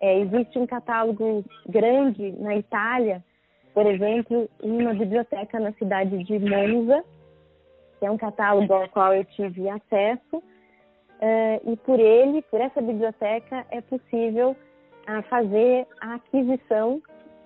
Existe 0.00 0.58
um 0.58 0.66
catálogo 0.66 1.44
grande 1.68 2.32
na 2.32 2.56
Itália, 2.56 3.22
por 3.72 3.86
exemplo, 3.86 4.50
em 4.60 4.82
uma 4.82 4.92
biblioteca 4.92 5.60
na 5.60 5.72
cidade 5.74 6.24
de 6.24 6.38
Monza, 6.40 7.04
que 8.02 8.06
é 8.06 8.10
um 8.10 8.18
catálogo 8.18 8.74
ao 8.74 8.88
qual 8.88 9.14
eu 9.14 9.24
tive 9.24 9.68
acesso, 9.68 10.38
uh, 10.38 11.70
e 11.70 11.76
por 11.84 12.00
ele, 12.00 12.42
por 12.42 12.60
essa 12.60 12.82
biblioteca, 12.82 13.64
é 13.70 13.80
possível 13.80 14.56
fazer 15.28 15.86
a 16.00 16.14
aquisição, 16.14 17.00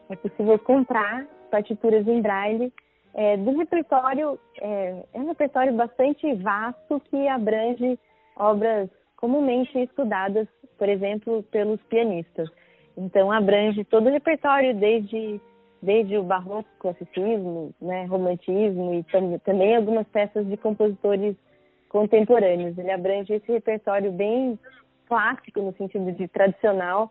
é 0.08 0.16
possível 0.16 0.58
comprar 0.58 1.26
partituras 1.50 2.08
em 2.08 2.22
braille 2.22 2.72
é, 3.12 3.36
do 3.36 3.58
repertório, 3.58 4.38
é, 4.58 5.04
é 5.12 5.18
um 5.18 5.26
repertório 5.26 5.74
bastante 5.74 6.34
vasto 6.36 7.00
que 7.10 7.28
abrange 7.28 7.98
obras 8.34 8.88
comumente 9.16 9.78
estudadas, 9.78 10.48
por 10.78 10.88
exemplo, 10.88 11.42
pelos 11.50 11.82
pianistas. 11.84 12.48
Então, 12.96 13.30
abrange 13.30 13.84
todo 13.84 14.06
o 14.06 14.12
repertório, 14.12 14.74
desde 14.74 15.38
desde 15.86 16.18
o 16.18 16.24
barroco, 16.24 16.68
classicismo, 16.80 17.72
né, 17.80 18.06
romantismo 18.06 18.92
e 18.92 19.04
tam 19.04 19.38
também 19.38 19.76
algumas 19.76 20.06
peças 20.08 20.44
de 20.48 20.56
compositores 20.56 21.36
contemporâneos. 21.88 22.76
Ele 22.76 22.90
abrange 22.90 23.32
esse 23.32 23.50
repertório 23.50 24.10
bem 24.10 24.58
clássico, 25.06 25.62
no 25.62 25.72
sentido 25.76 26.10
de 26.10 26.26
tradicional, 26.26 27.08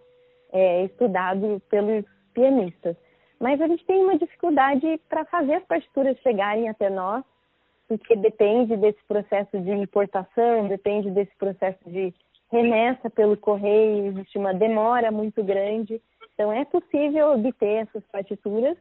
é, 0.51 0.83
estudado 0.83 1.61
pelos 1.69 2.03
pianistas. 2.33 2.97
Mas 3.39 3.61
a 3.61 3.67
gente 3.67 3.85
tem 3.85 4.03
uma 4.03 4.17
dificuldade 4.17 4.99
para 5.07 5.23
fazer 5.23 5.53
as 5.53 5.63
partituras 5.63 6.17
chegarem 6.19 6.67
até 6.67 6.89
nós, 6.89 7.23
porque 7.87 8.13
depende 8.17 8.75
desse 8.75 9.01
processo 9.07 9.57
de 9.57 9.71
importação, 9.71 10.67
depende 10.67 11.09
desse 11.11 11.33
processo 11.37 11.79
de 11.89 12.13
remessa 12.51 13.09
pelo 13.09 13.37
correio, 13.37 14.07
existe 14.07 14.37
uma 14.37 14.53
demora 14.53 15.11
muito 15.11 15.41
grande. 15.41 16.01
Então 16.35 16.51
é 16.51 16.65
possível 16.65 17.31
obter 17.33 17.87
essas 17.87 18.03
partituras, 18.11 18.77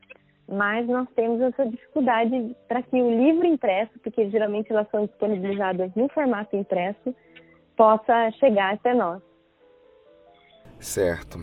mas 0.49 0.87
nós 0.89 1.09
temos 1.15 1.41
essa 1.41 1.65
dificuldade 1.65 2.55
para 2.69 2.83
que 2.83 3.01
o 3.01 3.11
livro 3.11 3.47
impresso, 3.47 3.93
porque 4.03 4.29
geralmente 4.29 4.73
elas 4.73 4.91
são 4.91 5.07
disponibilizadas 5.07 5.91
no 5.95 6.09
formato 6.09 6.57
impresso, 6.57 7.15
possa 7.77 8.31
chegar 8.33 8.75
até 8.75 8.93
nós. 8.93 9.23
Certo. 10.81 11.39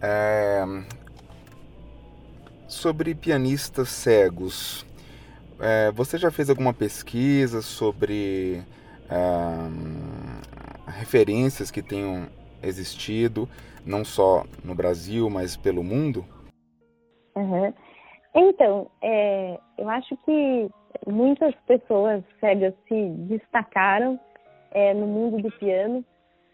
É... 0.00 0.62
Sobre 2.68 3.14
pianistas 3.14 3.88
cegos, 3.88 4.86
é, 5.58 5.90
você 5.90 6.16
já 6.16 6.30
fez 6.30 6.48
alguma 6.48 6.72
pesquisa 6.72 7.62
sobre 7.62 8.62
é, 9.10 10.90
referências 10.90 11.70
que 11.70 11.82
tenham 11.82 12.28
existido, 12.62 13.48
não 13.84 14.04
só 14.04 14.44
no 14.64 14.74
Brasil, 14.74 15.28
mas 15.30 15.56
pelo 15.56 15.82
mundo? 15.82 16.24
Uhum. 17.36 17.72
Então, 18.34 18.90
é, 19.02 19.58
eu 19.78 19.88
acho 19.88 20.16
que 20.24 20.70
muitas 21.06 21.54
pessoas 21.66 22.22
cegas 22.38 22.74
se 22.88 23.08
destacaram 23.28 24.18
é, 24.70 24.94
no 24.94 25.06
mundo 25.06 25.42
do 25.42 25.50
piano. 25.58 26.04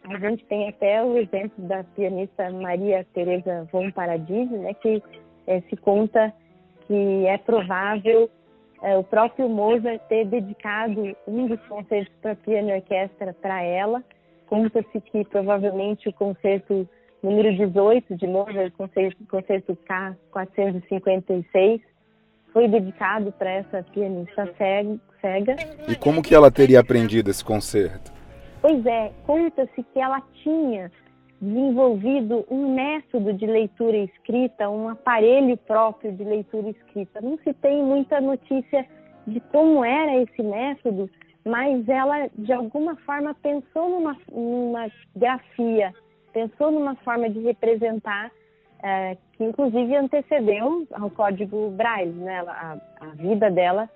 A 0.05 0.19
gente 0.19 0.45
tem 0.47 0.69
até 0.69 1.03
o 1.03 1.19
exemplo 1.19 1.67
da 1.67 1.83
pianista 1.83 2.51
Maria 2.51 3.07
Teresa 3.13 3.69
von 3.73 3.91
Paradise, 3.91 4.55
né, 4.57 4.73
que 4.75 5.03
é, 5.47 5.61
se 5.63 5.77
conta 5.77 6.33
que 6.87 7.27
é 7.27 7.37
provável 7.39 8.31
é, 8.83 8.97
o 8.97 9.03
próprio 9.03 9.49
Mozart 9.49 10.01
ter 10.09 10.27
dedicado 10.27 11.17
um 11.27 11.47
dos 11.47 11.61
concertos 11.67 12.15
para 12.21 12.37
piano 12.37 12.71
e 12.71 12.75
orquestra 12.75 13.35
para 13.35 13.63
ela. 13.63 14.03
Conta-se 14.47 15.01
que 15.01 15.25
provavelmente 15.25 16.09
o 16.09 16.13
concerto 16.13 16.89
número 17.23 17.55
18 17.57 18.17
de 18.17 18.27
Mozart, 18.27 18.73
concerto, 18.73 19.25
concerto 19.29 19.77
K456, 20.33 21.81
foi 22.53 22.69
dedicado 22.69 23.33
para 23.33 23.51
essa 23.51 23.83
pianista 23.93 24.49
cega. 24.57 25.57
E 25.89 25.97
como 25.97 26.23
que 26.23 26.35
ela 26.35 26.51
teria 26.51 26.81
aprendido 26.81 27.31
esse 27.31 27.45
concerto? 27.45 28.13
Pois 28.63 28.85
é, 28.87 29.13
conta-se 29.27 29.83
que 29.83 30.01
ela 30.01 30.23
tinha 30.43 30.91
desenvolvido 31.41 32.47
um 32.51 32.75
método 32.75 33.33
de 33.33 33.47
leitura 33.47 33.97
escrita, 33.99 34.71
um 34.71 34.89
aparelho 34.89 35.57
próprio 35.57 36.13
de 36.13 36.25
leitura 36.25 36.71
escrita. 36.71 37.21
Não 37.21 37.39
se 37.45 37.53
tem 37.53 37.83
muita 37.83 38.21
notícia 38.21 38.87
de 39.27 39.41
como 39.53 39.85
era 39.85 40.23
esse 40.23 40.43
método, 40.43 41.11
mas 41.47 41.89
ela 41.89 42.29
de 42.37 42.53
alguma 42.53 42.97
forma 42.97 43.33
pensou 43.35 43.89
numa, 43.89 44.17
numa 44.31 44.91
grafia, 45.15 45.95
pensou 46.33 46.73
numa 46.73 46.97
forma 46.97 47.31
de 47.31 47.39
representar 47.39 48.33
é, 48.83 49.17
que 49.33 49.45
inclusive 49.45 49.95
antecedeu 49.95 50.87
ao 50.93 51.09
código 51.09 51.71
Braille, 51.71 52.13
né? 52.13 52.41
A, 52.41 52.77
a 53.01 53.07
vida 53.15 53.49
dela 53.49 53.89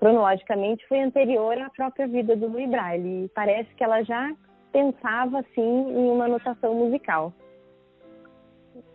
cronologicamente 0.00 0.86
foi 0.88 1.00
anterior 1.00 1.56
à 1.58 1.70
própria 1.70 2.08
vida 2.08 2.34
do 2.34 2.48
Louis 2.48 2.68
Braille 2.68 3.24
e 3.24 3.28
parece 3.28 3.72
que 3.76 3.84
ela 3.84 4.02
já 4.02 4.34
pensava 4.72 5.38
assim 5.38 5.62
em 5.62 6.10
uma 6.10 6.26
notação 6.26 6.74
musical. 6.74 7.32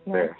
Né? 0.06 0.34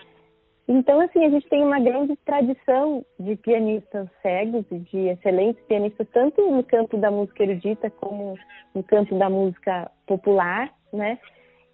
Então, 0.68 1.00
assim, 1.00 1.24
a 1.24 1.30
gente 1.30 1.48
tem 1.48 1.62
uma 1.62 1.80
grande 1.80 2.16
tradição 2.24 3.04
de 3.18 3.36
pianistas 3.36 4.08
cegos 4.22 4.64
e 4.70 4.78
de 4.78 5.08
excelentes 5.08 5.62
pianistas, 5.64 6.06
tanto 6.12 6.40
no 6.50 6.62
campo 6.62 6.96
da 6.96 7.10
música 7.10 7.42
erudita 7.42 7.90
como 7.90 8.38
no 8.74 8.82
campo 8.84 9.16
da 9.18 9.28
música 9.28 9.90
popular, 10.06 10.72
né? 10.92 11.18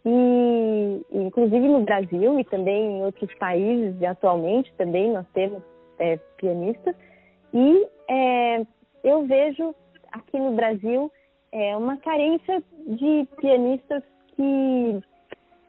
E, 0.06 1.02
inclusive 1.12 1.68
no 1.68 1.80
Brasil 1.84 2.40
e 2.40 2.44
também 2.44 2.98
em 2.98 3.02
outros 3.02 3.32
países, 3.34 4.02
atualmente 4.02 4.72
também 4.78 5.12
nós 5.12 5.26
temos 5.34 5.62
é, 5.98 6.16
pianistas. 6.38 6.94
E 7.52 7.86
é, 8.08 8.66
eu 9.04 9.26
vejo 9.26 9.74
aqui 10.12 10.38
no 10.38 10.52
Brasil 10.52 11.12
é, 11.52 11.76
uma 11.76 11.98
carência 11.98 12.62
de 12.86 13.28
pianistas 13.38 14.02
que 14.34 15.00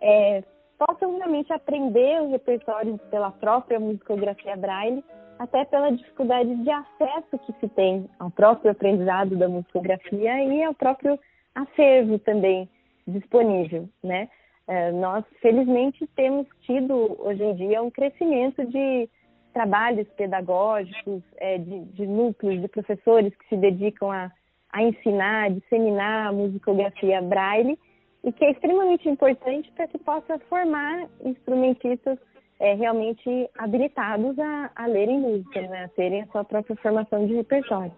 é, 0.01 0.43
possam 0.79 1.17
realmente 1.17 1.51
aprender 1.51 2.21
o 2.21 2.31
repertório 2.31 2.97
pela 3.11 3.31
própria 3.31 3.79
musicografia 3.79 4.55
braille, 4.55 5.03
até 5.37 5.63
pela 5.65 5.91
dificuldade 5.91 6.55
de 6.55 6.69
acesso 6.71 7.37
que 7.45 7.53
se 7.59 7.67
tem 7.69 8.09
ao 8.17 8.31
próprio 8.31 8.71
aprendizado 8.71 9.35
da 9.35 9.47
musicografia 9.47 10.43
e 10.43 10.63
ao 10.63 10.73
próprio 10.73 11.19
acervo 11.53 12.17
também 12.19 12.69
disponível, 13.07 13.87
né? 14.03 14.29
É, 14.67 14.91
nós, 14.91 15.25
felizmente, 15.41 16.05
temos 16.15 16.47
tido 16.61 17.17
hoje 17.19 17.43
em 17.43 17.55
dia 17.55 17.81
um 17.81 17.89
crescimento 17.89 18.63
de 18.65 19.09
trabalhos 19.51 20.07
pedagógicos, 20.09 21.23
é, 21.37 21.57
de, 21.57 21.85
de 21.85 22.05
núcleos 22.05 22.61
de 22.61 22.67
professores 22.67 23.35
que 23.35 23.47
se 23.49 23.57
dedicam 23.57 24.11
a 24.11 24.31
a 24.71 24.83
ensinar, 24.83 25.45
a 25.45 25.49
disseminar 25.49 26.27
a 26.27 26.31
musicografia 26.31 27.21
braille 27.21 27.77
e 28.23 28.31
que 28.31 28.43
é 28.43 28.51
extremamente 28.51 29.07
importante 29.07 29.71
para 29.75 29.87
que 29.87 29.97
possa 29.97 30.39
formar 30.49 31.07
instrumentistas 31.23 32.17
é, 32.59 32.73
realmente 32.73 33.49
habilitados 33.57 34.37
a, 34.37 34.71
a 34.75 34.85
lerem 34.85 35.19
música, 35.19 35.61
né, 35.61 35.85
a 35.85 35.87
terem 35.89 36.21
a 36.21 36.27
sua 36.27 36.43
própria 36.43 36.75
formação 36.77 37.25
de 37.25 37.35
repertório. 37.35 37.93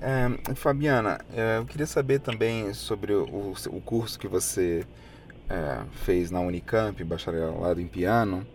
É, 0.00 0.54
Fabiana, 0.54 1.18
eu 1.58 1.64
queria 1.64 1.86
saber 1.86 2.20
também 2.20 2.74
sobre 2.74 3.14
o, 3.14 3.52
o 3.70 3.80
curso 3.80 4.18
que 4.18 4.28
você 4.28 4.84
é, 5.48 5.84
fez 6.04 6.30
na 6.30 6.40
Unicamp, 6.40 7.02
bacharelado 7.04 7.80
em 7.80 7.86
piano. 7.86 8.46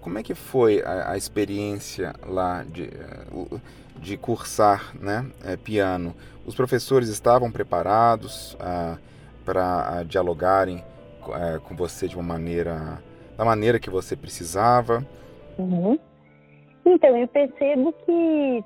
Como 0.00 0.18
é 0.18 0.22
que 0.22 0.34
foi 0.34 0.82
a, 0.82 1.12
a 1.12 1.16
experiência 1.16 2.14
lá 2.26 2.64
de, 2.64 2.84
é, 2.84 3.58
de 3.98 4.16
cursar 4.16 4.94
né, 5.00 5.26
é, 5.44 5.56
piano, 5.56 6.14
os 6.46 6.54
professores 6.54 7.08
estavam 7.08 7.50
preparados 7.50 8.56
ah, 8.60 8.98
para 9.44 9.98
ah, 9.98 10.02
dialogarem 10.04 10.82
é, 11.28 11.58
com 11.58 11.74
você 11.74 12.06
de 12.06 12.14
uma 12.14 12.22
maneira, 12.22 13.02
da 13.36 13.44
maneira 13.44 13.78
que 13.78 13.88
você 13.88 14.14
precisava? 14.14 15.04
Uhum. 15.58 15.98
Então, 16.84 17.16
eu 17.16 17.26
percebo 17.28 17.94
que 18.04 18.64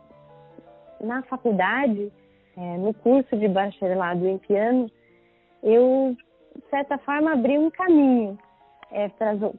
na 1.00 1.22
faculdade, 1.22 2.12
é, 2.56 2.76
no 2.78 2.92
curso 2.94 3.36
de 3.36 3.46
bacharelado 3.46 4.26
em 4.26 4.38
piano, 4.38 4.90
eu, 5.62 6.16
de 6.56 6.70
certa 6.70 6.98
forma, 6.98 7.32
abri 7.32 7.56
um 7.56 7.70
caminho 7.70 8.36
é, 8.92 9.08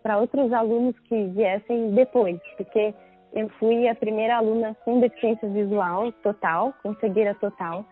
para 0.02 0.18
outros 0.18 0.52
alunos 0.52 0.98
que 1.00 1.28
viessem 1.28 1.92
depois, 1.92 2.40
porque 2.58 2.94
eu 3.34 3.48
fui 3.60 3.88
a 3.88 3.96
primeira 3.96 4.38
aluna 4.38 4.76
com 4.84 5.00
deficiência 5.00 5.48
visual 5.50 6.12
total, 6.24 6.74
com 6.82 6.96
cegueira 6.96 7.36
total, 7.36 7.86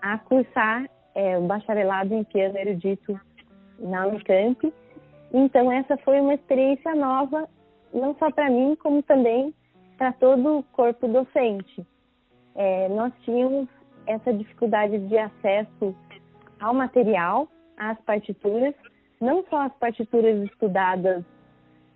a 0.00 0.18
cursar 0.18 0.88
é, 1.14 1.36
o 1.36 1.42
bacharelado 1.42 2.14
em 2.14 2.24
piano 2.24 2.56
erudito 2.56 3.20
na 3.78 4.06
Unicamp. 4.06 4.72
Então, 5.32 5.70
essa 5.70 5.96
foi 5.98 6.20
uma 6.20 6.34
experiência 6.34 6.94
nova, 6.94 7.48
não 7.92 8.14
só 8.18 8.30
para 8.30 8.48
mim, 8.48 8.76
como 8.76 9.02
também 9.02 9.54
para 9.98 10.12
todo 10.12 10.58
o 10.58 10.62
corpo 10.62 11.06
docente. 11.06 11.86
É, 12.54 12.88
nós 12.88 13.12
tínhamos 13.24 13.68
essa 14.06 14.32
dificuldade 14.32 14.98
de 15.06 15.18
acesso 15.18 15.94
ao 16.60 16.72
material, 16.72 17.46
às 17.76 18.00
partituras, 18.00 18.74
não 19.20 19.44
só 19.48 19.62
as 19.62 19.72
partituras 19.74 20.42
estudadas 20.44 21.24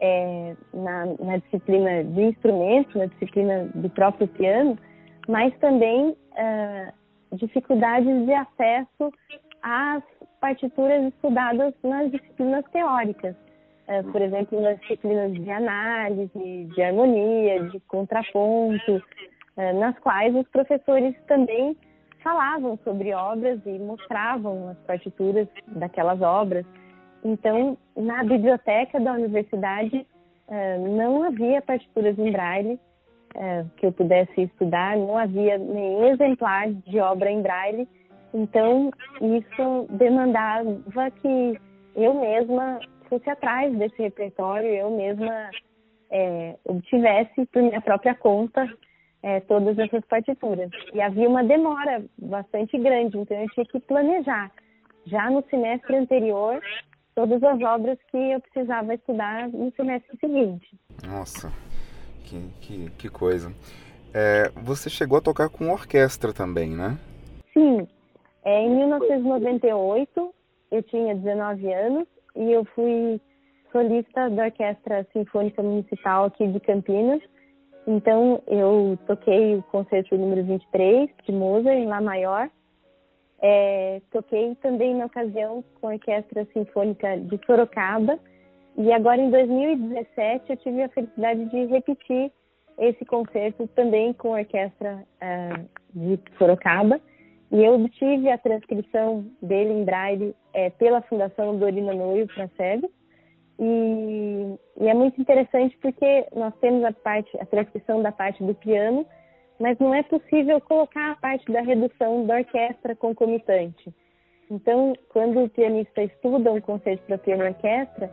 é, 0.00 0.56
na, 0.74 1.06
na, 1.20 1.36
disciplina 1.38 2.02
de 2.02 2.22
instrumentos, 2.22 2.94
na 2.94 3.06
disciplina 3.06 3.70
do 3.74 3.88
próprio 3.90 4.26
piano, 4.26 4.76
mas 5.28 5.56
também 5.58 6.10
uh, 6.10 7.36
dificuldades 7.36 8.26
de 8.26 8.34
acesso 8.34 9.12
às 9.62 10.02
partituras 10.40 11.04
estudadas 11.04 11.72
nas 11.84 12.10
disciplinas 12.10 12.64
teóricas. 12.72 13.36
Uh, 13.86 14.10
por 14.10 14.20
exemplo, 14.20 14.60
nas 14.60 14.80
disciplinas 14.80 15.32
de 15.32 15.50
análise, 15.50 16.64
de 16.74 16.82
harmonia, 16.82 17.68
de 17.68 17.78
contraponto, 17.80 18.96
uh, 18.96 19.78
nas 19.78 19.96
quais 20.00 20.34
os 20.34 20.48
professores 20.48 21.14
também 21.28 21.76
falavam 22.22 22.78
sobre 22.84 23.12
obras 23.12 23.60
e 23.66 23.78
mostravam 23.78 24.68
as 24.68 24.78
partituras 24.78 25.46
daquelas 25.68 26.20
obras. 26.20 26.64
Então, 27.24 27.76
na 27.96 28.24
biblioteca 28.24 28.98
da 28.98 29.12
universidade, 29.12 30.06
uh, 30.48 30.96
não 30.96 31.22
havia 31.22 31.62
partituras 31.62 32.18
em 32.18 32.32
braille 32.32 32.80
uh, 33.36 33.68
que 33.76 33.86
eu 33.86 33.92
pudesse 33.92 34.42
estudar, 34.42 34.96
não 34.96 35.16
havia 35.16 35.58
nenhum 35.58 36.06
exemplar 36.08 36.70
de 36.70 36.98
obra 36.98 37.30
em 37.30 37.42
braille, 37.42 37.88
então 38.34 38.90
isso 39.20 39.86
demandava 39.90 41.10
que 41.20 41.58
eu 41.94 42.14
mesma 42.14 42.80
fosse 43.08 43.28
atrás 43.28 43.76
desse 43.76 44.00
repertório, 44.00 44.68
eu 44.68 44.90
mesma 44.90 45.50
é, 46.10 46.56
obtivesse 46.64 47.44
por 47.52 47.62
minha 47.62 47.80
própria 47.80 48.14
conta 48.14 48.66
é, 49.22 49.40
todas 49.40 49.78
essas 49.78 50.02
partituras. 50.06 50.70
E 50.94 51.00
havia 51.00 51.28
uma 51.28 51.44
demora 51.44 52.02
bastante 52.18 52.78
grande, 52.78 53.18
então 53.18 53.36
eu 53.36 53.48
tinha 53.50 53.66
que 53.66 53.80
planejar 53.80 54.50
já 55.06 55.30
no 55.30 55.44
semestre 55.50 55.96
anterior 55.96 56.60
todas 57.14 57.42
as 57.42 57.60
obras 57.60 57.98
que 58.10 58.16
eu 58.16 58.40
precisava 58.40 58.94
estudar 58.94 59.48
no 59.48 59.72
semestre 59.76 60.16
seguinte. 60.18 60.78
Nossa, 61.06 61.52
que, 62.24 62.48
que, 62.60 62.90
que 62.90 63.08
coisa. 63.08 63.52
É, 64.14 64.50
você 64.56 64.90
chegou 64.90 65.18
a 65.18 65.22
tocar 65.22 65.48
com 65.48 65.70
orquestra 65.70 66.32
também, 66.32 66.70
né? 66.70 66.98
Sim. 67.52 67.86
É, 68.44 68.62
em 68.62 68.70
1998, 68.76 70.34
eu 70.70 70.82
tinha 70.82 71.14
19 71.14 71.72
anos 71.72 72.08
e 72.36 72.52
eu 72.52 72.64
fui 72.74 73.20
solista 73.70 74.28
da 74.30 74.44
Orquestra 74.44 75.06
Sinfônica 75.12 75.62
Municipal 75.62 76.24
aqui 76.24 76.46
de 76.46 76.60
Campinas. 76.60 77.22
Então, 77.86 78.42
eu 78.46 78.98
toquei 79.06 79.56
o 79.56 79.62
concerto 79.64 80.16
número 80.16 80.44
23 80.44 81.10
de 81.24 81.32
Mozart 81.32 81.76
em 81.76 81.86
Lá 81.86 82.00
Maior. 82.00 82.50
É, 83.44 84.00
toquei 84.12 84.54
também 84.56 84.94
na 84.94 85.06
ocasião 85.06 85.64
com 85.80 85.88
a 85.88 85.92
Orquestra 85.94 86.46
Sinfônica 86.52 87.18
de 87.18 87.40
Sorocaba. 87.44 88.18
E 88.78 88.92
agora, 88.92 89.20
em 89.20 89.30
2017, 89.30 90.50
eu 90.50 90.56
tive 90.58 90.82
a 90.82 90.88
felicidade 90.88 91.44
de 91.50 91.66
repetir 91.66 92.32
esse 92.78 93.04
concerto 93.04 93.66
também 93.74 94.12
com 94.12 94.34
a 94.34 94.38
Orquestra 94.38 95.04
uh, 95.20 95.68
de 95.92 96.18
Sorocaba. 96.38 97.00
E 97.50 97.62
eu 97.62 97.74
obtive 97.74 98.30
a 98.30 98.38
transcrição 98.38 99.26
dele 99.42 99.72
em 99.72 99.84
braille 99.84 100.34
é, 100.54 100.70
pela 100.70 101.02
Fundação 101.02 101.58
Dorina 101.58 101.92
Noio 101.92 102.26
para 102.28 102.48
SEB. 102.56 102.88
E, 103.58 104.58
e, 104.80 104.88
é 104.88 104.94
muito 104.94 105.20
interessante 105.20 105.76
porque 105.82 106.26
nós 106.34 106.54
temos 106.60 106.82
a 106.84 106.92
parte, 106.92 107.30
a 107.38 107.44
transcrição 107.44 108.02
da 108.02 108.10
parte 108.10 108.42
do 108.42 108.54
piano, 108.54 109.06
mas 109.62 109.78
não 109.78 109.94
é 109.94 110.02
possível 110.02 110.60
colocar 110.60 111.12
a 111.12 111.14
parte 111.14 111.50
da 111.52 111.60
redução 111.60 112.26
da 112.26 112.38
orquestra 112.38 112.96
concomitante. 112.96 113.94
Então, 114.50 114.92
quando 115.10 115.44
o 115.44 115.48
pianista 115.48 116.02
estuda 116.02 116.50
um 116.50 116.60
concerto 116.60 117.04
para 117.06 117.16
piano 117.16 117.44
orquestra, 117.44 118.12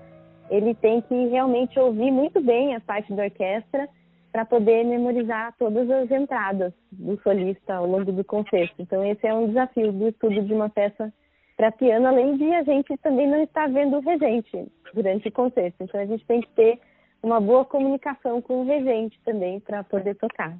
ele 0.51 0.75
tem 0.75 1.01
que 1.01 1.27
realmente 1.29 1.79
ouvir 1.79 2.11
muito 2.11 2.39
bem 2.39 2.75
a 2.75 2.79
parte 2.79 3.11
da 3.15 3.23
orquestra 3.23 3.89
para 4.31 4.45
poder 4.45 4.85
memorizar 4.85 5.55
todas 5.57 5.89
as 5.89 6.11
entradas 6.11 6.71
do 6.91 7.19
solista 7.23 7.73
ao 7.73 7.87
longo 7.87 8.11
do 8.11 8.23
concerto. 8.23 8.75
Então, 8.77 9.03
esse 9.03 9.25
é 9.25 9.33
um 9.33 9.47
desafio 9.47 9.91
do 9.91 10.07
estudo 10.07 10.43
de 10.43 10.53
uma 10.53 10.69
peça 10.69 11.11
para 11.57 11.71
piano, 11.71 12.09
além 12.09 12.37
de 12.37 12.53
a 12.53 12.61
gente 12.61 12.95
também 12.97 13.25
não 13.25 13.41
estar 13.41 13.67
vendo 13.69 13.97
o 13.97 14.01
regente 14.01 14.71
durante 14.93 15.27
o 15.27 15.31
concerto. 15.31 15.77
Então, 15.81 15.99
a 15.99 16.05
gente 16.05 16.23
tem 16.27 16.41
que 16.41 16.49
ter 16.49 16.79
uma 17.23 17.41
boa 17.41 17.65
comunicação 17.65 18.39
com 18.39 18.61
o 18.61 18.65
regente 18.65 19.19
também 19.25 19.59
para 19.59 19.83
poder 19.83 20.13
tocar. 20.13 20.55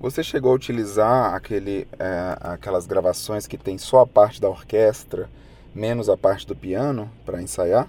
Você 0.00 0.22
chegou 0.22 0.52
a 0.52 0.54
utilizar 0.54 1.34
aquele, 1.34 1.86
é, 1.98 2.36
aquelas 2.40 2.86
gravações 2.86 3.46
que 3.46 3.56
tem 3.56 3.78
só 3.78 4.00
a 4.00 4.06
parte 4.06 4.40
da 4.40 4.48
orquestra, 4.48 5.28
menos 5.74 6.08
a 6.08 6.16
parte 6.16 6.46
do 6.46 6.56
piano, 6.56 7.10
para 7.24 7.40
ensaiar? 7.40 7.88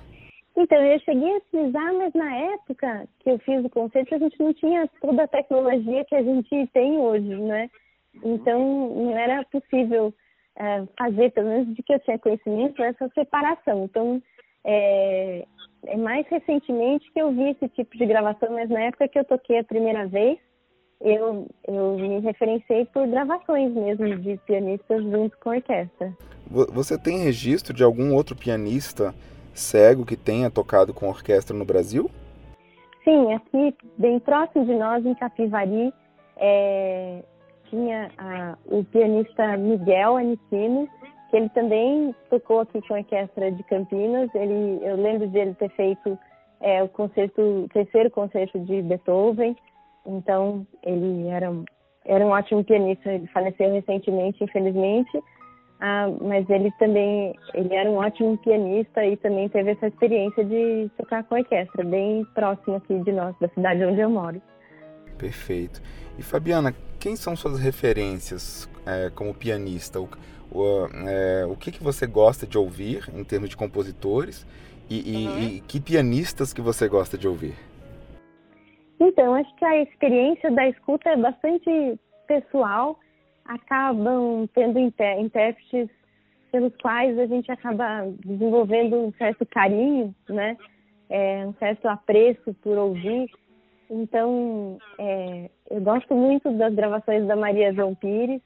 Então, 0.55 0.77
eu 0.77 0.99
cheguei 0.99 1.33
a 1.33 1.37
utilizar, 1.37 1.93
mas 1.95 2.13
na 2.13 2.35
época 2.35 3.07
que 3.19 3.31
eu 3.31 3.39
fiz 3.39 3.65
o 3.65 3.69
concerto, 3.69 4.13
a 4.13 4.19
gente 4.19 4.39
não 4.39 4.53
tinha 4.53 4.87
toda 5.01 5.23
a 5.23 5.27
tecnologia 5.27 6.05
que 6.05 6.15
a 6.15 6.21
gente 6.21 6.67
tem 6.71 6.97
hoje, 6.97 7.35
né? 7.35 7.69
Então, 8.23 8.59
não 8.95 9.17
era 9.17 9.43
possível 9.45 10.13
é, 10.55 10.83
fazer, 10.97 11.31
pelo 11.31 11.47
menos 11.47 11.75
de 11.75 11.81
que 11.81 11.93
eu 11.93 11.99
tinha 12.01 12.19
conhecimento, 12.19 12.83
essa 12.83 13.09
separação. 13.15 13.85
Então, 13.85 14.21
é, 14.63 15.45
é, 15.85 15.97
mais 15.97 16.27
recentemente 16.27 17.11
que 17.11 17.19
eu 17.19 17.31
vi 17.31 17.49
esse 17.49 17.67
tipo 17.69 17.97
de 17.97 18.05
gravação, 18.05 18.51
mas 18.51 18.69
na 18.69 18.81
época 18.81 19.07
que 19.07 19.19
eu 19.19 19.25
toquei 19.25 19.59
a 19.59 19.63
primeira 19.63 20.07
vez, 20.07 20.37
eu, 21.03 21.47
eu 21.67 21.97
me 21.97 22.19
referenciei 22.19 22.85
por 22.85 23.05
gravações 23.07 23.73
mesmo 23.73 24.15
de 24.17 24.37
pianistas 24.45 25.03
junto 25.03 25.37
com 25.37 25.49
a 25.49 25.55
orquestra. 25.55 26.13
Você 26.49 26.97
tem 26.97 27.19
registro 27.19 27.73
de 27.73 27.83
algum 27.83 28.13
outro 28.13 28.35
pianista 28.35 29.13
cego 29.53 30.05
que 30.05 30.15
tenha 30.15 30.49
tocado 30.49 30.93
com 30.93 31.09
orquestra 31.09 31.55
no 31.55 31.65
Brasil? 31.65 32.09
Sim, 33.03 33.33
aqui 33.33 33.75
bem 33.97 34.17
próximo 34.19 34.65
de 34.65 34.73
nós, 34.75 35.05
em 35.05 35.13
Capivari, 35.15 35.93
é, 36.37 37.21
tinha 37.69 38.09
a, 38.17 38.57
o 38.65 38.83
pianista 38.85 39.57
Miguel 39.57 40.17
Aniquino, 40.17 40.87
que 41.29 41.37
ele 41.37 41.49
também 41.49 42.15
tocou 42.29 42.61
aqui 42.61 42.81
com 42.87 42.93
a 42.93 42.97
orquestra 42.99 43.51
de 43.51 43.63
Campinas. 43.63 44.29
Ele, 44.33 44.79
eu 44.81 44.95
lembro 44.95 45.27
de 45.27 45.37
ele 45.37 45.53
ter 45.55 45.69
feito 45.71 46.17
é, 46.61 46.81
o 46.81 46.87
concerto, 46.87 47.41
o 47.41 47.67
terceiro 47.69 48.09
concerto 48.09 48.57
de 48.59 48.81
Beethoven. 48.81 49.55
Então 50.05 50.65
ele 50.83 51.27
era, 51.27 51.51
era 52.05 52.25
um 52.25 52.29
ótimo 52.29 52.63
pianista. 52.63 53.11
Ele 53.11 53.27
faleceu 53.27 53.71
recentemente, 53.71 54.43
infelizmente. 54.43 55.23
Ah, 55.79 56.07
mas 56.21 56.49
ele 56.49 56.71
também 56.79 57.35
ele 57.53 57.73
era 57.75 57.89
um 57.89 57.95
ótimo 57.95 58.37
pianista 58.37 59.05
e 59.05 59.17
também 59.17 59.49
teve 59.49 59.71
essa 59.71 59.87
experiência 59.87 60.45
de 60.45 60.89
tocar 60.97 61.25
com 61.25 61.35
a 61.35 61.39
orquestra, 61.39 61.83
bem 61.83 62.25
próximo 62.33 62.77
aqui 62.77 62.97
de 62.99 63.11
nós, 63.11 63.35
da 63.41 63.49
cidade 63.49 63.83
onde 63.83 63.99
eu 63.99 64.09
moro. 64.09 64.41
Perfeito. 65.17 65.81
E 66.17 66.23
Fabiana, 66.23 66.73
quem 66.99 67.17
são 67.17 67.35
suas 67.35 67.59
referências 67.59 68.69
é, 68.85 69.09
como 69.13 69.33
pianista? 69.33 69.99
O, 69.99 70.07
o, 70.51 70.87
é, 71.05 71.45
o 71.45 71.55
que, 71.57 71.69
que 71.69 71.83
você 71.83 72.07
gosta 72.07 72.47
de 72.47 72.57
ouvir 72.57 73.09
em 73.13 73.23
termos 73.23 73.49
de 73.49 73.57
compositores 73.57 74.47
e, 74.89 75.23
e, 75.23 75.27
uhum. 75.27 75.39
e 75.39 75.61
que 75.67 75.81
pianistas 75.81 76.53
que 76.53 76.61
você 76.61 76.87
gosta 76.87 77.17
de 77.17 77.27
ouvir? 77.27 77.55
Então, 78.99 79.33
acho 79.33 79.53
que 79.55 79.65
a 79.65 79.81
experiência 79.81 80.51
da 80.51 80.67
escuta 80.67 81.09
é 81.09 81.17
bastante 81.17 81.99
pessoal 82.27 82.99
acabam 83.45 84.47
tendo 84.53 84.79
intérpretes 84.79 85.89
pelos 86.51 86.73
quais 86.81 87.17
a 87.17 87.25
gente 87.25 87.51
acaba 87.51 88.07
desenvolvendo 88.23 88.95
um 88.97 89.11
certo 89.13 89.45
carinho, 89.45 90.13
né? 90.29 90.55
É, 91.09 91.45
um 91.45 91.53
certo 91.55 91.87
apreço 91.87 92.53
por 92.61 92.77
ouvir. 92.77 93.29
Então, 93.89 94.77
é, 94.97 95.49
eu 95.69 95.81
gosto 95.81 96.13
muito 96.15 96.51
das 96.51 96.73
gravações 96.73 97.25
da 97.27 97.35
Maria 97.35 97.73
João 97.73 97.93
Pires. 97.93 98.41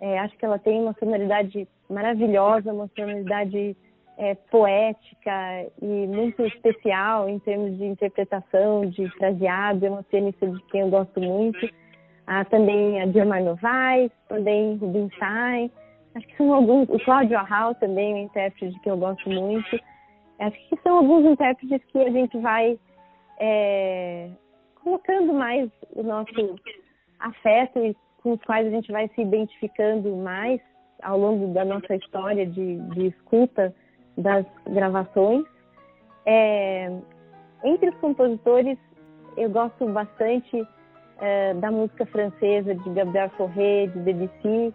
É, 0.00 0.18
acho 0.20 0.36
que 0.36 0.44
ela 0.44 0.58
tem 0.58 0.80
uma 0.80 0.94
sonoridade 0.98 1.68
maravilhosa, 1.88 2.72
uma 2.72 2.90
sonoridade 2.96 3.76
é, 4.18 4.34
poética 4.34 5.66
e 5.80 6.06
muito 6.06 6.44
especial 6.44 7.28
em 7.28 7.38
termos 7.38 7.78
de 7.78 7.84
interpretação, 7.84 8.84
de 8.86 9.08
fraseado. 9.16 9.86
É 9.86 9.90
uma 9.90 10.02
pianista 10.02 10.46
de 10.46 10.62
quem 10.66 10.82
eu 10.82 10.90
gosto 10.90 11.20
muito 11.20 11.68
ah, 12.28 12.44
também 12.44 13.00
a 13.00 13.06
Dilma 13.06 13.40
Novaes, 13.40 14.12
também 14.28 14.76
Rubinstein, 14.76 15.72
acho 16.14 16.26
que 16.26 16.36
são 16.36 16.52
alguns, 16.52 16.86
o 16.90 17.02
Cláudio 17.02 17.38
Arral 17.38 17.74
também, 17.76 18.14
um 18.14 18.18
intérprete 18.18 18.78
que 18.80 18.90
eu 18.90 18.98
gosto 18.98 19.30
muito. 19.30 19.80
Acho 20.38 20.68
que 20.68 20.76
são 20.82 20.98
alguns 20.98 21.24
intérpretes 21.24 21.82
que 21.86 21.98
a 21.98 22.10
gente 22.10 22.38
vai 22.38 22.78
é, 23.40 24.28
colocando 24.82 25.32
mais 25.32 25.70
o 25.92 26.02
nosso 26.02 26.56
afeto 27.18 27.78
e 27.78 27.96
com 28.22 28.32
os 28.32 28.42
quais 28.42 28.66
a 28.66 28.70
gente 28.70 28.92
vai 28.92 29.08
se 29.08 29.22
identificando 29.22 30.14
mais 30.16 30.60
ao 31.02 31.18
longo 31.18 31.54
da 31.54 31.64
nossa 31.64 31.94
história 31.96 32.44
de, 32.44 32.76
de 32.90 33.06
escuta 33.06 33.74
das 34.18 34.44
gravações. 34.68 35.44
É, 36.26 36.92
entre 37.64 37.88
os 37.88 37.96
compositores, 37.96 38.78
eu 39.36 39.48
gosto 39.50 39.86
bastante 39.86 40.66
é, 41.20 41.54
da 41.54 41.70
música 41.70 42.04
francesa 42.06 42.74
de 42.74 42.90
Gabriel 42.90 43.30
Fauré, 43.30 43.86
de 43.86 43.98
Debussy. 44.00 44.74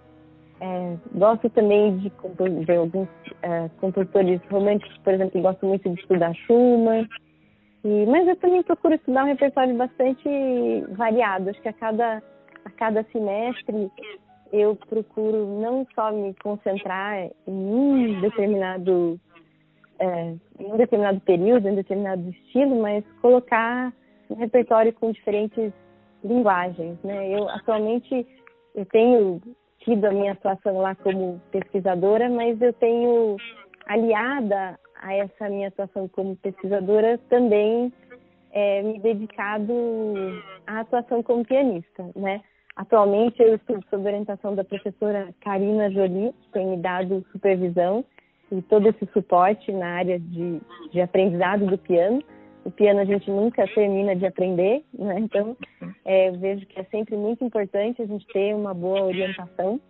É, 0.59 0.95
gosto 1.13 1.49
também 1.49 1.97
de, 1.97 2.11
de 2.65 2.71
alguns 2.71 3.09
é, 3.41 3.69
compositores 3.79 4.41
românticos, 4.49 4.97
por 4.99 5.13
exemplo, 5.13 5.41
gosto 5.41 5.65
muito 5.65 5.89
de 5.89 5.99
estudar 5.99 6.33
Schumann. 6.33 7.07
E, 7.83 8.05
mas 8.05 8.27
eu 8.27 8.35
também 8.37 8.63
procuro 8.63 8.95
estudar 8.95 9.25
um 9.25 9.27
repertório 9.27 9.75
bastante 9.75 10.29
variado. 10.91 11.49
Acho 11.49 11.61
que 11.61 11.67
a 11.67 11.73
cada, 11.73 12.23
a 12.63 12.69
cada 12.71 13.03
semestre 13.11 13.91
eu 14.53 14.75
procuro 14.87 15.59
não 15.59 15.85
só 15.95 16.11
me 16.11 16.33
concentrar 16.35 17.17
em 17.25 17.31
um 17.47 18.21
determinado, 18.21 19.19
é, 19.99 20.35
em 20.59 20.73
um 20.73 20.77
determinado 20.77 21.19
período, 21.21 21.67
em 21.67 21.71
um 21.71 21.75
determinado 21.75 22.29
estilo, 22.29 22.81
mas 22.81 23.03
colocar 23.21 23.93
um 24.29 24.35
repertório 24.35 24.93
com 24.93 25.11
diferentes 25.11 25.71
linguagens, 26.23 26.97
né? 27.03 27.29
Eu 27.29 27.49
atualmente 27.49 28.25
eu 28.75 28.85
tenho 28.85 29.41
tido 29.79 30.05
a 30.05 30.11
minha 30.11 30.31
atuação 30.31 30.77
lá 30.77 30.95
como 30.95 31.41
pesquisadora, 31.51 32.29
mas 32.29 32.59
eu 32.61 32.73
tenho 32.73 33.37
aliada 33.85 34.79
a 35.01 35.13
essa 35.13 35.49
minha 35.49 35.67
atuação 35.67 36.07
como 36.07 36.35
pesquisadora 36.37 37.19
também 37.29 37.91
é, 38.51 38.81
me 38.81 38.99
dedicado 38.99 39.73
à 40.65 40.79
atuação 40.79 41.21
como 41.21 41.45
pianista, 41.45 42.09
né? 42.15 42.41
Atualmente 42.75 43.41
eu 43.41 43.55
estudo 43.55 43.85
sob 43.89 44.07
orientação 44.07 44.55
da 44.55 44.63
professora 44.63 45.29
Karina 45.41 45.91
Jolie, 45.91 46.33
que 46.33 46.51
tem 46.51 46.65
me 46.65 46.77
dado 46.77 47.25
supervisão 47.31 48.03
e 48.53 48.61
todo 48.61 48.87
esse 48.87 49.05
suporte 49.11 49.71
na 49.71 49.87
área 49.95 50.19
de, 50.19 50.61
de 50.91 51.01
aprendizado 51.01 51.65
do 51.65 51.77
piano. 51.77 52.21
O 52.63 52.71
piano 52.71 52.99
a 53.01 53.05
gente 53.05 53.29
nunca 53.29 53.67
termina 53.67 54.15
de 54.15 54.25
aprender, 54.25 54.83
né? 54.97 55.19
então 55.19 55.57
é, 56.05 56.31
vejo 56.31 56.65
que 56.67 56.79
é 56.79 56.83
sempre 56.85 57.17
muito 57.17 57.43
importante 57.43 58.01
a 58.01 58.05
gente 58.05 58.25
ter 58.27 58.55
uma 58.55 58.73
boa 58.73 59.03
orientação. 59.03 59.81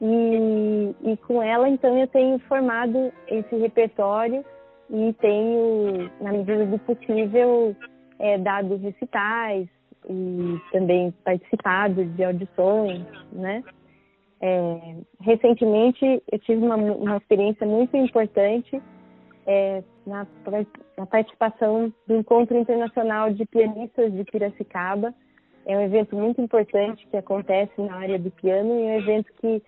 E, 0.00 0.94
e 1.02 1.16
com 1.16 1.42
ela, 1.42 1.68
então, 1.68 1.98
eu 1.98 2.06
tenho 2.06 2.38
formado 2.40 3.10
esse 3.26 3.56
repertório 3.56 4.44
e 4.90 5.12
tenho, 5.14 6.10
na 6.20 6.32
medida 6.32 6.66
do 6.66 6.78
possível, 6.80 7.74
é, 8.18 8.36
dado 8.38 8.76
recitais 8.76 9.66
e 10.08 10.60
também 10.70 11.12
participado 11.24 12.04
de 12.04 12.22
audições, 12.22 13.04
né? 13.32 13.64
É, 14.40 14.96
recentemente 15.20 16.22
eu 16.30 16.38
tive 16.40 16.62
uma, 16.62 16.76
uma 16.76 17.16
experiência 17.16 17.66
muito 17.66 17.96
importante 17.96 18.80
é, 19.46 19.82
na, 20.06 20.26
na, 20.98 21.06
participação 21.06 21.92
do 22.06 22.16
Encontro 22.16 22.58
Internacional 22.58 23.32
de 23.32 23.46
Pianistas 23.46 24.12
de 24.12 24.24
Piracicaba. 24.24 25.14
É 25.64 25.76
um 25.76 25.82
evento 25.82 26.14
muito 26.14 26.40
importante 26.40 27.06
que 27.08 27.16
acontece 27.16 27.80
na 27.80 27.96
área 27.96 28.18
do 28.18 28.30
piano 28.30 28.78
e 28.78 28.82
é 28.82 28.86
um 28.86 28.98
evento 28.98 29.32
que 29.40 29.62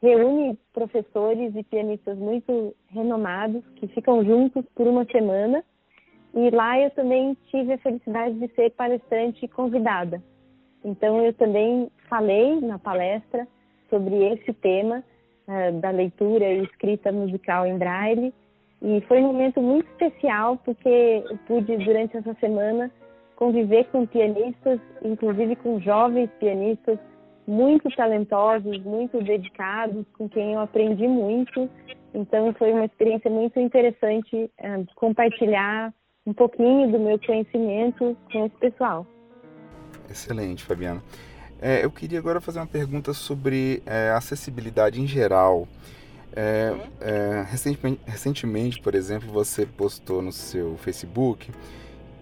reúne 0.00 0.58
professores 0.72 1.54
e 1.54 1.62
pianistas 1.62 2.18
muito 2.18 2.74
renomados 2.88 3.62
que 3.76 3.86
ficam 3.88 4.24
juntos 4.24 4.64
por 4.74 4.86
uma 4.86 5.04
semana. 5.06 5.64
E 6.34 6.50
lá 6.50 6.80
eu 6.80 6.90
também 6.90 7.36
tive 7.50 7.74
a 7.74 7.78
felicidade 7.78 8.38
de 8.38 8.48
ser 8.54 8.70
palestrante 8.70 9.46
convidada. 9.48 10.22
Então 10.84 11.22
eu 11.22 11.32
também 11.34 11.90
falei 12.08 12.60
na 12.60 12.78
palestra 12.78 13.46
sobre 13.88 14.14
esse 14.32 14.52
tema 14.54 15.02
uh, 15.48 15.80
da 15.80 15.90
leitura 15.90 16.50
e 16.50 16.64
escrita 16.64 17.12
musical 17.12 17.66
em 17.66 17.78
braille. 17.78 18.32
E 18.82 19.00
foi 19.08 19.18
um 19.20 19.28
momento 19.28 19.62
muito 19.62 19.88
especial 19.92 20.58
porque 20.64 21.24
eu 21.28 21.38
pude, 21.46 21.76
durante 21.78 22.16
essa 22.16 22.34
semana, 22.34 22.90
conviver 23.36 23.84
com 23.86 24.06
pianistas, 24.06 24.78
inclusive 25.02 25.56
com 25.56 25.80
jovens 25.80 26.30
pianistas 26.38 26.98
muito 27.46 27.88
talentosos, 27.94 28.82
muito 28.84 29.22
dedicados, 29.22 30.04
com 30.16 30.28
quem 30.28 30.52
eu 30.52 30.60
aprendi 30.60 31.06
muito. 31.06 31.68
Então 32.14 32.52
foi 32.54 32.72
uma 32.72 32.84
experiência 32.84 33.30
muito 33.30 33.58
interessante 33.58 34.50
uh, 34.60 34.86
compartilhar 34.94 35.92
um 36.26 36.32
pouquinho 36.32 36.90
do 36.90 36.98
meu 36.98 37.18
conhecimento 37.18 38.16
com 38.32 38.46
esse 38.46 38.56
pessoal. 38.56 39.06
Excelente, 40.08 40.64
Fabiana. 40.64 41.02
É, 41.66 41.82
eu 41.82 41.90
queria 41.90 42.18
agora 42.18 42.42
fazer 42.42 42.58
uma 42.58 42.66
pergunta 42.66 43.14
sobre 43.14 43.82
é, 43.86 44.10
acessibilidade 44.10 45.00
em 45.00 45.06
geral. 45.06 45.66
É, 46.36 46.74
é, 47.00 47.46
recentemente, 47.48 48.00
recentemente, 48.04 48.80
por 48.82 48.94
exemplo, 48.94 49.32
você 49.32 49.64
postou 49.64 50.20
no 50.20 50.30
seu 50.30 50.76
Facebook 50.76 51.50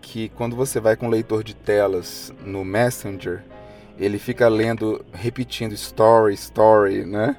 que 0.01 0.29
quando 0.29 0.55
você 0.55 0.79
vai 0.79 0.95
com 0.95 1.09
leitor 1.09 1.43
de 1.43 1.57
telas 1.57 2.33
no 2.47 2.65
Messenger, 2.65 3.43
ele 3.99 4.17
fica 4.17 4.47
lendo, 4.49 5.05
repetindo 5.13 5.73
story, 5.73 6.35
story, 6.35 7.05
né? 7.05 7.37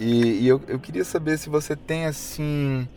E, 0.00 0.40
e 0.40 0.48
eu, 0.48 0.60
eu 0.66 0.80
queria 0.80 1.04
saber 1.04 1.38
se 1.38 1.48
você 1.48 1.76
tem 1.76 2.06
assim 2.06 2.88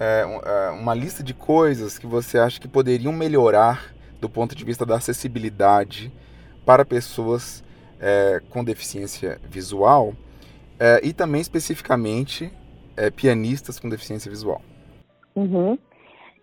é, 0.00 0.22
é, 0.22 0.70
uma 0.70 0.94
lista 0.94 1.22
de 1.22 1.34
coisas 1.34 1.98
que 1.98 2.06
você 2.06 2.38
acha 2.38 2.58
que 2.58 2.66
poderiam 2.66 3.12
melhorar 3.12 3.94
do 4.22 4.28
ponto 4.30 4.54
de 4.54 4.64
vista 4.64 4.86
da 4.86 4.96
acessibilidade 4.96 6.10
para 6.64 6.82
pessoas 6.82 7.62
é, 8.04 8.38
com 8.50 8.62
deficiência 8.62 9.40
visual 9.48 10.12
é, 10.78 11.00
e 11.02 11.14
também 11.14 11.40
especificamente 11.40 12.52
é, 12.98 13.10
pianistas 13.10 13.80
com 13.80 13.88
deficiência 13.88 14.30
visual. 14.30 14.60
Uhum. 15.34 15.78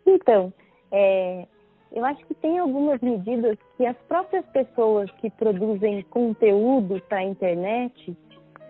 Então, 0.08 0.52
é, 0.92 1.46
eu 1.92 2.04
acho 2.04 2.26
que 2.26 2.34
tem 2.34 2.58
algumas 2.58 3.00
medidas 3.02 3.58
que 3.78 3.86
as 3.86 3.96
próprias 4.08 4.44
pessoas 4.48 5.12
que 5.22 5.30
produzem 5.30 6.02
conteúdo 6.10 7.00
para 7.08 7.20
a 7.20 7.24
internet 7.24 8.18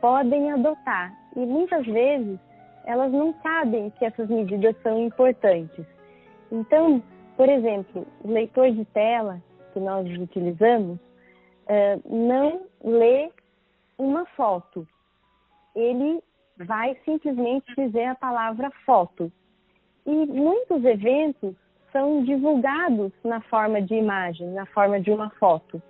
podem 0.01 0.51
adotar 0.51 1.15
e 1.37 1.39
muitas 1.39 1.85
vezes 1.85 2.37
elas 2.85 3.11
não 3.11 3.33
sabem 3.41 3.89
que 3.91 4.03
essas 4.03 4.27
medidas 4.27 4.75
são 4.83 4.99
importantes. 4.99 5.85
Então, 6.51 7.01
por 7.37 7.47
exemplo, 7.47 8.05
o 8.21 8.31
leitor 8.31 8.69
de 8.71 8.83
tela 8.85 9.41
que 9.71 9.79
nós 9.79 10.05
utilizamos, 10.19 10.99
é, 11.67 11.99
não 12.05 12.61
lê 12.83 13.31
uma 13.97 14.25
foto. 14.37 14.87
Ele 15.75 16.21
vai 16.57 16.97
simplesmente 17.05 17.65
dizer 17.75 18.05
a 18.05 18.15
palavra 18.15 18.71
foto. 18.85 19.31
E 20.05 20.11
muitos 20.25 20.83
eventos 20.83 21.55
são 21.91 22.23
divulgados 22.23 23.11
na 23.23 23.41
forma 23.41 23.81
de 23.81 23.95
imagem, 23.95 24.47
na 24.51 24.65
forma 24.67 24.99
de 24.99 25.11
uma 25.11 25.29
foto. 25.31 25.81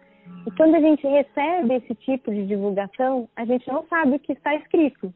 E 0.46 0.52
quando 0.52 0.76
a 0.76 0.80
gente 0.80 1.06
recebe 1.06 1.76
esse 1.76 1.96
tipo 1.96 2.32
de 2.32 2.46
divulgação, 2.46 3.30
a 3.36 3.46
gente 3.46 3.68
não 3.68 3.86
sabe 3.88 4.16
o 4.16 4.20
que 4.20 4.34
está 4.34 4.56
escrito. 4.56 5.14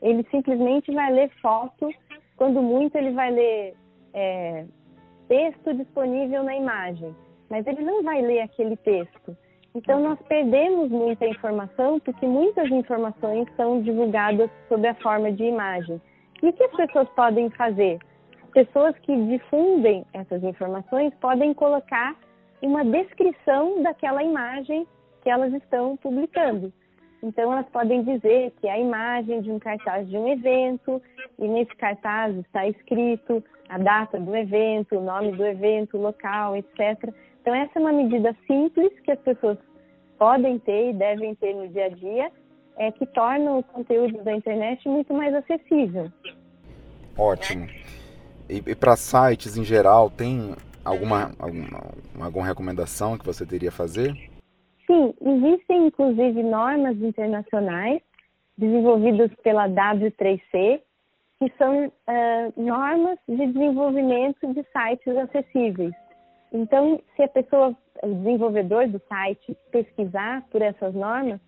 Ele 0.00 0.24
simplesmente 0.30 0.92
vai 0.92 1.12
ler 1.12 1.30
foto, 1.42 1.90
quando 2.36 2.62
muito 2.62 2.96
ele 2.96 3.10
vai 3.10 3.30
ler 3.30 3.74
é, 4.14 4.64
texto 5.28 5.74
disponível 5.74 6.42
na 6.42 6.56
imagem, 6.56 7.14
mas 7.48 7.66
ele 7.66 7.82
não 7.82 8.02
vai 8.02 8.22
ler 8.22 8.40
aquele 8.40 8.76
texto. 8.76 9.36
Então, 9.74 10.00
nós 10.00 10.18
perdemos 10.28 10.90
muita 10.90 11.26
informação 11.26 12.00
porque 12.00 12.26
muitas 12.26 12.68
informações 12.70 13.46
são 13.56 13.80
divulgadas 13.80 14.50
sob 14.68 14.86
a 14.86 14.94
forma 14.94 15.30
de 15.30 15.44
imagem. 15.44 16.00
E 16.42 16.48
o 16.48 16.52
que 16.52 16.64
as 16.64 16.72
pessoas 16.72 17.08
podem 17.10 17.50
fazer? 17.50 17.98
Pessoas 18.52 18.98
que 18.98 19.14
difundem 19.26 20.04
essas 20.12 20.42
informações 20.42 21.14
podem 21.20 21.54
colocar 21.54 22.16
uma 22.60 22.84
descrição 22.84 23.80
daquela 23.82 24.24
imagem 24.24 24.86
que 25.22 25.30
elas 25.30 25.52
estão 25.54 25.96
publicando. 25.96 26.72
Então, 27.22 27.52
elas 27.52 27.66
podem 27.68 28.02
dizer 28.02 28.52
que 28.60 28.66
é 28.66 28.72
a 28.72 28.78
imagem 28.78 29.40
de 29.42 29.52
um 29.52 29.58
cartaz 29.58 30.08
de 30.08 30.16
um 30.16 30.26
evento, 30.26 31.00
e 31.38 31.46
nesse 31.46 31.74
cartaz 31.76 32.34
está 32.38 32.66
escrito 32.66 33.44
a 33.68 33.78
data 33.78 34.18
do 34.18 34.34
evento, 34.34 34.96
o 34.96 35.02
nome 35.02 35.32
do 35.32 35.46
evento, 35.46 35.96
o 35.96 36.02
local, 36.02 36.56
etc. 36.56 37.14
Então, 37.40 37.54
essa 37.54 37.78
é 37.78 37.80
uma 37.80 37.92
medida 37.92 38.36
simples 38.46 38.92
que 39.00 39.10
as 39.10 39.18
pessoas 39.20 39.58
podem 40.18 40.58
ter 40.58 40.90
e 40.90 40.92
devem 40.92 41.34
ter 41.34 41.54
no 41.54 41.68
dia 41.68 41.86
a 41.86 41.88
dia, 41.88 42.30
é, 42.76 42.92
que 42.92 43.06
torna 43.06 43.56
o 43.56 43.62
conteúdo 43.62 44.22
da 44.22 44.34
internet 44.34 44.86
muito 44.88 45.12
mais 45.14 45.34
acessível. 45.34 46.10
Ótimo. 47.16 47.66
E, 48.48 48.56
e 48.66 48.74
para 48.74 48.96
sites 48.96 49.56
em 49.56 49.64
geral, 49.64 50.10
tem 50.10 50.54
alguma, 50.84 51.32
alguma, 51.38 51.80
alguma 52.20 52.46
recomendação 52.46 53.16
que 53.16 53.24
você 53.24 53.46
teria 53.46 53.70
a 53.70 53.72
fazer? 53.72 54.14
Sim, 54.86 55.14
existem 55.20 55.86
inclusive 55.86 56.42
normas 56.42 56.96
internacionais 57.00 58.02
desenvolvidas 58.58 59.30
pela 59.42 59.68
W3C, 59.68 60.80
que 61.38 61.52
são 61.56 61.86
uh, 61.86 62.62
normas 62.62 63.18
de 63.26 63.46
desenvolvimento 63.46 64.52
de 64.52 64.62
sites 64.72 65.16
acessíveis. 65.16 65.94
Então, 66.52 67.00
se 67.14 67.22
a 67.22 67.28
pessoa, 67.28 67.74
o 68.02 68.14
desenvolvedor 68.14 68.88
do 68.88 69.00
site, 69.08 69.56
pesquisar 69.70 70.42
por 70.50 70.62
essas 70.62 70.94
normas, 70.94 71.40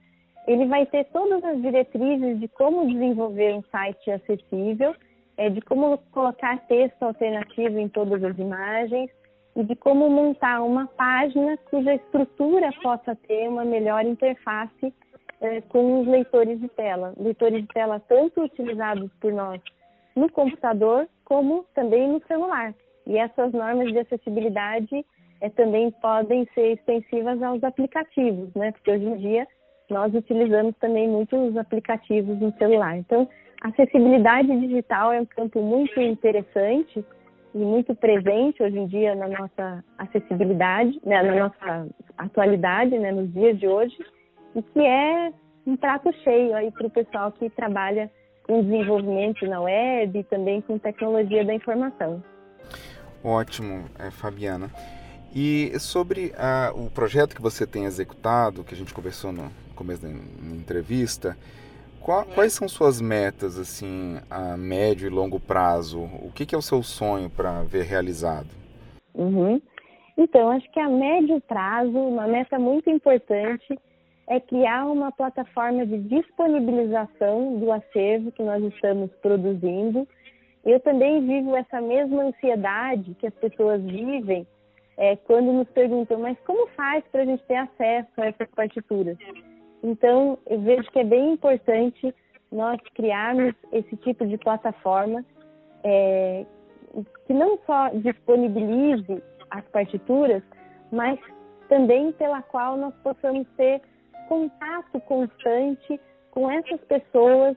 ele 0.47 0.67
vai 0.67 0.87
ter 0.87 1.05
todas 1.07 1.43
as 1.45 1.61
diretrizes 1.61 2.41
de 2.41 2.49
como 2.49 2.87
desenvolver 2.87 3.55
um 3.55 3.63
site 3.71 4.11
acessível, 4.11 4.95
é, 5.37 5.49
de 5.49 5.61
como 5.63 5.99
colocar 6.11 6.59
texto 6.67 7.03
alternativo 7.03 7.79
em 7.79 7.89
todas 7.89 8.23
as 8.23 8.39
imagens 8.39 9.11
e 9.57 9.63
de 9.65 9.77
como 9.77 10.09
montar 10.09 10.63
uma 10.63 10.87
página 10.87 11.57
cuja 11.71 11.95
estrutura 11.95 12.71
possa 12.83 13.15
ter 13.15 13.49
uma 13.49 13.65
melhor 13.65 14.05
interface 14.05 14.93
é, 15.41 15.61
com 15.63 16.01
os 16.01 16.09
leitores 16.09 16.61
de 16.61 16.69
tela. 16.69 17.13
Leitores 17.17 17.63
de 17.63 17.69
tela 17.69 18.01
tanto 18.01 18.43
utilizados 18.43 19.11
por 19.21 19.33
nós 19.33 19.61
no 20.15 20.31
computador 20.31 21.09
como 21.25 21.65
também 21.75 22.09
no 22.09 22.23
celular. 22.27 22.75
E 23.07 23.19
essas 23.19 23.53
normas 23.53 23.93
de 23.93 23.99
acessibilidade 23.99 25.05
é, 25.41 25.49
também 25.51 25.91
podem 25.91 26.47
ser 26.55 26.75
extensivas 26.75 27.43
aos 27.43 27.63
aplicativos, 27.65 28.53
né? 28.55 28.73
Porque 28.73 28.91
hoje 28.91 29.05
em 29.05 29.17
dia 29.17 29.47
nós 29.91 30.15
utilizamos 30.15 30.75
também 30.79 31.09
muitos 31.09 31.57
aplicativos 31.57 32.39
no 32.41 32.53
celular. 32.57 32.97
Então, 32.97 33.29
acessibilidade 33.61 34.49
digital 34.61 35.13
é 35.13 35.21
um 35.21 35.27
campo 35.27 35.61
muito 35.61 36.01
interessante 36.01 37.05
e 37.55 37.59
muito 37.59 37.95
presente 37.95 38.63
hoje 38.63 38.79
em 38.79 38.87
dia 38.87 39.15
na 39.15 39.29
nossa 39.29 39.85
acessibilidade, 39.99 40.99
né, 41.05 41.23
na 41.23 41.35
nossa 41.35 41.89
atualidade, 42.17 42.99
né, 42.99 43.13
nos 43.13 43.33
dias 43.33 43.59
de 43.59 43.69
hoje, 43.69 43.97
e 44.55 44.63
que 44.63 44.81
é 44.81 45.33
um 45.67 45.77
prato 45.77 46.13
cheio 46.25 46.55
aí 46.55 46.71
para 46.71 46.87
o 46.87 46.91
pessoal 46.91 47.31
que 47.33 47.51
trabalha 47.51 48.11
com 48.45 48.63
desenvolvimento 48.63 49.47
na 49.47 49.61
web 49.61 50.19
e 50.19 50.25
também 50.25 50.61
com 50.63 50.79
tecnologia 50.79 51.45
da 51.45 51.55
informação. 51.55 52.23
Ótimo, 53.25 53.85
é, 53.99 54.11
Fabiana. 54.11 54.71
E 55.35 55.73
sobre 55.79 56.33
a, 56.37 56.73
o 56.75 56.91
projeto 56.91 57.35
que 57.35 57.43
você 57.43 57.67
tem 57.67 57.85
executado, 57.85 58.65
que 58.65 58.75
a 58.75 58.77
gente 58.77 58.93
conversou 58.93 59.33
no 59.33 59.51
começo 59.75 60.03
da 60.03 60.11
entrevista, 60.55 61.37
qual, 62.01 62.25
quais 62.27 62.53
são 62.53 62.69
suas 62.69 63.01
metas 63.01 63.59
assim 63.59 64.19
a 64.29 64.57
médio 64.57 65.07
e 65.07 65.11
longo 65.11 65.39
prazo? 65.39 66.01
O 66.01 66.31
que, 66.35 66.45
que 66.45 66.55
é 66.55 66.59
o 66.59 66.63
seu 66.63 66.83
sonho 66.83 67.31
para 67.31 67.63
ver 67.63 67.85
realizado? 67.85 68.49
Uhum. 69.15 69.61
Então, 70.19 70.51
acho 70.51 70.71
que 70.71 70.81
a 70.81 70.89
médio 70.89 71.41
prazo, 71.41 71.97
uma 71.97 72.27
meta 72.27 72.59
muito 72.59 72.91
importante 72.91 73.79
é 74.29 74.41
criar 74.41 74.87
uma 74.87 75.11
plataforma 75.13 75.87
de 75.87 75.99
disponibilização 75.99 77.59
do 77.59 77.73
acervo 77.73 78.33
que 78.33 78.43
nós 78.43 78.63
estamos 78.65 79.11
produzindo. 79.23 80.07
Eu 80.65 80.79
também 80.81 81.27
vivo 81.27 81.57
essa 81.57 81.81
mesma 81.81 82.25
ansiedade 82.25 83.15
que 83.15 83.27
as 83.27 83.35
pessoas 83.35 83.83
vivem 83.83 84.47
é, 84.97 85.17
quando 85.17 85.53
nos 85.53 85.69
perguntam, 85.71 86.21
mas 86.21 86.39
como 86.47 86.69
faz 86.69 87.05
para 87.11 87.23
a 87.23 87.25
gente 87.25 87.43
ter 87.45 87.57
acesso 87.57 88.11
a 88.19 88.27
essas 88.27 88.49
partituras? 88.51 89.17
Então, 89.83 90.39
eu 90.47 90.61
vejo 90.61 90.89
que 90.91 91.01
é 91.01 91.05
bem 91.05 91.33
importante 91.33 92.15
nós 92.51 92.81
criarmos 92.95 93.55
esse 93.73 93.97
tipo 93.97 94.27
de 94.27 94.39
plataforma 94.39 95.25
é, 95.83 96.47
que 97.27 97.33
não 97.33 97.59
só 97.67 97.89
disponibilize 97.89 99.23
as 99.51 99.65
partituras, 99.69 100.43
mas 100.93 101.19
também 101.69 102.13
pela 102.13 102.43
qual 102.43 102.77
nós 102.77 102.95
possamos 103.03 103.47
ter 103.57 103.81
contato 104.29 105.01
constante 105.01 106.01
com 106.31 106.51
essas 106.51 106.81
pessoas 106.83 107.57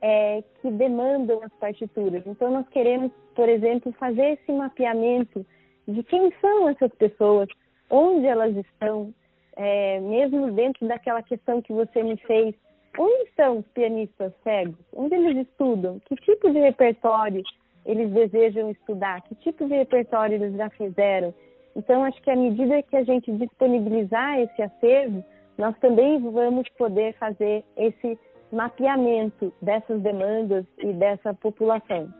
é, 0.00 0.42
que 0.60 0.70
demandam 0.70 1.40
as 1.42 1.52
partituras. 1.54 2.22
Então, 2.26 2.50
nós 2.50 2.66
queremos, 2.68 3.12
por 3.34 3.48
exemplo, 3.48 3.92
fazer 3.92 4.38
esse 4.38 4.52
mapeamento 4.52 5.44
de 5.86 6.02
quem 6.04 6.32
são 6.40 6.68
essas 6.68 6.92
pessoas, 6.94 7.48
onde 7.90 8.26
elas 8.26 8.56
estão, 8.56 9.12
é, 9.56 10.00
mesmo 10.00 10.52
dentro 10.52 10.86
daquela 10.86 11.22
questão 11.22 11.60
que 11.60 11.72
você 11.72 12.02
me 12.02 12.16
fez. 12.18 12.54
Onde 12.98 13.28
estão 13.28 13.58
os 13.58 13.66
pianistas 13.68 14.32
cegos? 14.42 14.74
Onde 14.92 15.14
eles 15.14 15.46
estudam? 15.46 16.00
Que 16.00 16.16
tipo 16.16 16.50
de 16.50 16.58
repertório 16.58 17.42
eles 17.86 18.10
desejam 18.10 18.70
estudar? 18.70 19.22
Que 19.22 19.34
tipo 19.36 19.66
de 19.66 19.74
repertório 19.74 20.34
eles 20.34 20.54
já 20.56 20.68
fizeram? 20.70 21.32
Então, 21.76 22.04
acho 22.04 22.20
que 22.20 22.30
à 22.30 22.36
medida 22.36 22.82
que 22.82 22.96
a 22.96 23.04
gente 23.04 23.30
disponibilizar 23.32 24.40
esse 24.40 24.60
acervo, 24.60 25.24
nós 25.56 25.78
também 25.78 26.18
vamos 26.18 26.68
poder 26.70 27.14
fazer 27.14 27.64
esse 27.76 28.18
mapeamento 28.52 29.52
dessas 29.62 30.00
demandas 30.00 30.64
e 30.78 30.92
dessa 30.92 31.32
população. 31.34 32.12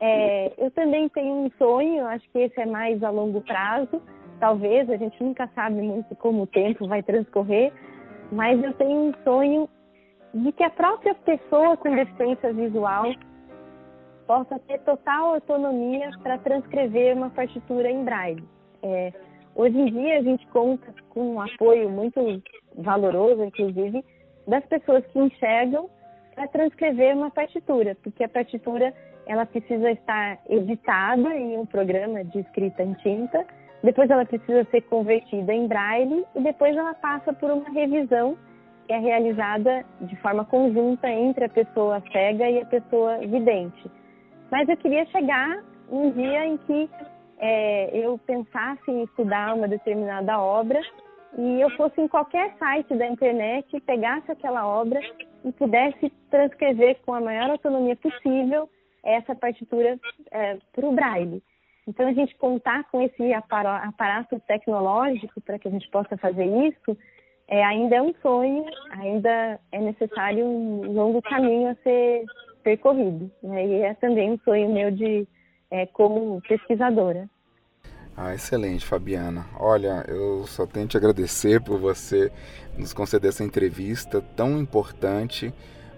É, 0.00 0.52
eu 0.58 0.70
também 0.70 1.08
tenho 1.08 1.34
um 1.34 1.50
sonho, 1.58 2.06
acho 2.06 2.28
que 2.30 2.38
esse 2.38 2.60
é 2.60 2.66
mais 2.66 3.02
a 3.02 3.10
longo 3.10 3.40
prazo, 3.40 4.00
talvez, 4.38 4.88
a 4.88 4.96
gente 4.96 5.22
nunca 5.22 5.48
sabe 5.54 5.80
muito 5.82 6.14
como 6.16 6.42
o 6.42 6.46
tempo 6.46 6.86
vai 6.86 7.02
transcorrer, 7.02 7.72
mas 8.30 8.62
eu 8.62 8.72
tenho 8.74 9.08
um 9.08 9.12
sonho 9.24 9.68
de 10.32 10.52
que 10.52 10.62
a 10.62 10.70
própria 10.70 11.14
pessoa 11.14 11.76
com 11.76 11.94
deficiência 11.94 12.52
visual 12.52 13.06
possa 14.26 14.58
ter 14.60 14.78
total 14.80 15.34
autonomia 15.34 16.10
para 16.22 16.38
transcrever 16.38 17.16
uma 17.16 17.30
partitura 17.30 17.90
em 17.90 18.04
braille. 18.04 18.44
É, 18.82 19.12
hoje 19.56 19.76
em 19.76 19.86
dia 19.86 20.18
a 20.18 20.22
gente 20.22 20.46
conta 20.48 20.94
com 21.08 21.34
um 21.34 21.40
apoio 21.40 21.88
muito 21.88 22.20
valoroso, 22.76 23.42
inclusive, 23.42 24.04
das 24.48 24.64
pessoas 24.64 25.06
que 25.06 25.18
enxergam 25.18 25.88
para 26.34 26.48
transcrever 26.48 27.14
uma 27.14 27.30
partitura, 27.30 27.96
porque 28.02 28.24
a 28.24 28.28
partitura 28.28 28.92
ela 29.26 29.44
precisa 29.44 29.90
estar 29.90 30.38
editada 30.48 31.36
em 31.36 31.58
um 31.58 31.66
programa 31.66 32.24
de 32.24 32.40
escrita 32.40 32.82
em 32.82 32.94
tinta, 32.94 33.44
depois 33.82 34.10
ela 34.10 34.24
precisa 34.24 34.64
ser 34.70 34.80
convertida 34.82 35.52
em 35.52 35.68
braille 35.68 36.24
e 36.34 36.40
depois 36.40 36.76
ela 36.76 36.94
passa 36.94 37.32
por 37.32 37.50
uma 37.50 37.68
revisão 37.70 38.36
que 38.86 38.92
é 38.92 38.98
realizada 38.98 39.84
de 40.00 40.16
forma 40.16 40.44
conjunta 40.46 41.08
entre 41.08 41.44
a 41.44 41.48
pessoa 41.48 42.02
cega 42.10 42.48
e 42.48 42.62
a 42.62 42.66
pessoa 42.66 43.18
vidente. 43.18 43.90
Mas 44.50 44.66
eu 44.68 44.76
queria 44.78 45.04
chegar 45.06 45.62
um 45.90 46.10
dia 46.10 46.46
em 46.46 46.56
que 46.56 46.90
é, 47.38 47.90
eu 47.92 48.18
pensasse 48.26 48.90
em 48.90 49.04
estudar 49.04 49.54
uma 49.54 49.68
determinada 49.68 50.40
obra 50.40 50.80
e 51.36 51.60
eu 51.60 51.70
fosse 51.70 52.00
em 52.00 52.08
qualquer 52.08 52.54
site 52.58 52.94
da 52.94 53.06
internet, 53.06 53.80
pegasse 53.80 54.30
aquela 54.30 54.66
obra 54.66 55.00
e 55.44 55.52
pudesse 55.52 56.10
transcrever 56.30 56.98
com 57.04 57.14
a 57.14 57.20
maior 57.20 57.50
autonomia 57.50 57.96
possível 57.96 58.68
essa 59.04 59.34
partitura 59.34 59.98
é, 60.30 60.58
para 60.72 60.86
o 60.86 60.92
Braille. 60.92 61.42
Então, 61.86 62.06
a 62.06 62.12
gente 62.12 62.34
contar 62.36 62.84
com 62.90 63.00
esse 63.00 63.32
aparato 63.32 64.38
tecnológico 64.40 65.40
para 65.40 65.58
que 65.58 65.68
a 65.68 65.70
gente 65.70 65.88
possa 65.90 66.16
fazer 66.18 66.44
isso 66.44 66.96
é, 67.48 67.64
ainda 67.64 67.96
é 67.96 68.02
um 68.02 68.14
sonho, 68.20 68.66
ainda 68.90 69.58
é 69.72 69.78
necessário 69.80 70.44
um 70.44 70.92
longo 70.92 71.22
caminho 71.22 71.70
a 71.70 71.74
ser 71.76 72.24
percorrido. 72.62 73.30
Né? 73.42 73.66
E 73.66 73.74
é 73.82 73.94
também 73.94 74.32
um 74.32 74.38
sonho 74.40 74.68
meu 74.70 74.90
de 74.90 75.26
é, 75.70 75.86
como 75.86 76.42
pesquisadora. 76.42 77.28
Ah, 78.20 78.34
excelente, 78.34 78.84
Fabiana. 78.84 79.46
Olha, 79.56 80.04
eu 80.08 80.44
só 80.48 80.66
tenho 80.66 80.86
que 80.88 80.90
te 80.90 80.96
agradecer 80.96 81.60
por 81.60 81.78
você 81.78 82.32
nos 82.76 82.92
conceder 82.92 83.28
essa 83.28 83.44
entrevista 83.44 84.20
tão 84.34 84.58
importante 84.58 85.54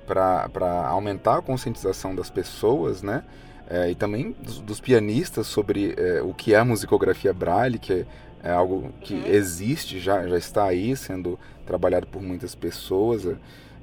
para 0.06 0.86
aumentar 0.86 1.38
a 1.38 1.42
conscientização 1.42 2.14
das 2.14 2.28
pessoas, 2.28 3.02
né? 3.02 3.24
É, 3.70 3.90
e 3.90 3.94
também 3.94 4.36
dos, 4.38 4.58
dos 4.58 4.80
pianistas 4.80 5.46
sobre 5.46 5.94
é, 5.96 6.20
o 6.20 6.34
que 6.34 6.52
é 6.52 6.58
a 6.58 6.64
musicografia 6.64 7.32
braille, 7.32 7.78
que 7.78 7.92
é, 7.94 8.06
é, 8.42 8.50
algo 8.50 8.92
que 9.00 9.14
existe, 9.26 9.98
já, 9.98 10.28
já 10.28 10.36
está 10.36 10.64
aí 10.64 10.94
sendo 10.94 11.38
trabalhado 11.64 12.06
por 12.06 12.20
muitas 12.20 12.54
pessoas 12.54 13.24
é, 13.24 13.36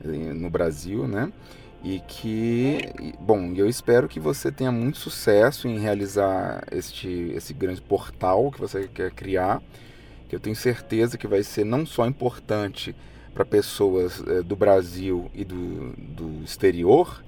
no 0.05 0.51
Brasil, 0.51 1.07
né? 1.07 1.31
E 1.87 2.01
que, 2.01 2.81
bom, 3.17 3.53
eu 3.55 3.65
espero 3.65 4.09
que 4.09 4.19
você 4.19 4.51
tenha 4.51 4.73
muito 4.73 4.97
sucesso 4.97 5.69
em 5.69 5.79
realizar 5.79 6.65
este 6.69 7.31
esse 7.33 7.53
grande 7.53 7.81
portal 7.81 8.51
que 8.51 8.59
você 8.59 8.89
quer 8.93 9.09
criar, 9.11 9.61
que 10.27 10.35
eu 10.35 10.39
tenho 10.39 10.55
certeza 10.55 11.17
que 11.17 11.25
vai 11.25 11.43
ser 11.43 11.63
não 11.63 11.85
só 11.85 12.05
importante 12.05 12.93
para 13.33 13.45
pessoas 13.45 14.21
é, 14.27 14.41
do 14.41 14.53
Brasil 14.53 15.31
e 15.33 15.45
do, 15.45 15.93
do 15.97 16.43
exterior, 16.43 17.23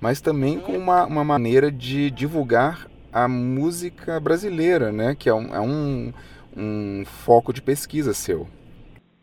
mas 0.00 0.20
também 0.20 0.58
com 0.58 0.76
uma, 0.76 1.06
uma 1.06 1.22
maneira 1.22 1.70
de 1.70 2.10
divulgar 2.10 2.88
a 3.12 3.28
música 3.28 4.18
brasileira, 4.18 4.90
né? 4.90 5.14
Que 5.14 5.28
é 5.28 5.34
um, 5.34 5.54
é 5.54 5.60
um, 5.60 6.12
um 6.56 7.04
foco 7.04 7.52
de 7.52 7.62
pesquisa 7.62 8.12
seu. 8.12 8.48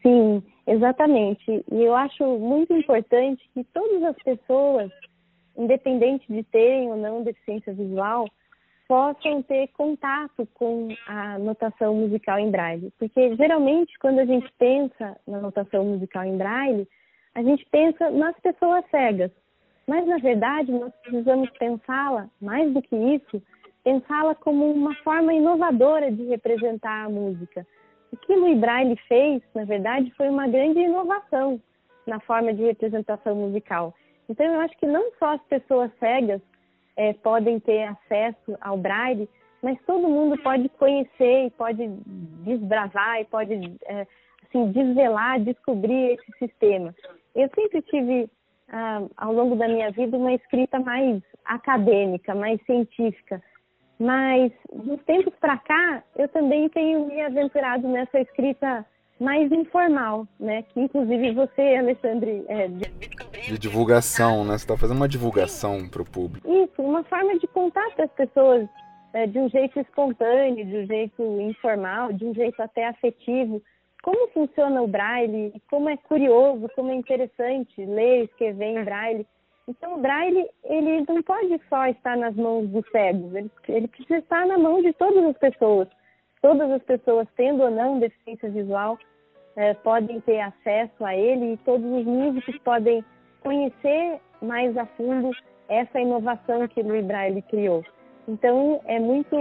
Sim, 0.01 0.41
Exatamente. 0.67 1.63
E 1.71 1.83
eu 1.83 1.95
acho 1.95 2.23
muito 2.37 2.73
importante 2.73 3.41
que 3.53 3.63
todas 3.73 4.03
as 4.03 4.15
pessoas, 4.17 4.91
independente 5.57 6.25
de 6.31 6.43
terem 6.43 6.91
ou 6.91 6.97
não 6.97 7.23
deficiência 7.23 7.73
visual, 7.73 8.27
possam 8.85 9.41
ter 9.43 9.67
contato 9.69 10.47
com 10.53 10.89
a 11.07 11.39
notação 11.39 11.95
musical 11.95 12.37
em 12.37 12.51
braille. 12.51 12.91
Porque 12.99 13.35
geralmente 13.37 13.97
quando 13.99 14.19
a 14.19 14.25
gente 14.25 14.51
pensa 14.59 15.17
na 15.25 15.39
notação 15.39 15.85
musical 15.85 16.25
em 16.25 16.37
braille, 16.37 16.87
a 17.33 17.41
gente 17.41 17.65
pensa 17.71 18.09
nas 18.11 18.37
pessoas 18.41 18.83
cegas. 18.91 19.31
Mas 19.87 20.05
na 20.05 20.17
verdade 20.17 20.69
nós 20.71 20.93
precisamos 21.01 21.49
pensá-la, 21.51 22.29
mais 22.41 22.73
do 22.73 22.81
que 22.81 22.95
isso, 22.95 23.41
pensá-la 23.85 24.35
como 24.35 24.69
uma 24.69 24.93
forma 24.95 25.33
inovadora 25.33 26.11
de 26.11 26.23
representar 26.23 27.05
a 27.05 27.09
música 27.09 27.65
o 28.11 28.17
que 28.17 28.35
Louis 28.35 28.57
Braille 28.57 28.95
fez, 29.07 29.41
na 29.53 29.65
verdade, 29.65 30.11
foi 30.15 30.29
uma 30.29 30.47
grande 30.47 30.79
inovação 30.79 31.61
na 32.05 32.19
forma 32.21 32.53
de 32.53 32.63
representação 32.63 33.35
musical. 33.35 33.93
Então, 34.29 34.45
eu 34.45 34.59
acho 34.61 34.77
que 34.77 34.85
não 34.85 35.11
só 35.19 35.33
as 35.33 35.41
pessoas 35.43 35.91
cegas 35.99 36.41
é, 36.95 37.13
podem 37.13 37.59
ter 37.59 37.83
acesso 37.83 38.57
ao 38.61 38.77
Braille, 38.77 39.29
mas 39.61 39.77
todo 39.85 40.07
mundo 40.07 40.41
pode 40.41 40.69
conhecer 40.69 41.45
e 41.45 41.51
pode 41.51 41.87
desbravar 42.45 43.21
e 43.21 43.25
pode 43.25 43.53
é, 43.85 44.07
assim, 44.47 44.71
desvelar, 44.71 45.39
descobrir 45.39 46.13
esse 46.13 46.37
sistema. 46.39 46.93
Eu 47.35 47.49
sempre 47.53 47.81
tive, 47.83 48.29
ah, 48.69 49.03
ao 49.17 49.33
longo 49.33 49.55
da 49.55 49.67
minha 49.67 49.91
vida, 49.91 50.17
uma 50.17 50.33
escrita 50.33 50.79
mais 50.79 51.21
acadêmica, 51.45 52.33
mais 52.33 52.61
científica. 52.65 53.41
Mas, 53.99 54.51
dos 54.71 55.01
tempos 55.03 55.33
para 55.39 55.57
cá, 55.57 56.03
eu 56.15 56.27
também 56.29 56.69
tenho 56.69 57.07
me 57.07 57.21
aventurado 57.21 57.87
nessa 57.87 58.19
escrita 58.19 58.85
mais 59.19 59.51
informal, 59.51 60.27
né? 60.39 60.63
Que 60.63 60.79
inclusive 60.81 61.31
você, 61.31 61.75
Alexandre, 61.75 62.45
é, 62.47 62.67
de 62.67 63.57
divulgação, 63.57 64.43
né? 64.43 64.51
Você 64.51 64.65
está 64.65 64.77
fazendo 64.77 64.97
uma 64.97 65.07
divulgação 65.07 65.87
para 65.89 66.01
o 66.01 66.05
público. 66.05 66.47
Isso, 66.47 66.81
uma 66.81 67.03
forma 67.03 67.37
de 67.39 67.47
contar 67.47 67.89
para 67.95 68.05
as 68.05 68.11
pessoas 68.11 68.67
é, 69.13 69.25
de 69.25 69.39
um 69.39 69.49
jeito 69.49 69.79
espontâneo, 69.79 70.65
de 70.65 70.77
um 70.77 70.85
jeito 70.85 71.41
informal, 71.41 72.13
de 72.13 72.25
um 72.25 72.33
jeito 72.33 72.61
até 72.61 72.87
afetivo, 72.87 73.61
como 74.03 74.27
funciona 74.29 74.81
o 74.81 74.87
braille, 74.87 75.53
como 75.69 75.89
é 75.89 75.97
curioso, 75.97 76.69
como 76.75 76.91
é 76.91 76.95
interessante 76.95 77.83
ler, 77.83 78.25
escrever 78.25 78.79
em 78.79 78.83
braille. 78.83 79.27
Então, 79.67 79.95
o 79.95 80.01
braille, 80.01 80.49
ele 80.63 81.03
não 81.07 81.21
pode 81.21 81.59
só 81.67 81.87
estar 81.87 82.15
nas 82.15 82.33
mãos 82.35 82.69
dos 82.69 82.89
cegos, 82.89 83.35
ele, 83.35 83.51
ele 83.67 83.87
precisa 83.89 84.19
estar 84.19 84.45
na 84.47 84.57
mão 84.57 84.81
de 84.81 84.93
todas 84.93 85.23
as 85.25 85.37
pessoas, 85.37 85.89
todas 86.41 86.71
as 86.71 86.81
pessoas, 86.83 87.27
tendo 87.35 87.63
ou 87.63 87.69
não 87.69 87.99
deficiência 87.99 88.49
visual, 88.49 88.97
é, 89.57 89.73
podem 89.73 90.21
ter 90.21 90.39
acesso 90.39 91.03
a 91.03 91.15
ele 91.15 91.53
e 91.53 91.57
todos 91.57 91.85
os 91.85 92.05
músicos 92.05 92.57
podem 92.59 93.03
conhecer 93.41 94.21
mais 94.41 94.77
a 94.77 94.85
fundo 94.85 95.31
essa 95.67 95.99
inovação 95.99 96.67
que 96.67 96.79
o 96.79 97.03
Braille 97.03 97.41
criou. 97.41 97.83
Então, 98.27 98.81
é 98.85 98.99
muito 98.99 99.35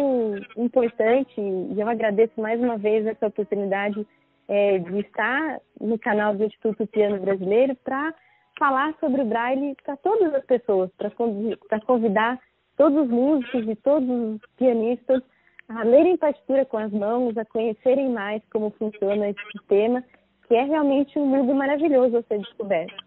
importante, 0.57 1.41
e 1.41 1.81
eu 1.81 1.89
agradeço 1.89 2.41
mais 2.41 2.61
uma 2.61 2.77
vez 2.77 3.07
essa 3.07 3.27
oportunidade 3.29 4.07
é, 4.49 4.79
de 4.79 5.01
estar 5.01 5.61
no 5.81 5.99
canal 5.99 6.35
do 6.35 6.45
Instituto 6.45 6.87
Piano 6.87 7.21
Brasileiro 7.21 7.77
para 7.85 8.15
falar 8.59 8.95
sobre 9.01 9.23
o 9.23 9.25
Braille 9.27 9.77
para 9.85 9.97
todas 9.97 10.35
as 10.35 10.45
pessoas, 10.45 10.91
para 10.99 11.81
convidar 11.81 12.41
todos 12.77 13.05
os 13.05 13.09
músicos 13.09 13.69
e 13.69 13.77
todos 13.77 14.09
os 14.09 14.41
pianistas 14.57 15.23
a 15.69 15.83
lerem 15.83 16.17
partitura 16.17 16.65
com 16.65 16.79
as 16.79 16.93
mãos, 16.93 17.37
a 17.37 17.45
conhecerem 17.45 18.11
mais 18.11 18.43
como 18.53 18.71
funciona 18.79 19.29
esse 19.29 19.43
sistema, 19.53 20.03
que 20.47 20.55
é 20.55 20.63
realmente 20.63 21.19
um 21.19 21.27
mundo 21.27 21.55
maravilhoso 21.55 22.19
a 22.19 22.23
ser 22.23 22.39
descoberto. 22.39 23.05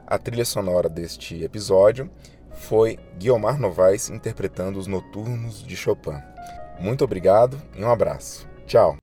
A 0.05 0.17
trilha 0.17 0.45
sonora 0.45 0.87
deste 0.87 1.43
episódio 1.43 2.09
foi 2.53 2.97
Guiomar 3.17 3.59
Novaes 3.59 4.09
interpretando 4.09 4.79
os 4.79 4.87
Noturnos 4.87 5.61
de 5.63 5.75
Chopin. 5.75 6.15
Muito 6.79 7.03
obrigado 7.03 7.61
e 7.75 7.83
um 7.83 7.91
abraço. 7.91 8.47
Tchau. 8.65 8.97